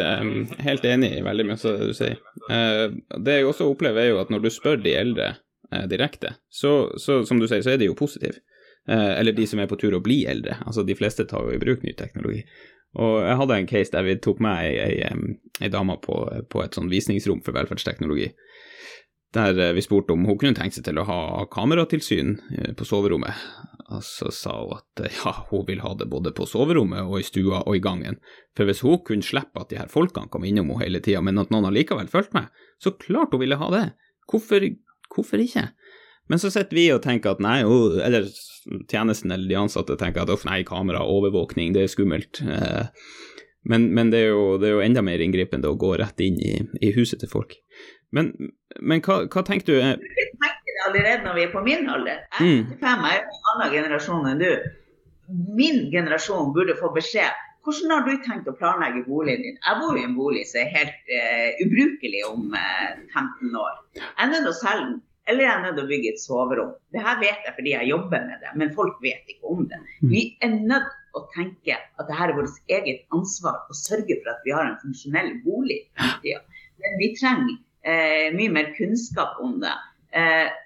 helt 0.62 0.84
enig 0.86 1.10
i 1.16 1.22
veldig 1.26 1.46
mye 1.46 1.58
av 1.58 1.78
det 1.78 1.88
du 1.90 1.96
sier. 1.96 2.18
Eh, 2.50 2.86
det 3.26 3.38
jeg 3.38 3.48
også 3.48 3.66
opplever, 3.70 4.02
er 4.02 4.12
jo 4.12 4.20
at 4.22 4.30
når 4.32 4.44
du 4.44 4.50
spør 4.54 4.78
de 4.82 4.94
eldre 4.96 5.30
eh, 5.70 5.86
direkte, 5.90 6.36
så, 6.48 6.94
så 7.02 7.22
som 7.28 7.42
du 7.42 7.48
sier, 7.50 7.64
så 7.66 7.74
er 7.74 7.82
de 7.82 7.90
jo 7.90 7.98
positive. 7.98 8.40
Eh, 8.88 9.20
eller 9.20 9.32
de 9.32 9.46
som 9.48 9.60
er 9.60 9.68
på 9.70 9.78
tur 9.80 9.96
å 9.96 10.02
bli 10.04 10.24
eldre. 10.28 10.58
Altså 10.66 10.84
De 10.84 10.96
fleste 10.96 11.24
tar 11.28 11.46
jo 11.46 11.54
i 11.54 11.60
bruk 11.60 11.84
ny 11.84 11.94
teknologi. 11.96 12.42
Og 13.00 13.24
jeg 13.24 13.38
hadde 13.40 13.56
en 13.58 13.70
case 13.70 13.94
der 13.94 14.06
vi 14.06 14.18
tok 14.22 14.42
med 14.44 14.60
ei, 14.62 14.74
ei, 15.02 15.38
ei 15.64 15.70
dame 15.72 15.96
på, 16.02 16.18
på, 16.50 16.62
et 16.62 16.76
sånn 16.76 16.92
visningsrom 16.92 17.40
for 17.42 17.56
velferdsteknologi. 17.56 18.28
Der 19.34 19.58
eh, 19.58 19.72
vi 19.74 19.82
spurte 19.82 20.14
om 20.14 20.26
hun 20.28 20.38
kunne 20.38 20.58
tenke 20.58 20.76
seg 20.76 20.86
til 20.86 21.00
å 21.00 21.06
ha 21.08 21.46
kameratilsyn 21.50 22.36
eh, 22.58 22.74
på 22.76 22.86
soverommet. 22.86 23.40
Og 23.94 24.04
så 24.06 24.30
sa 24.32 24.54
hun 24.60 24.76
at 24.76 25.02
ja, 25.08 25.32
hun 25.50 25.64
vil 25.68 25.82
ha 25.84 25.94
det 25.98 26.10
både 26.12 26.32
på 26.36 26.46
soverommet 26.48 27.08
og 27.08 27.18
i 27.20 27.26
stua 27.26 27.64
og 27.64 27.78
i 27.78 27.82
gangen. 27.84 28.20
For 28.56 28.68
hvis 28.68 28.84
hun 28.84 29.02
kunne 29.06 29.26
slippe 29.26 29.64
at 29.64 29.72
de 29.72 29.80
her 29.80 29.90
folkene 29.92 30.30
kom 30.32 30.46
innom 30.46 30.70
henne 30.74 30.84
hele 30.84 31.02
tida, 31.04 31.24
men 31.24 31.40
at 31.40 31.50
noen 31.52 31.70
allikevel 31.72 32.12
fulgte 32.12 32.36
med, 32.36 32.64
så 32.78 32.94
klart 33.00 33.34
hun 33.34 33.42
ville 33.42 33.58
ha 33.58 33.72
det. 33.74 33.84
Hvorfor, 34.30 34.68
hvorfor 35.10 35.42
ikke? 35.42 35.70
Men 36.30 36.40
så 36.40 36.50
sitter 36.52 36.78
vi 36.78 36.86
og 36.94 37.02
tenker 37.04 37.34
at 37.34 37.42
nei, 37.44 37.58
eller 37.64 38.28
tjenesten 38.90 39.34
eller 39.34 39.48
de 39.50 39.58
ansatte 39.60 39.96
tenker 40.00 40.24
at 40.24 40.32
uff, 40.32 40.46
nei, 40.48 40.62
kamera, 40.66 41.04
overvåkning, 41.04 41.74
det 41.76 41.84
er 41.84 41.92
skummelt. 41.92 42.40
Eh, 42.40 42.86
men, 43.68 43.90
men 43.96 44.12
det, 44.12 44.24
er 44.24 44.32
jo, 44.32 44.44
det, 44.60 44.68
er 44.68 44.76
jo, 44.78 44.84
enda 44.84 45.04
mer 45.04 45.22
inngripende 45.24 45.70
å 45.70 45.78
gå 45.80 45.94
rett 46.00 46.20
inn 46.24 46.40
i, 46.40 46.54
i 46.84 46.92
huset 46.96 47.20
til 47.20 47.32
folk. 47.32 47.56
Men, 48.14 48.32
men 48.80 49.02
hva, 49.04 49.24
hva, 49.28 49.44
tenker 49.44 49.68
du? 49.68 49.76
Vi 49.76 50.26
tenker 50.32 50.76
det 50.76 50.84
allerede 50.88 51.26
når 51.26 51.38
vi 51.38 51.46
er 51.46 51.52
på 51.52 51.64
min 51.64 51.88
alder. 51.90 52.24
Jeg 52.38 52.66
85, 52.76 52.84
mm. 52.84 53.08
er 53.10 53.20
en 53.20 53.50
annen 53.54 53.74
generasjon 53.78 54.30
enn 54.30 54.44
du. 54.44 54.52
min 55.56 55.88
generasjon 55.92 56.52
burde 56.56 56.76
få 56.76 56.92
beskjed 56.96 57.32
hvordan 57.64 57.92
har 57.94 58.02
du 58.04 58.24
tenkt 58.24 58.48
å 58.50 58.56
planlegge 58.58 59.06
boligen 59.06 59.40
din? 59.40 59.56
Jeg 59.56 59.80
bor 59.80 59.96
i 59.96 60.04
en 60.04 60.16
bolig 60.18 60.42
som 60.50 60.60
er 60.60 60.72
helt 60.74 61.12
uh, 61.16 61.62
ubrukelig 61.64 62.20
om 62.28 62.52
uh, 62.52 62.60
eh, 62.60 62.98
15 63.08 63.56
år. 63.56 63.78
Jeg 63.96 64.20
er 64.20 64.32
nødt 64.32 64.44
til 64.44 64.50
å 64.50 64.58
selge 64.58 64.88
den, 64.90 64.98
eller 65.30 65.46
jeg 65.46 65.52
er 65.52 65.62
nødt 65.64 65.78
til 65.78 65.86
å 65.86 65.90
bygge 65.90 66.12
et 66.12 66.20
soverom. 66.20 66.74
Det 66.92 67.02
her 67.04 67.20
vet 67.22 67.46
jeg 67.46 67.56
fordi 67.56 67.72
jeg 67.72 67.90
jobber 67.90 68.26
med 68.28 68.44
det, 68.44 68.52
men 68.60 68.74
folk 68.76 69.00
vet 69.04 69.32
ikke 69.32 69.54
om 69.54 69.64
det. 69.70 69.80
Mm. 70.02 70.10
Vi 70.12 70.22
er 70.44 70.54
nødt 70.54 70.90
til 70.92 71.20
å 71.20 71.24
tenke 71.32 71.78
at 71.78 72.04
dette 72.04 72.20
er 72.26 72.34
vårt 72.36 72.72
eget 72.76 73.04
ansvar 73.16 73.62
å 73.70 73.76
sørge 73.78 74.18
for 74.20 74.34
at 74.34 74.44
vi 74.44 74.54
har 74.56 74.68
en 74.68 74.80
funksjonell 74.82 75.30
bolig 75.46 75.80
Men 75.94 76.96
vi 77.00 77.12
trenger 77.16 77.56
eh, 77.86 78.34
mye 78.36 78.52
mer 78.52 78.72
kunnskap 78.76 79.38
om 79.40 79.60
det. 79.62 79.74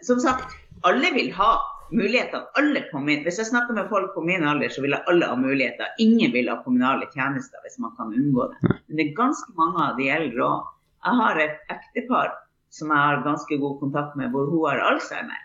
som 0.05 0.19
sagt, 0.21 0.57
alle 0.85 1.09
vil 1.15 1.31
ha 1.33 1.53
muligheter. 1.91 2.49
Alle 2.59 2.83
kom 2.91 3.09
inn. 3.09 3.23
Hvis 3.25 3.39
jeg 3.41 3.51
snakker 3.51 3.77
med 3.77 3.89
folk 3.93 4.13
på 4.15 4.25
min 4.27 4.45
alder, 4.45 4.73
så 4.73 4.83
vil 4.85 4.97
alle 4.99 5.31
ha 5.31 5.37
muligheter. 5.39 5.95
Ingen 6.03 6.35
vil 6.35 6.51
ha 6.53 6.59
kommunale 6.65 7.09
tjenester 7.15 7.63
hvis 7.65 7.79
man 7.83 7.95
kan 7.97 8.13
unngå 8.13 8.51
det. 8.53 8.75
Men 8.89 8.99
det 8.99 9.07
er 9.07 9.17
ganske 9.17 9.55
mange 9.57 9.87
av 9.87 9.97
de 10.01 10.11
eldre 10.13 10.45
òg. 10.49 10.69
Jeg 11.07 11.21
har 11.23 11.41
et 11.45 11.73
ektepar 11.73 12.33
som 12.75 12.91
jeg 12.93 13.05
har 13.05 13.23
ganske 13.25 13.61
god 13.61 13.79
kontakt 13.81 14.17
med, 14.21 14.33
hvor 14.33 14.51
hun 14.51 14.67
har 14.69 14.83
alzheimer. 14.91 15.45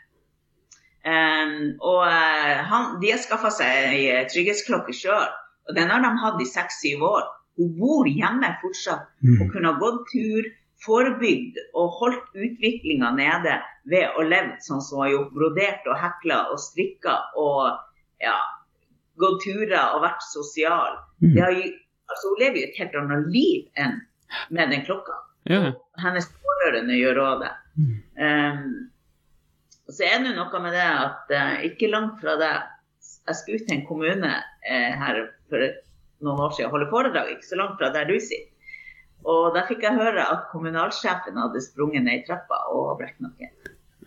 Um, 1.03 1.73
og 1.83 2.05
uh, 2.07 2.59
han, 2.69 2.99
de 3.01 3.11
har 3.11 3.19
skaffa 3.19 3.51
seg 3.51 3.91
ei 3.91 4.23
trygghetsklokke 4.31 4.95
sjøl, 4.95 5.31
og 5.67 5.75
den 5.75 5.91
har 5.91 6.03
de 6.03 6.11
hatt 6.21 6.43
i 6.43 6.47
seks-syv 6.47 7.03
år. 7.07 7.25
Hun 7.59 7.73
bor 7.77 8.07
hjemme 8.09 8.49
fortsatt 8.61 9.09
mm. 9.21 9.41
og 9.41 9.51
kunne 9.51 9.73
ha 9.73 9.81
gått 9.81 10.05
tur, 10.13 10.47
forebygd 10.83 11.59
og 11.79 11.99
holdt 11.99 12.33
utviklinga 12.35 13.13
nede 13.15 13.59
ved 13.91 14.17
å 14.17 14.25
leve 14.25 14.57
sånn 14.63 14.81
som 14.83 14.99
hun 14.99 15.05
har 15.05 15.13
gjort. 15.13 15.35
Brodert 15.35 15.91
og 15.91 15.99
hekla 15.99 16.39
og 16.51 16.59
strikka 16.59 17.19
og 17.39 17.77
ja, 18.23 18.39
gått 19.19 19.43
turer 19.45 19.93
og 19.93 20.03
vært 20.03 20.25
sosial. 20.27 20.97
Mm. 21.23 21.37
Har, 21.37 21.61
altså, 22.09 22.31
hun 22.31 22.41
lever 22.41 22.59
jo 22.59 22.71
et 22.71 22.81
helt 22.81 22.97
annet 22.99 23.29
liv 23.35 23.85
enn 23.85 23.99
med 24.55 24.73
den 24.73 24.83
klokka. 24.87 25.19
Ja. 25.49 25.73
Hennes 25.99 26.27
pårørende 26.43 26.97
gjør 26.97 27.21
òg 27.23 27.43
det. 27.43 27.51
Mm. 27.77 27.95
Um, 28.23 28.67
så 29.91 30.07
er 30.07 30.21
det 30.23 30.35
noe 30.37 30.61
med 30.63 30.75
det 30.75 30.85
at 30.85 31.33
uh, 31.33 31.57
ikke 31.67 31.91
langt 31.91 32.21
fra 32.21 32.37
det 32.39 32.53
Jeg 33.23 33.35
skulle 33.39 33.59
ut 33.59 33.67
til 33.67 33.77
en 33.77 33.85
kommune 33.87 34.31
uh, 34.31 34.91
her 35.03 35.19
for 35.51 35.63
noen 36.23 36.41
år 36.45 36.55
siden 36.55 36.69
og 36.69 36.77
holde 36.77 36.89
foredrag, 36.91 37.31
ikke 37.33 37.49
så 37.49 37.59
langt 37.59 37.79
fra 37.79 37.91
der 37.95 38.07
du 38.07 38.15
sitter. 38.19 38.49
Og 39.23 39.53
da 39.55 39.63
fikk 39.67 39.85
jeg 39.85 39.95
høre 39.95 40.23
at 40.23 40.49
kommunalsjefen 40.51 41.37
hadde 41.39 41.61
sprunget 41.63 42.03
ned 42.03 42.19
i 42.19 42.25
trappa 42.27 42.57
og 42.75 42.97
brekt 42.99 43.21
noe. 43.23 43.47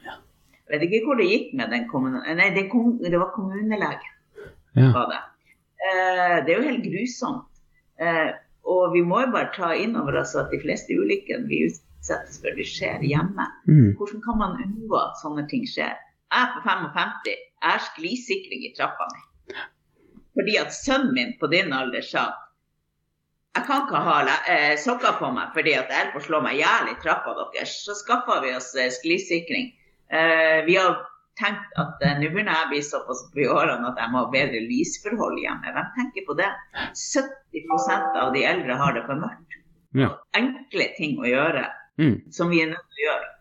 Ja. 0.04 0.18
Jeg 0.66 0.74
vet 0.74 0.84
ikke 0.88 1.08
hvor 1.08 1.20
det 1.20 1.28
gikk 1.30 1.54
med 1.56 1.72
den 1.72 1.86
kommunen... 1.88 2.20
Nei, 2.36 2.50
det, 2.52 2.66
kom... 2.72 2.98
det 3.00 3.16
var 3.16 3.32
kommunelegen. 3.32 4.12
Ja. 4.76 4.90
Var 4.92 5.12
det. 5.14 5.22
Uh, 5.80 6.36
det 6.44 6.52
er 6.52 6.58
jo 6.58 6.66
helt 6.68 6.84
grusomt. 6.84 7.48
Eh, 7.96 8.28
og 8.66 8.94
vi 8.94 9.02
må 9.06 9.22
jo 9.22 9.32
bare 9.34 9.52
ta 9.54 9.72
inn 9.78 9.94
over 9.98 10.18
oss 10.22 10.34
at 10.38 10.50
de 10.50 10.58
fleste 10.62 10.94
ulykkene 10.98 11.46
vi 11.50 11.62
utsettes 11.68 12.40
for, 12.42 12.54
de 12.56 12.66
skjer 12.66 13.04
hjemme. 13.06 13.46
Mm. 13.70 13.94
Hvordan 13.98 14.24
kan 14.24 14.40
man 14.42 14.58
unngå 14.64 14.98
at 14.98 15.22
sånne 15.22 15.46
ting 15.50 15.66
skjer? 15.70 15.94
Jeg 16.34 16.42
er 16.42 16.52
på 16.56 16.64
55, 16.66 17.30
jeg 17.30 17.70
har 17.70 17.84
sklisikring 17.92 18.66
i 18.66 18.72
trappa 18.74 19.06
mi. 19.12 19.54
Fordi 20.36 20.58
at 20.60 20.74
sønnen 20.74 21.14
min 21.16 21.36
på 21.40 21.48
din 21.52 21.72
alder 21.72 22.04
sa 22.04 22.26
jeg 23.56 23.64
kan 23.64 23.86
ikke 23.86 24.00
ha 24.04 24.16
eh, 24.52 24.74
sokker 24.76 25.14
på 25.16 25.30
meg 25.32 25.54
fordi 25.56 25.72
at 25.78 25.88
jeg 25.88 25.96
holder 25.96 26.10
på 26.12 26.20
å 26.20 26.24
slå 26.26 26.40
meg 26.44 26.58
i 26.58 26.60
hjel 26.60 26.90
i 26.90 26.96
trappa 27.00 27.32
deres. 27.38 27.78
Så 27.86 27.94
skaffa 27.96 28.42
vi 28.44 28.50
oss 28.52 28.74
eh, 28.76 28.90
sklisikring. 28.92 29.70
Eh, 30.12 30.58
vi 30.66 30.76
har 30.76 30.98
tenkt 31.40 31.78
at 31.80 32.02
eh, 32.04 32.16
nå 32.20 32.30
begynner 32.32 32.52
jeg 32.52 32.66
å 32.66 32.72
bli 32.72 32.82
såpass 32.84 33.22
på 33.32 33.44
i 33.44 33.48
årene 33.50 33.90
at 33.90 34.00
jeg 34.00 34.12
må 34.12 34.24
ha 34.24 34.32
bedre 34.32 34.62
lysforhold 34.64 35.38
hjemme. 35.42 35.72
Hvem 35.76 35.88
tenker 35.98 36.26
på 36.28 36.36
det? 36.38 36.50
70% 36.96 38.20
av 38.22 38.34
de 38.36 38.44
eldre 38.48 38.78
har 38.80 38.96
det 38.96 39.06
for 39.08 39.22
mørkt. 39.22 39.58
Ja. 39.96 40.12
Enkle 40.36 40.90
ting 40.98 41.16
å 41.22 41.28
gjøre 41.28 41.64
mm. 42.00 42.16
som 42.34 42.52
vi 42.52 42.62
er 42.64 42.72
nødt 42.72 42.86
til 42.92 43.02
å 43.02 43.08
gjøre. 43.08 43.32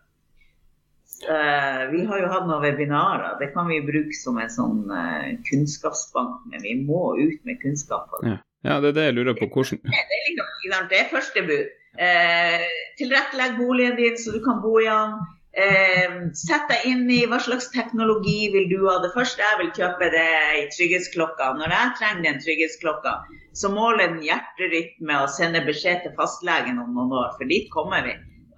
Uh, 1.16 1.82
vi 1.94 2.02
har 2.04 2.20
jo 2.20 2.28
hatt 2.28 2.44
noen 2.44 2.60
webinarer. 2.60 3.38
Det 3.40 3.48
kan 3.54 3.70
vi 3.70 3.78
bruke 3.84 4.12
som 4.16 4.36
en 4.40 4.52
sånn 4.52 4.82
uh, 4.92 5.30
kunnskapsbank, 5.48 6.42
men 6.52 6.64
vi 6.64 6.74
må 6.84 7.14
ut 7.16 7.40
med 7.48 7.60
kunnskap. 7.62 8.12
Ja. 8.20 8.36
Ja, 8.66 8.80
det 8.82 8.88
er 8.88 8.96
det 8.96 9.04
jeg 9.04 9.14
lurer 9.14 9.36
på. 9.38 9.46
Hvordan 9.52 9.78
Det 9.84 9.94
er, 9.94 10.22
liksom, 10.26 10.86
det 10.90 10.98
er 10.98 11.10
første 11.12 11.42
bud. 11.46 11.74
Eh, 12.06 12.64
tilrettelegg 12.98 13.56
boligen 13.60 13.96
din 13.96 14.16
så 14.18 14.34
du 14.34 14.40
kan 14.44 14.60
bo 14.62 14.80
i 14.80 14.88
den. 14.88 15.20
Eh, 15.56 16.16
sett 16.36 16.66
deg 16.68 16.82
inn 16.84 17.06
i 17.08 17.22
hva 17.30 17.38
slags 17.40 17.70
teknologi 17.72 18.50
vil 18.52 18.66
du 18.68 18.82
ha. 18.84 18.98
Det 19.00 19.12
første 19.14 19.40
jeg 19.40 19.58
vil 19.62 19.70
kjøpe, 19.78 20.10
det 20.12 20.24
er 20.36 20.66
trygghetsklokka. 20.74 21.46
Når 21.56 21.72
jeg 21.72 21.94
trenger 22.00 22.26
den 22.26 22.42
trygghetsklokka, 22.44 23.14
så 23.56 23.70
måler 23.72 24.10
den 24.10 24.20
hjerterytme 24.26 25.16
og 25.22 25.32
sender 25.32 25.64
beskjed 25.64 26.02
til 26.04 26.12
fastlegen 26.18 26.82
om 26.82 26.92
noen 26.92 27.14
år, 27.22 27.30
for 27.38 27.48
dit 27.48 27.70
kommer 27.72 28.04
vi. 28.04 28.12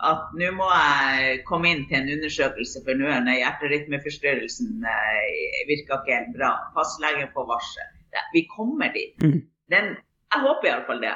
At 0.09 0.35
nå 0.39 0.51
må 0.57 0.67
jeg 0.73 1.39
komme 1.47 1.71
inn 1.71 1.87
til 1.87 2.01
en 2.01 2.11
undersøkelse, 2.17 2.83
for 2.87 2.99
nå 2.99 3.07
er 3.15 3.31
hjerterytmeforstyrrelsen 3.45 4.83
eh, 4.91 5.63
virker 5.71 6.01
ikke 6.01 6.19
helt 6.19 6.35
bra. 6.35 6.51
Fastlegen 6.75 7.31
får 7.35 7.47
varsel. 7.55 7.95
Vi 8.35 8.43
kommer 8.51 8.91
dit. 8.91 9.15
Mm. 9.23 9.45
Den, 9.71 9.95
jeg 10.35 10.47
håper 10.49 10.73
iallfall 10.73 11.07
det. 11.07 11.15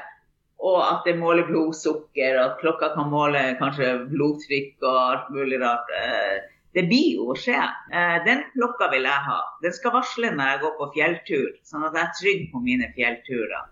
Og 0.63 0.79
at 0.79 1.07
det 1.09 1.17
måler 1.19 1.49
blodsukker, 1.49 2.37
og 2.39 2.45
at 2.45 2.61
klokka 2.61 2.93
kan 2.95 3.11
måle 3.11 3.43
kanskje 3.59 3.93
blodtrykk 4.13 4.85
og 4.87 4.99
alt 5.01 5.31
mulig 5.35 5.59
rart. 5.63 5.91
Eh, 5.99 6.37
det 6.77 6.87
blir 6.89 7.17
jo 7.19 7.33
å 7.33 7.37
skje. 7.37 7.59
Eh, 7.91 8.19
den 8.27 8.45
klokka 8.55 8.89
vil 8.93 9.09
jeg 9.09 9.27
ha. 9.27 9.41
Den 9.65 9.75
skal 9.75 9.97
varsle 9.97 10.31
når 10.31 10.53
jeg 10.53 10.63
går 10.63 10.75
på 10.79 10.89
fjelltur, 10.97 11.49
sånn 11.67 11.87
at 11.89 11.99
jeg 11.99 12.05
er 12.05 12.19
trygg 12.21 12.45
på 12.53 12.63
mine 12.63 12.91
fjellturer. 12.95 13.67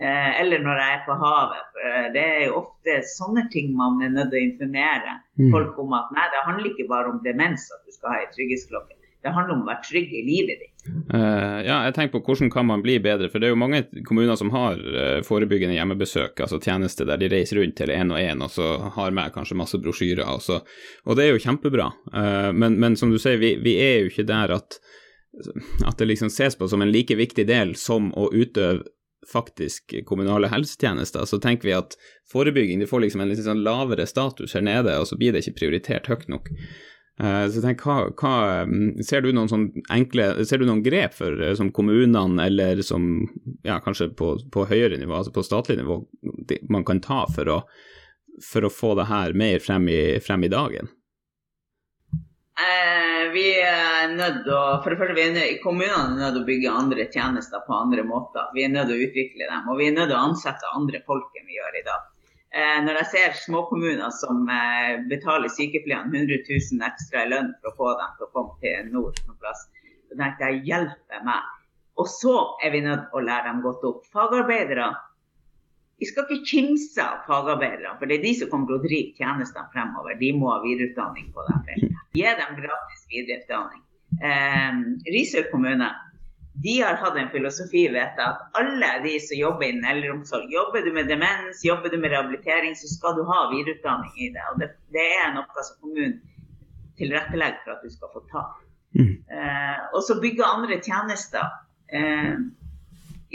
Eh, 0.00 0.30
eller 0.40 0.64
når 0.64 0.80
jeg 0.80 0.94
er 0.94 1.02
på 1.04 1.18
havet. 1.20 1.82
Det 2.14 2.24
er 2.24 2.46
jo 2.46 2.62
ofte 2.62 2.96
sånne 3.04 3.44
ting 3.52 3.74
man 3.76 4.00
er 4.00 4.14
nødt 4.14 4.32
til 4.32 4.40
å 4.40 4.46
informere 4.46 5.18
mm. 5.36 5.50
folk 5.52 5.76
om. 5.84 5.92
at 5.98 6.16
nei, 6.16 6.24
Det 6.32 6.46
handler 6.48 6.72
ikke 6.72 6.88
bare 6.88 7.12
om 7.12 7.20
demens 7.26 7.68
at 7.76 7.84
du 7.84 7.92
skal 7.92 8.14
ha 8.14 8.22
ei 8.22 8.32
trygghetsklokke. 8.32 8.96
Det 9.20 9.32
handler 9.36 9.54
om 9.54 9.64
å 9.64 9.68
være 9.68 9.84
trygg 9.84 10.12
i 10.16 10.20
livet 10.24 10.62
ditt. 10.62 10.84
Uh, 11.12 11.60
ja, 11.60 11.82
jeg 11.84 11.94
tenker 11.96 12.14
på 12.14 12.22
hvordan 12.30 12.50
kan 12.52 12.64
man 12.70 12.80
bli 12.84 12.94
bedre, 13.04 13.28
for 13.28 13.42
det 13.42 13.50
er 13.50 13.52
jo 13.52 13.60
mange 13.60 13.82
kommuner 14.08 14.38
som 14.40 14.52
har 14.54 14.80
uh, 14.80 15.18
forebyggende 15.26 15.76
hjemmebesøk, 15.76 16.40
altså 16.40 16.60
tjenester 16.62 17.08
der 17.08 17.20
de 17.20 17.28
reiser 17.32 17.60
rundt 17.60 17.76
til 17.76 17.92
én 17.92 18.14
og 18.14 18.20
én 18.20 18.40
og 18.40 18.52
så 18.54 18.70
har 18.96 19.12
med 19.16 19.34
kanskje 19.34 19.58
masse 19.60 19.80
brosjyrer, 19.82 20.24
og, 20.24 20.40
så, 20.44 20.62
og 21.04 21.18
det 21.18 21.26
er 21.26 21.34
jo 21.34 21.42
kjempebra. 21.44 21.90
Uh, 22.14 22.48
men, 22.56 22.78
men, 22.80 22.96
som 22.96 23.12
du 23.12 23.18
sier, 23.20 23.36
vi, 23.42 23.58
vi, 23.60 23.76
er 23.82 24.00
jo 24.00 24.14
ikke 24.14 24.28
der 24.30 24.56
at, 24.56 24.80
at 25.84 26.00
det 26.00 26.08
liksom 26.08 26.32
ses 26.32 26.56
på 26.56 26.70
som 26.70 26.80
en 26.80 26.92
like 26.94 27.18
viktig 27.18 27.44
del 27.50 27.76
som 27.78 28.08
å 28.16 28.30
utøve 28.32 28.88
faktisk 29.28 29.94
kommunale 30.08 30.48
helsetjenester, 30.48 31.26
så 31.28 31.38
tenker 31.38 31.68
vi 31.68 31.74
at 31.76 31.96
forebygging 32.32 32.80
det 32.80 32.88
får 32.88 33.04
liksom 33.04 33.20
en 33.20 33.28
litt 33.28 33.42
sånn 33.44 33.60
lavere 33.66 34.06
status 34.08 34.56
her 34.56 34.64
nede, 34.64 34.96
og 34.96 35.10
så 35.10 35.18
blir 35.20 35.36
det 35.36 35.44
ikke 35.44 35.58
prioritert 35.60 36.08
høyt 36.08 36.30
nok. 36.32 36.48
Eh, 37.20 37.46
så 37.52 37.60
tenk, 37.60 37.82
hva, 37.84 38.06
hva, 38.16 38.34
mm, 38.64 39.02
ser, 39.04 39.20
du 39.20 39.34
noen 39.36 39.50
sånn 39.50 39.66
enkle, 39.92 40.30
ser 40.48 40.62
du 40.62 40.64
noen 40.68 40.80
grep 40.84 41.12
for, 41.18 41.36
eh, 41.44 41.52
som 41.58 41.72
kommunene 41.74 42.46
eller 42.46 42.80
som 42.86 43.10
ja, 43.66 43.76
kanskje 43.84 44.08
på, 44.16 44.32
på, 44.52 44.64
høyere 44.70 44.96
nivå, 44.96 45.18
altså 45.18 45.34
på 45.34 45.44
statlig 45.44 45.76
nivå, 45.82 45.98
man 46.72 46.86
kan 46.88 47.02
ta 47.04 47.26
for 47.28 47.50
å, 47.52 47.58
for 48.46 48.64
å 48.64 48.72
få 48.72 48.94
det 48.96 49.10
her 49.10 49.36
mer 49.36 49.60
frem 49.60 49.90
i, 49.92 50.00
frem 50.24 50.48
i 50.48 50.52
dagen? 50.52 50.88
Eh, 52.60 53.26
vi 53.34 53.44
er 53.58 54.14
nødt 54.14 54.48
å, 54.48 54.62
for 54.80 54.94
det 54.94 55.00
første, 55.02 55.18
vi 55.18 55.26
er 55.26 55.36
nødt, 55.36 55.60
Kommunene 55.64 56.14
er 56.14 56.16
nødt 56.22 56.38
til 56.38 56.44
å 56.46 56.48
bygge 56.48 56.78
andre 56.84 57.06
tjenester 57.12 57.66
på 57.66 57.76
andre 57.76 58.06
måter. 58.08 58.48
Vi 58.56 58.64
er 58.64 58.72
nødt 58.72 58.88
til 58.88 58.96
å 58.96 59.10
utvikle 59.10 59.50
dem. 59.50 59.68
Og 59.68 59.76
vi 59.80 59.90
er 59.90 59.94
nødt 59.96 60.08
til 60.08 60.16
å 60.16 60.24
ansette 60.30 60.72
andre 60.76 61.04
folk 61.04 61.36
enn 61.36 61.48
vi 61.48 61.60
gjør 61.60 61.78
i 61.82 61.84
dag. 61.88 62.09
Eh, 62.50 62.78
når 62.82 62.96
jeg 62.98 63.08
ser 63.12 63.36
småkommuner 63.44 64.10
som 64.14 64.48
eh, 64.50 64.96
betaler 65.10 65.52
sykepleierne 65.54 66.10
100 66.10 66.40
000 66.48 66.86
ekstra 66.88 67.22
i 67.22 67.30
lønn 67.30 67.52
for 67.60 67.70
å 67.70 67.76
få 67.78 67.92
dem 68.00 68.16
til 68.16 68.26
å 68.26 68.32
komme 68.34 68.56
til 68.64 68.88
nord 68.90 69.20
noen 69.26 69.38
plass, 69.42 69.68
så 70.10 70.18
tenkte 70.18 70.48
jeg 70.48 70.64
hjelpe 70.66 71.22
meg. 71.28 71.46
Og 72.00 72.08
så 72.10 72.34
er 72.64 72.74
vi 72.74 72.82
nødt 72.82 73.06
til 73.06 73.20
å 73.20 73.24
lære 73.28 73.52
dem 73.52 73.62
godt 73.62 73.86
opp. 73.86 74.02
Fagarbeidere 74.10 74.90
vi 76.00 76.08
skal 76.08 76.24
ikke 76.24 76.46
kimse 76.48 77.04
av 77.04 77.26
fagarbeidere, 77.26 77.90
for 78.00 78.08
det 78.08 78.16
er 78.16 78.22
de 78.24 78.30
som 78.38 78.48
kommer 78.48 78.70
til 78.70 78.78
å 78.78 78.84
drive 78.86 79.18
tjenestene 79.18 79.68
fremover. 79.74 80.14
De 80.16 80.30
må 80.32 80.48
ha 80.48 80.62
videreutdanning 80.62 81.26
på 81.34 81.44
det 81.44 81.56
feltet. 81.66 81.98
Gi 82.16 82.30
dem 82.38 82.54
gratis 82.56 83.02
videreutdanning. 83.12 83.82
Eh, 84.24 84.78
Risør 85.12 85.50
kommune 85.52 85.90
de 86.62 86.80
har 86.80 86.94
hatt 86.94 87.16
en 87.16 87.30
filosofi 87.32 87.86
vet 87.88 88.18
jeg, 88.20 88.26
at 88.26 88.58
alle 88.60 88.88
de 89.04 89.14
som 89.24 89.38
jobber 89.38 89.70
innen 89.70 89.86
eldreomsorg, 89.94 90.50
jobber 90.52 90.84
du 90.84 90.90
med 90.92 91.08
demens, 91.08 91.62
jobber 91.64 91.88
du 91.88 91.96
med 92.02 92.12
rehabilitering, 92.12 92.74
så 92.76 92.90
skal 92.90 93.16
du 93.16 93.22
ha 93.28 93.46
videreutdanning 93.52 94.12
i 94.20 94.28
det. 94.34 94.44
Og 94.52 94.60
det, 94.60 94.68
det 94.92 95.06
er 95.22 95.32
noe 95.36 95.64
som 95.64 95.78
kommunen 95.80 96.18
tilrettelegger 97.00 97.64
for 97.64 97.78
at 97.78 97.86
du 97.86 97.94
skal 97.94 98.12
få 98.12 98.24
ta. 98.32 98.44
Mm. 98.98 99.14
Eh, 99.38 99.78
og 99.94 100.04
så 100.04 100.18
bygge 100.20 100.44
andre 100.44 100.80
tjenester. 100.84 101.48
Eh, 101.96 102.36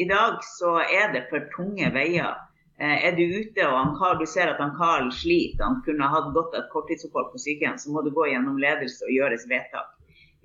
I 0.06 0.08
dag 0.12 0.38
så 0.46 0.78
er 0.84 1.10
det 1.18 1.26
for 1.34 1.50
tunge 1.56 1.90
veier. 1.98 2.38
Eh, 2.78 3.10
er 3.10 3.18
du 3.18 3.26
ute 3.26 3.66
og 3.72 3.98
Karl, 3.98 4.22
du 4.22 4.30
ser 4.30 4.54
at 4.54 4.62
han 4.62 4.78
Karl 4.78 5.10
sliter, 5.16 5.66
han 5.66 5.82
kunne 5.88 6.14
hatt 6.14 6.30
godt 6.38 6.54
et 6.60 6.70
korttidsopphold 6.76 7.34
på 7.34 7.42
sykehjem, 7.42 7.82
så 7.82 7.90
må 7.90 8.06
du 8.06 8.14
gå 8.14 8.30
gjennom 8.36 8.62
ledelse 8.62 9.08
og 9.08 9.18
gjøres 9.18 9.50
vedtak. 9.50 9.94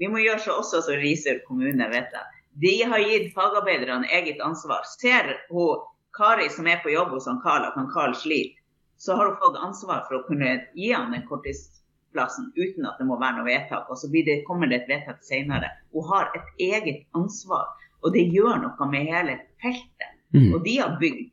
Vi 0.00 0.08
må 0.08 0.22
gjøre 0.24 0.40
så 0.40 0.60
også 0.62 0.86
som 0.86 0.96
Risør 0.96 1.42
kommune, 1.44 1.92
vet 1.92 2.14
jeg 2.16 2.36
De 2.60 2.82
har 2.82 2.98
gitt 2.98 3.34
fagarbeiderne 3.34 4.08
eget 4.12 4.40
ansvar. 4.40 4.84
Ser 5.00 5.36
hun 5.48 5.86
Kari 6.16 6.48
som 6.50 6.66
er 6.66 6.82
på 6.82 6.90
jobb 6.90 7.14
hos 7.14 7.26
han 7.26 7.40
Karl, 7.40 7.64
at 7.64 7.76
han 7.78 7.90
Karl 7.94 8.14
sliter, 8.14 8.58
så 9.00 9.16
har 9.16 9.26
hun 9.30 9.36
fått 9.40 9.60
ansvar 9.64 10.02
for 10.08 10.18
å 10.18 10.24
kunne 10.26 10.58
gi 10.76 10.90
han 10.92 11.14
den 11.14 11.22
korttidsplassen 11.28 12.50
uten 12.56 12.88
at 12.88 12.98
det 13.00 13.06
må 13.08 13.16
være 13.20 13.38
noe 13.38 13.48
vedtak. 13.48 13.88
Og 13.88 13.96
så 13.96 14.10
det, 14.12 14.42
kommer 14.48 14.68
det 14.68 14.82
et 14.82 14.90
vedtak 14.90 15.22
senere. 15.24 15.70
Hun 15.94 16.08
har 16.10 16.28
et 16.36 16.64
eget 16.66 17.06
ansvar, 17.16 17.70
og 18.04 18.12
det 18.12 18.26
gjør 18.34 18.60
noe 18.66 18.90
med 18.92 19.08
hele 19.08 19.38
feltet. 19.62 20.12
Mm. 20.36 20.52
Og 20.54 20.60
de 20.66 20.76
har 20.78 20.98
bygd 21.00 21.24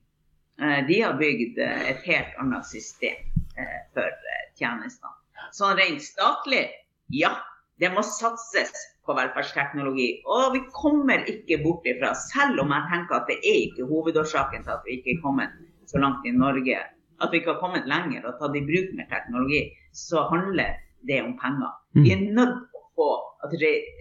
eh, 0.64 0.80
de 0.88 1.02
har 1.02 1.20
bygd 1.20 1.60
eh, 1.60 1.84
et 1.92 2.08
helt 2.08 2.40
annet 2.42 2.66
system 2.66 3.20
eh, 3.60 3.78
for 3.94 4.16
tjenestene. 4.58 5.14
Sånn 5.54 5.76
rent 5.78 6.02
statlig, 6.04 6.66
ja, 7.14 7.36
det 7.80 7.90
må 7.94 8.02
satses 8.06 8.74
på 9.06 9.16
velferdsteknologi. 9.18 10.08
Og 10.26 10.56
vi 10.56 10.64
kommer 10.76 11.26
ikke 11.30 11.60
bort 11.64 11.86
ifra, 11.90 12.14
selv 12.28 12.64
om 12.64 12.74
jeg 12.74 12.90
tenker 12.92 13.20
at 13.20 13.30
det 13.30 13.38
er 13.42 13.60
ikke 13.68 13.90
hovedårsaken 13.92 14.66
til 14.66 14.76
at 14.76 14.88
vi 14.88 14.98
ikke 14.98 15.16
er 15.16 15.22
kommet 15.24 15.54
så 15.88 16.02
langt 16.04 16.26
i 16.28 16.34
Norge, 16.36 16.80
at 17.22 17.32
vi 17.32 17.40
ikke 17.40 17.54
har 17.54 17.62
kommet 17.62 17.88
lenger 17.90 18.26
og 18.28 18.42
tatt 18.42 18.58
i 18.58 18.66
bruk 18.66 18.90
mer 18.98 19.08
teknologi, 19.14 19.62
så 19.94 20.26
handler 20.32 20.76
det 21.08 21.22
om 21.24 21.38
penger. 21.40 21.72
Mm. 21.96 22.04
Vi 22.04 22.12
er 22.14 22.26
nødt 22.40 22.58
til 22.66 22.82
å 22.82 22.86
få 22.98 23.10
at 23.46 23.56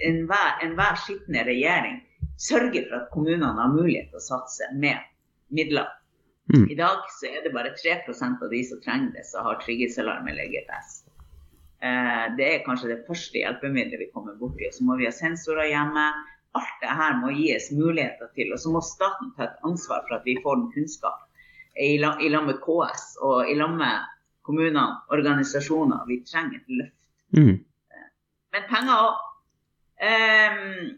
enhver, 0.09 0.51
enhver 0.65 0.99
skitne 1.05 1.45
regjering 1.47 2.01
sørger 2.41 2.89
for 2.89 2.97
at 3.01 3.13
kommunene 3.13 3.55
har 3.61 3.73
mulighet 3.73 4.11
til 4.11 4.21
å 4.21 4.27
satse 4.27 4.69
med 4.77 5.01
midler. 5.55 5.89
Mm. 6.55 6.67
I 6.71 6.77
dag 6.79 7.07
så 7.19 7.31
er 7.31 7.43
det 7.45 7.55
bare 7.55 7.75
3 7.75 7.97
av 8.07 8.51
de 8.51 8.63
som 8.65 8.81
trenger 8.85 9.13
det, 9.17 9.25
som 9.27 9.47
har 9.47 9.61
trygghetsalarm 9.63 10.29
eller 10.31 10.51
GPS. 10.53 11.06
Eh, 11.85 12.25
det 12.39 12.47
er 12.49 12.65
kanskje 12.65 12.95
det 12.95 13.03
første 13.09 13.39
hjelpemiddelet 13.43 14.07
vi 14.07 14.11
kommer 14.15 14.37
borti. 14.41 14.71
Så 14.73 14.87
må 14.87 14.97
vi 15.01 15.09
ha 15.09 15.13
sensorer 15.15 15.69
hjemme. 15.71 16.09
Alt 16.57 16.83
det 16.83 16.97
her 16.99 17.19
må 17.21 17.35
gis 17.37 17.69
muligheter 17.75 18.31
til. 18.39 18.53
Og 18.55 18.61
så 18.63 18.73
må 18.73 18.83
staten 18.85 19.33
ta 19.37 19.51
et 19.51 19.65
ansvar 19.69 20.05
for 20.09 20.19
at 20.19 20.29
vi 20.29 20.39
får 20.43 20.61
den 20.63 20.71
kunnskap 20.75 21.23
i 21.77 21.97
lag 22.01 22.23
med 22.47 22.61
KS 22.65 23.19
og 23.21 23.51
i 23.51 23.55
lag 23.59 23.75
med 23.77 24.13
kommunene, 24.47 24.87
organisasjoner. 25.13 26.07
Vi 26.09 26.23
trenger 26.25 26.63
et 26.63 26.77
løft. 26.81 26.95
Mm. 27.37 27.57
Men 28.55 28.71
penger 28.71 29.03
òg. 29.03 29.19
Um, 29.97 30.07
ehm, 30.09 30.89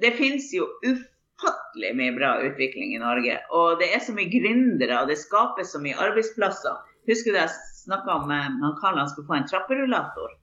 det 0.00 0.14
finnes 0.16 0.46
jo 0.54 0.68
ufattelig 0.84 1.92
mye 1.98 2.14
bra 2.16 2.34
utvikling 2.46 2.94
i 2.94 3.02
Norge. 3.02 3.36
Og 3.52 3.80
det 3.82 3.90
er 3.92 4.00
så 4.04 4.14
mye 4.16 4.32
gründere, 4.32 5.02
og 5.02 5.12
det 5.12 5.20
skapes 5.20 5.74
så 5.74 5.82
mye 5.82 5.98
arbeidsplasser. 6.00 6.80
Husker 7.10 7.34
du 7.34 7.40
jeg 7.42 7.52
snakka 7.84 8.18
om 8.22 8.30
eh, 8.30 8.48
han 8.64 8.76
Karl 8.80 8.98
han 8.98 9.10
skulle 9.12 9.28
få 9.30 9.38
en 9.38 9.48
trapperullator? 9.50 10.34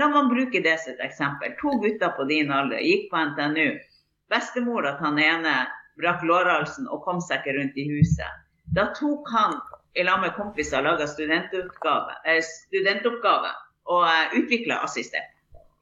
La 0.00 0.08
meg 0.08 0.30
bruke 0.32 0.62
det 0.64 0.78
som 0.80 0.94
et 0.94 1.04
eksempel. 1.04 1.52
To 1.60 1.76
gutter 1.82 2.14
på 2.16 2.24
din 2.30 2.52
alder 2.52 2.80
gikk 2.80 3.10
på 3.10 3.24
NTNU. 3.32 3.68
Bestemora 4.32 4.94
til 4.96 5.10
han 5.10 5.20
ene 5.20 5.56
brakk 6.00 6.24
lårhalsen 6.24 6.88
og 6.88 7.04
kom 7.04 7.20
seg 7.20 7.42
ikke 7.42 7.58
rundt 7.58 7.76
i 7.76 7.88
huset. 7.90 8.40
Da 8.72 8.88
tok 8.96 9.28
han 9.34 9.58
i 9.94 10.06
lag 10.06 10.22
med 10.22 10.32
kompiser 10.38 10.80
og 10.80 10.88
laga 10.88 11.06
studentoppgave, 11.10 12.16
eh, 12.24 12.40
studentoppgave 12.40 13.52
og 13.92 14.08
eh, 14.08 14.38
utvikla 14.40 14.80
assistent. 14.86 15.28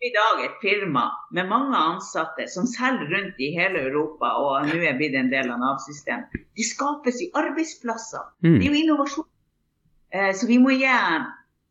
I 0.01 0.11
dag 0.16 0.45
et 0.45 0.57
firma 0.62 1.11
med 1.30 1.49
mange 1.49 1.76
ansatte 1.76 2.47
som 2.49 2.66
selger 2.66 3.11
rundt 3.14 3.38
i 3.38 3.51
hele 3.53 3.82
Europa 3.91 4.32
og 4.41 4.70
nå 4.70 4.78
er 4.80 4.97
blitt 4.97 5.14
en 5.14 5.28
del 5.30 5.51
av 5.53 5.61
Nav-systemet. 5.61 6.32
De 6.57 6.64
skapes 6.64 7.20
i 7.20 7.28
arbeidsplasser. 7.36 8.24
Mm. 8.41 8.55
Det 8.57 8.64
er 8.64 8.70
jo 8.72 8.78
innovasjon. 8.80 9.29
Eh, 10.11 10.32
så 10.34 10.46
vi 10.46 10.58
må 10.58 10.74
gi 10.74 10.90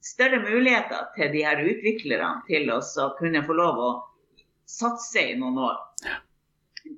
større 0.05 0.39
muligheter 0.43 1.09
til 1.15 1.31
de 1.33 1.43
her 1.43 1.61
utviklerne 1.65 2.45
til 2.47 2.71
oss 2.71 2.95
å 2.97 3.11
kunne 3.19 3.43
få 3.45 3.55
lov 3.57 3.83
å 3.83 3.91
satse 4.69 5.25
i 5.31 5.37
noen 5.39 5.59
år. 5.69 5.79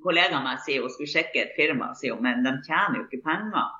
Kollegaen 0.02 0.44
min 0.46 0.60
sier 0.62 0.84
hun 0.84 0.92
skulle 0.92 1.10
sjekke 1.10 1.42
et 1.42 1.56
firma, 1.58 1.92
sier 1.98 2.14
hun, 2.14 2.24
men 2.24 2.44
de 2.46 2.54
tjener 2.66 3.00
jo 3.00 3.06
ikke 3.08 3.24
penger 3.26 3.70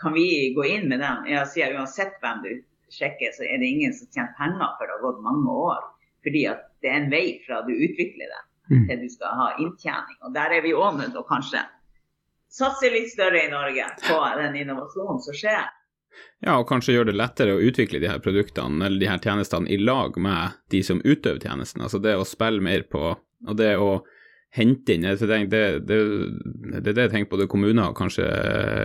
kan 0.00 0.12
vi 0.12 0.54
gå 0.54 0.64
inn 0.64 0.88
med 0.88 1.00
dem? 1.00 1.26
Jeg 1.30 1.50
sier 1.52 1.76
uansett 1.78 2.16
hvem 2.22 2.42
du 2.44 2.50
sjekker, 2.92 3.30
så 3.36 3.46
er 3.46 3.60
det 3.62 3.70
ingen 3.70 3.94
som 3.96 4.10
tjener 4.12 4.34
penger 4.38 4.74
for 4.78 4.88
det 4.88 4.96
har 4.96 5.04
gått 5.04 5.22
mange 5.24 5.54
år. 5.68 5.86
Fordi 6.24 6.42
at 6.50 6.66
det 6.82 6.90
er 6.90 6.98
en 7.02 7.12
vei 7.12 7.24
fra 7.44 7.60
du 7.66 7.72
utvikler 7.72 8.32
det 8.32 8.42
mm. 8.72 8.84
til 8.88 9.00
du 9.04 9.08
skal 9.12 9.38
ha 9.38 9.48
inntjening. 9.60 10.18
Og 10.26 10.34
der 10.36 10.56
er 10.56 10.64
vi 10.64 10.74
òg 10.76 10.98
nødt 10.98 11.14
til 11.14 11.22
å 11.22 11.28
kanskje 11.28 11.62
satse 12.54 12.90
litt 12.92 13.10
større 13.12 13.46
i 13.46 13.52
Norge 13.52 13.86
på 14.04 14.18
den 14.40 14.60
innovasjonen 14.62 15.22
som 15.24 15.36
skjer. 15.36 15.64
Ja, 16.44 16.58
og 16.58 16.68
kanskje 16.68 16.96
gjøre 16.96 17.12
det 17.12 17.18
lettere 17.18 17.54
å 17.56 17.62
utvikle 17.62 18.00
de 18.02 18.10
her 18.10 18.20
produktene 18.24 18.84
eller 18.86 19.00
de 19.00 19.08
her 19.08 19.22
tjenestene 19.22 19.70
i 19.70 19.78
lag 19.80 20.18
med 20.20 20.58
de 20.72 20.82
som 20.84 21.00
utøver 21.04 21.40
tjenesten. 21.40 21.84
Altså 21.84 22.00
det 22.04 22.16
å 22.18 22.26
spille 22.28 22.64
mer 22.64 22.84
på, 22.90 23.14
og 23.14 23.56
det 23.58 23.72
å 23.80 24.04
hente 24.54 24.94
inn 24.94 25.02
det, 25.02 25.16
det, 25.18 25.62
det, 25.88 25.98
det, 26.78 26.78
er 26.78 26.92
det 26.92 27.06
jeg 27.08 27.12
tenker 27.14 27.32
både 27.32 27.48
kommuner 27.50 27.90
og 27.90 27.98
kanskje 27.98 28.26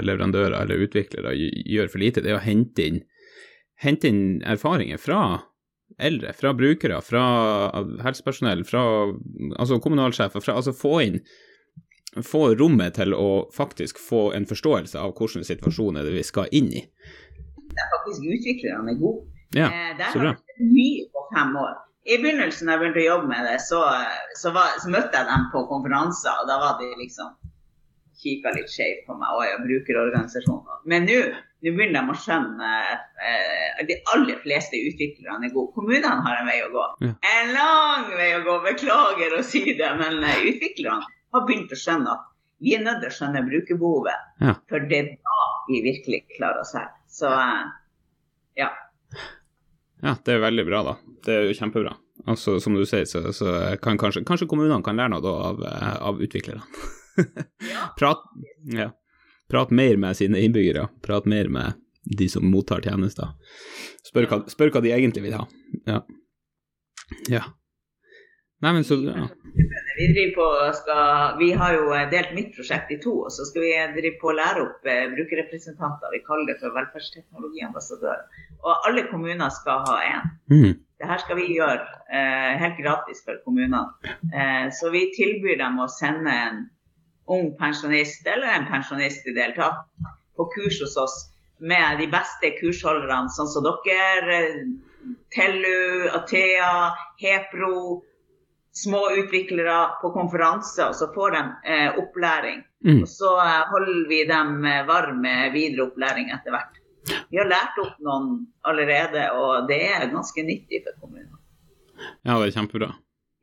leverandører 0.02 0.58
eller 0.64 0.86
utviklere 0.88 1.36
gjør 1.36 1.92
for 1.92 2.02
lite. 2.02 2.24
Det 2.26 2.34
er 2.34 2.40
å 2.40 2.46
hente 2.46 2.88
inn, 2.88 3.04
hente 3.84 4.10
inn 4.10 4.24
erfaringer 4.48 5.02
fra 5.02 5.22
eldre, 6.00 6.34
fra 6.38 6.54
brukere, 6.58 7.02
fra 7.06 7.24
helsepersonell, 8.06 8.64
fra 8.68 8.82
altså 9.58 9.80
kommunalsjefer. 9.84 10.42
Fra, 10.44 10.58
altså 10.58 10.74
få 10.76 10.96
inn 11.06 11.22
få 12.26 12.56
rommet 12.60 12.96
til 12.98 13.14
å 13.14 13.50
faktisk 13.54 14.00
få 14.02 14.30
en 14.38 14.48
forståelse 14.50 15.00
av 15.00 15.14
hvilken 15.18 15.46
situasjon 15.46 16.00
er 16.00 16.08
det 16.08 16.16
vi 16.16 16.24
skal 16.26 16.50
inn 16.56 16.72
i. 16.74 16.86
Det 17.70 17.84
er 17.84 17.92
faktisk 17.98 18.26
utviklerne 18.26 18.96
er 18.96 19.02
gode. 19.02 19.28
Ja, 19.56 19.66
eh, 19.66 19.98
Der 19.98 20.14
har 20.14 20.36
det 20.38 20.66
mye 20.66 21.06
på 21.14 21.26
fem 21.36 21.56
år. 21.58 21.78
I 22.10 22.18
begynnelsen 22.18 22.68
da 22.68 22.76
jeg 22.76 22.82
begynte 22.82 23.02
å 23.04 23.06
jobbe 23.06 23.30
med 23.30 23.46
det, 23.46 23.60
så, 23.62 23.84
så, 24.38 24.54
var, 24.56 24.78
så, 24.82 24.90
møtte 24.90 25.18
jeg 25.18 25.30
dem 25.30 25.46
på 25.54 25.66
konferanser. 25.70 26.42
og 26.42 26.50
Da 26.50 26.58
var 26.62 26.80
de 26.80 26.90
liksom 26.98 27.36
kikka 28.20 28.54
litt 28.56 28.72
skjevt 28.72 29.06
på 29.08 29.18
meg. 29.20 29.30
Og 29.36 29.46
jeg 29.46 29.62
bruker 29.66 30.02
organisasjoner. 30.06 30.82
Men 30.90 31.06
nå 31.10 31.20
begynner 31.66 32.00
de 32.00 32.14
å 32.14 32.18
skjønne 32.24 32.72
eh, 33.28 33.84
De 33.90 34.00
aller 34.16 34.42
fleste 34.42 34.80
utviklerne 34.80 35.50
er 35.50 35.54
gode. 35.54 35.74
Kommunene 35.76 36.26
har 36.26 36.42
en 36.42 36.50
vei 36.50 36.60
å 36.66 36.74
gå. 36.74 36.88
Ja. 37.06 37.14
En 37.36 37.54
lang 37.56 38.10
vei 38.16 38.32
å 38.38 38.44
gå, 38.48 38.58
beklager 38.66 39.38
å 39.38 39.46
si 39.46 39.64
det. 39.78 39.94
Men 40.02 40.24
eh, 40.24 40.46
utviklerne 40.50 41.06
har 41.34 41.46
begynt 41.48 41.74
å 41.74 41.80
skjønne 41.80 42.14
at 42.16 42.28
vi 42.60 42.76
er 42.76 42.84
nødt 42.84 43.02
til 43.04 43.12
å 43.12 43.16
skjønne 43.16 43.44
brukerbehovet. 43.48 44.30
Ja. 44.44 44.56
For 44.70 44.88
det 44.90 44.98
er 45.00 45.10
da 45.16 45.50
vi 45.70 45.82
virkelig 45.86 46.26
klarer 46.36 46.64
oss 46.64 46.74
her. 46.76 46.90
Så 47.12 47.32
eh, 47.32 47.66
ja. 48.60 48.70
Ja, 50.04 50.16
det 50.26 50.36
er 50.36 50.44
veldig 50.44 50.66
bra, 50.68 50.84
da. 50.88 50.96
Det 51.26 51.36
er 51.36 51.48
jo 51.48 51.56
kjempebra. 51.56 51.96
Altså, 52.28 52.58
som 52.64 52.76
du 52.76 52.84
sier, 52.88 53.06
så, 53.08 53.24
så 53.36 53.56
kan 53.84 54.00
kanskje, 54.00 54.26
kanskje, 54.28 54.48
kommunene 54.52 54.84
kan 54.84 55.00
lære 55.00 55.14
noe 55.16 55.36
av, 55.52 55.62
eh, 55.68 55.94
av 56.10 56.24
utviklerne. 56.24 56.64
prat, 58.00 58.24
ja. 58.76 58.90
prat 59.52 59.72
mer 59.76 60.00
med 60.00 60.20
sine 60.20 60.44
innbyggere. 60.44 60.88
Prat 61.06 61.28
mer 61.30 61.52
med 61.52 61.80
de 62.20 62.28
som 62.32 62.48
mottar 62.48 62.84
tjenester. 62.84 63.36
Spør 64.08 64.28
hva, 64.32 64.42
spør 64.52 64.74
hva 64.74 64.84
de 64.84 64.94
egentlig 64.96 65.28
vil 65.28 65.38
ha. 65.38 65.46
Ja. 65.88 66.04
ja. 67.32 67.44
Nei, 68.60 68.74
men 68.76 68.84
så 68.84 68.98
ja. 69.06 69.28
Vi, 70.00 70.32
på, 70.36 70.46
skal, 70.74 71.38
vi 71.40 71.52
har 71.60 71.74
jo 71.76 71.92
delt 72.12 72.32
mitt 72.36 72.52
prosjekt 72.56 72.92
i 72.92 72.98
to, 73.04 73.14
og 73.26 73.32
så 73.36 73.44
skal 73.48 73.66
vi 73.66 73.72
drive 73.98 74.20
på 74.22 74.30
å 74.32 74.36
lære 74.36 74.62
opp 74.64 74.88
eh, 74.88 75.08
brukerrepresentanter. 75.12 76.12
Vi 76.16 76.22
kaller 76.28 76.48
det 76.48 76.56
for 76.62 76.76
velferdsteknologiambassadører. 76.76 78.44
Og 78.64 78.88
alle 78.88 79.04
kommuner 79.10 79.52
skal 79.56 79.84
ha 79.88 79.98
én. 80.08 80.30
Mm. 80.52 80.78
Det 81.00 81.08
her 81.08 81.24
skal 81.24 81.40
vi 81.40 81.50
gjøre 81.56 81.84
eh, 82.12 82.54
helt 82.60 82.80
gratis 82.80 83.24
for 83.26 83.40
kommunene. 83.44 83.86
Eh, 84.32 84.68
så 84.76 84.92
vi 84.96 85.06
tilbyr 85.16 85.60
dem 85.60 85.80
å 85.84 85.88
sende 85.92 86.36
en 86.48 86.62
ung 87.32 87.52
pensjonist 87.60 88.28
eller 88.28 88.56
en 88.56 88.68
pensjonist 88.72 89.28
i 89.28 89.36
deltak 89.36 89.84
på 90.40 90.48
kurs 90.56 90.80
hos 90.84 90.96
oss 91.00 91.18
med 91.60 92.00
de 92.00 92.08
beste 92.12 92.56
kursholderne, 92.60 93.32
sånn 93.36 93.52
som 93.52 93.68
dere. 93.68 94.40
Tellu, 95.36 96.08
Athea, 96.16 96.96
Hepro 97.20 98.02
små 98.84 99.02
utviklere 99.22 99.78
på 100.02 100.12
konferanser, 100.16 100.92
og 100.92 100.96
så 100.96 101.10
får 101.14 101.36
de 101.36 101.42
eh, 101.74 102.00
opplæring. 102.02 102.62
Mm. 102.86 103.02
Og 103.02 103.10
så 103.12 103.34
eh, 103.44 103.66
holder 103.74 104.06
vi 104.10 104.22
dem 104.30 104.66
eh, 104.66 104.86
varme 104.88 105.34
videre 105.56 105.90
opplæring 105.90 106.32
etter 106.36 106.56
hvert. 106.56 106.80
Vi 107.32 107.40
har 107.40 107.50
lært 107.50 107.78
opp 107.82 108.00
noen 108.06 108.32
allerede, 108.70 109.30
og 109.36 109.70
det 109.70 109.80
er 109.90 110.10
ganske 110.12 110.44
nyttig 110.46 110.84
for 110.86 111.04
kommunene. 111.04 111.40
Ja, 112.24 112.38
det 112.38 112.50
er 112.50 112.56
kjempebra. 112.56 112.92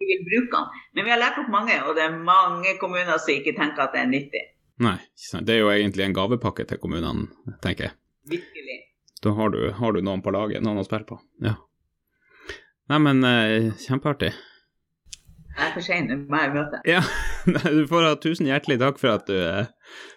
Vi 0.01 0.09
vil 0.11 0.25
bruke 0.29 0.53
den. 0.53 0.83
Men 0.95 1.09
vi 1.09 1.13
har 1.15 1.21
lært 1.21 1.41
opp 1.41 1.53
mange, 1.53 1.77
og 1.85 1.97
det 1.97 2.05
er 2.07 2.17
mange 2.17 2.77
kommuner 2.81 3.17
som 3.17 3.35
ikke 3.35 3.57
tenker 3.57 3.87
at 3.87 3.97
det 3.97 4.05
er 4.05 4.11
nyttig. 4.13 4.45
Nei, 4.85 4.99
det 5.41 5.55
er 5.55 5.63
jo 5.63 5.71
egentlig 5.73 6.05
en 6.05 6.17
gavepakke 6.17 6.67
til 6.69 6.81
kommunene, 6.81 7.31
tenker 7.65 7.89
jeg. 7.89 7.97
Virkelig. 8.29 8.83
Da 9.25 9.33
har 9.39 9.51
du, 9.55 9.61
har 9.73 9.97
du 9.97 10.03
noen 10.05 10.21
på 10.23 10.35
laget, 10.35 10.61
noen 10.65 10.83
å 10.83 10.85
spille 10.85 11.09
på. 11.09 11.17
Ja. 11.45 11.57
Nei, 12.93 12.99
men 13.03 13.25
eh, 13.27 13.73
kjempeartig. 13.83 14.35
Jeg 15.57 15.71
er 15.71 15.73
for 15.73 15.85
sein, 15.85 16.09
nå 16.11 16.17
må 16.29 16.41
jeg 16.43 16.53
møte. 16.53 16.81
Ja, 16.89 17.01
du 17.79 17.87
får 17.89 18.05
ha 18.05 18.17
tusen 18.21 18.49
hjertelig 18.51 18.77
takk 18.83 19.01
for 19.01 19.15
at 19.15 19.31
du, 19.31 19.39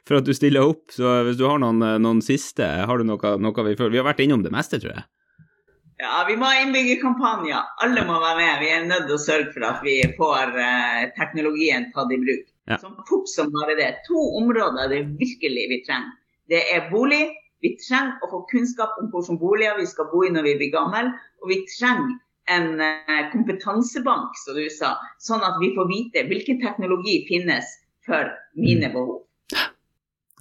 for 0.07 0.19
at 0.19 0.27
du 0.27 0.33
stiller 0.35 0.67
opp. 0.67 0.89
Så 0.91 1.13
hvis 1.27 1.39
du 1.39 1.45
har 1.47 1.61
noen, 1.63 1.79
noen 2.03 2.19
siste, 2.25 2.67
har 2.89 2.99
du 2.99 3.07
noe, 3.07 3.37
noe 3.39 3.65
vi 3.69 3.77
føler 3.79 3.95
Vi 3.95 4.01
har 4.01 4.09
vært 4.09 4.21
innom 4.25 4.43
det 4.43 4.51
meste, 4.53 4.81
tror 4.83 4.97
jeg. 4.97 5.07
Ja, 5.99 6.23
vi 6.27 6.37
må 6.39 6.47
ha 6.47 6.61
innbyggerkampanjer. 6.63 7.71
Alle 7.83 8.05
må 8.07 8.21
være 8.23 8.37
med. 8.39 8.61
Vi 8.61 8.69
er 8.71 8.85
nødt 8.87 9.09
til 9.09 9.17
å 9.17 9.23
sørge 9.23 9.51
for 9.51 9.65
at 9.67 9.81
vi 9.83 9.97
får 10.15 10.53
uh, 10.55 11.01
teknologien 11.17 11.89
tatt 11.95 12.13
i 12.15 12.19
bruk. 12.21 12.45
Ja. 12.71 12.77
Som 12.79 12.95
fort 13.09 13.27
som 13.27 13.51
bare 13.51 13.75
det. 13.75 13.89
To 14.07 14.21
områder 14.39 14.91
det 14.93 15.01
virkelig 15.19 15.65
vi 15.73 15.81
trenger. 15.87 16.15
Det 16.51 16.61
er 16.71 16.87
bolig. 16.91 17.25
Vi 17.59 17.73
trenger 17.83 18.23
å 18.23 18.29
få 18.31 18.45
kunnskap 18.51 18.95
om 19.01 19.09
hvilke 19.11 19.35
boliger 19.41 19.75
vi 19.79 19.89
skal 19.91 20.07
bo 20.13 20.23
i 20.23 20.31
når 20.31 20.47
vi 20.47 20.55
blir 20.61 20.71
gamle. 20.77 21.11
Og 21.43 21.51
vi 21.51 21.59
trenger 21.67 22.15
en 22.49 22.81
eh, 22.81 23.23
kompetansebank, 23.33 24.37
som 24.43 24.57
du 24.57 24.65
sa, 24.73 24.95
sånn 25.21 25.45
at 25.45 25.59
vi 25.61 25.71
får 25.77 25.89
vite 25.89 26.25
hvilken 26.31 26.61
teknologi 26.63 27.21
finnes 27.29 27.69
for 28.07 28.31
mine 28.57 28.91
behov. 28.93 29.23
behov. 29.53 29.69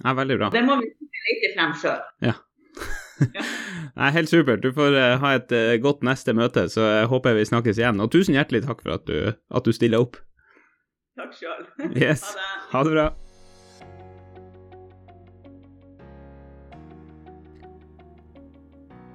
Ja, 0.03 0.13
veldig 0.15 0.37
bra. 0.39 0.49
Det 0.53 0.63
må 0.65 0.79
vi 0.79 0.89
lete 1.29 1.53
frem 1.57 1.73
sjøl. 1.79 1.99
Ja. 2.23 2.37
Nei, 3.99 4.11
helt 4.15 4.31
supert. 4.31 4.63
Du 4.63 4.71
får 4.75 4.95
eh, 4.95 5.15
ha 5.21 5.35
et 5.37 5.55
eh, 5.55 5.75
godt 5.83 6.05
neste 6.07 6.35
møte, 6.37 6.67
så 6.71 6.87
jeg 6.87 7.09
håper 7.11 7.37
vi 7.37 7.47
snakkes 7.51 7.81
igjen. 7.81 7.99
Og 8.03 8.11
tusen 8.15 8.37
hjertelig 8.37 8.63
takk 8.67 8.83
for 8.85 8.95
at 8.95 9.07
du, 9.09 9.33
at 9.35 9.67
du 9.67 9.75
stiller 9.75 10.05
opp. 10.07 10.21
Takk 11.19 11.35
sjøl. 11.35 11.65
Yes. 11.91 12.23
Ha 12.23 12.37
det. 12.37 12.69
Ha 12.71 12.85
det 12.87 12.95
bra. 12.95 13.09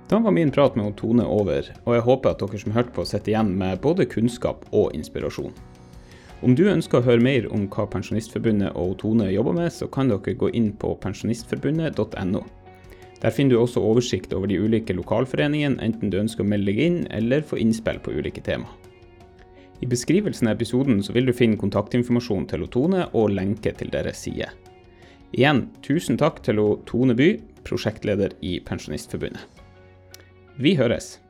Da 0.09 0.19
var 0.19 0.35
min 0.37 0.51
prat 0.51 0.77
med 0.77 0.97
Tone 0.97 1.25
over, 1.25 1.71
og 1.85 1.95
jeg 1.95 2.05
håper 2.05 2.35
at 2.35 2.43
dere 2.43 2.59
som 2.61 2.75
hørte 2.75 2.93
på, 2.93 3.05
sitter 3.09 3.33
igjen 3.33 3.55
med 3.57 3.81
både 3.81 4.05
kunnskap 4.05 4.67
og 4.71 4.93
inspirasjon. 4.97 5.55
Om 6.45 6.53
du 6.59 6.67
ønsker 6.69 7.01
å 7.01 7.07
høre 7.07 7.25
mer 7.25 7.47
om 7.57 7.65
hva 7.73 7.87
Pensjonistforbundet 7.89 8.77
og 8.77 8.99
Tone 9.01 9.31
jobber 9.33 9.57
med, 9.57 9.73
så 9.73 9.89
kan 9.89 10.11
dere 10.13 10.37
gå 10.37 10.51
inn 10.53 10.75
på 10.77 10.93
pensjonistforbundet.no. 11.01 12.43
Der 13.23 13.33
finner 13.33 13.57
du 13.57 13.63
også 13.63 13.81
oversikt 13.81 14.35
over 14.37 14.51
de 14.51 14.59
ulike 14.61 14.93
lokalforeningene, 14.93 15.81
enten 15.81 16.13
du 16.13 16.19
ønsker 16.21 16.45
å 16.45 16.51
melde 16.51 16.69
deg 16.75 16.83
inn 16.85 16.99
eller 17.09 17.47
få 17.47 17.57
innspill 17.63 18.03
på 18.05 18.13
ulike 18.13 18.45
tema. 18.45 18.69
I 19.81 19.89
beskrivelsen 19.89 20.51
av 20.51 20.59
episoden 20.59 21.01
så 21.03 21.17
vil 21.17 21.31
du 21.31 21.33
finne 21.33 21.57
kontaktinformasjon 21.61 22.45
til 22.53 22.69
Tone 22.69 23.09
og 23.17 23.33
lenke 23.33 23.73
til 23.73 23.89
deres 23.95 24.21
side. 24.27 24.53
Igjen, 25.33 25.65
tusen 25.81 26.21
takk 26.21 26.45
til 26.45 26.61
Tone 26.85 27.17
By, 27.17 27.39
prosjektleder 27.65 28.37
i 28.45 28.59
Pensjonistforbundet. 28.69 29.54
Vi 30.57 30.77
høres! 30.79 31.24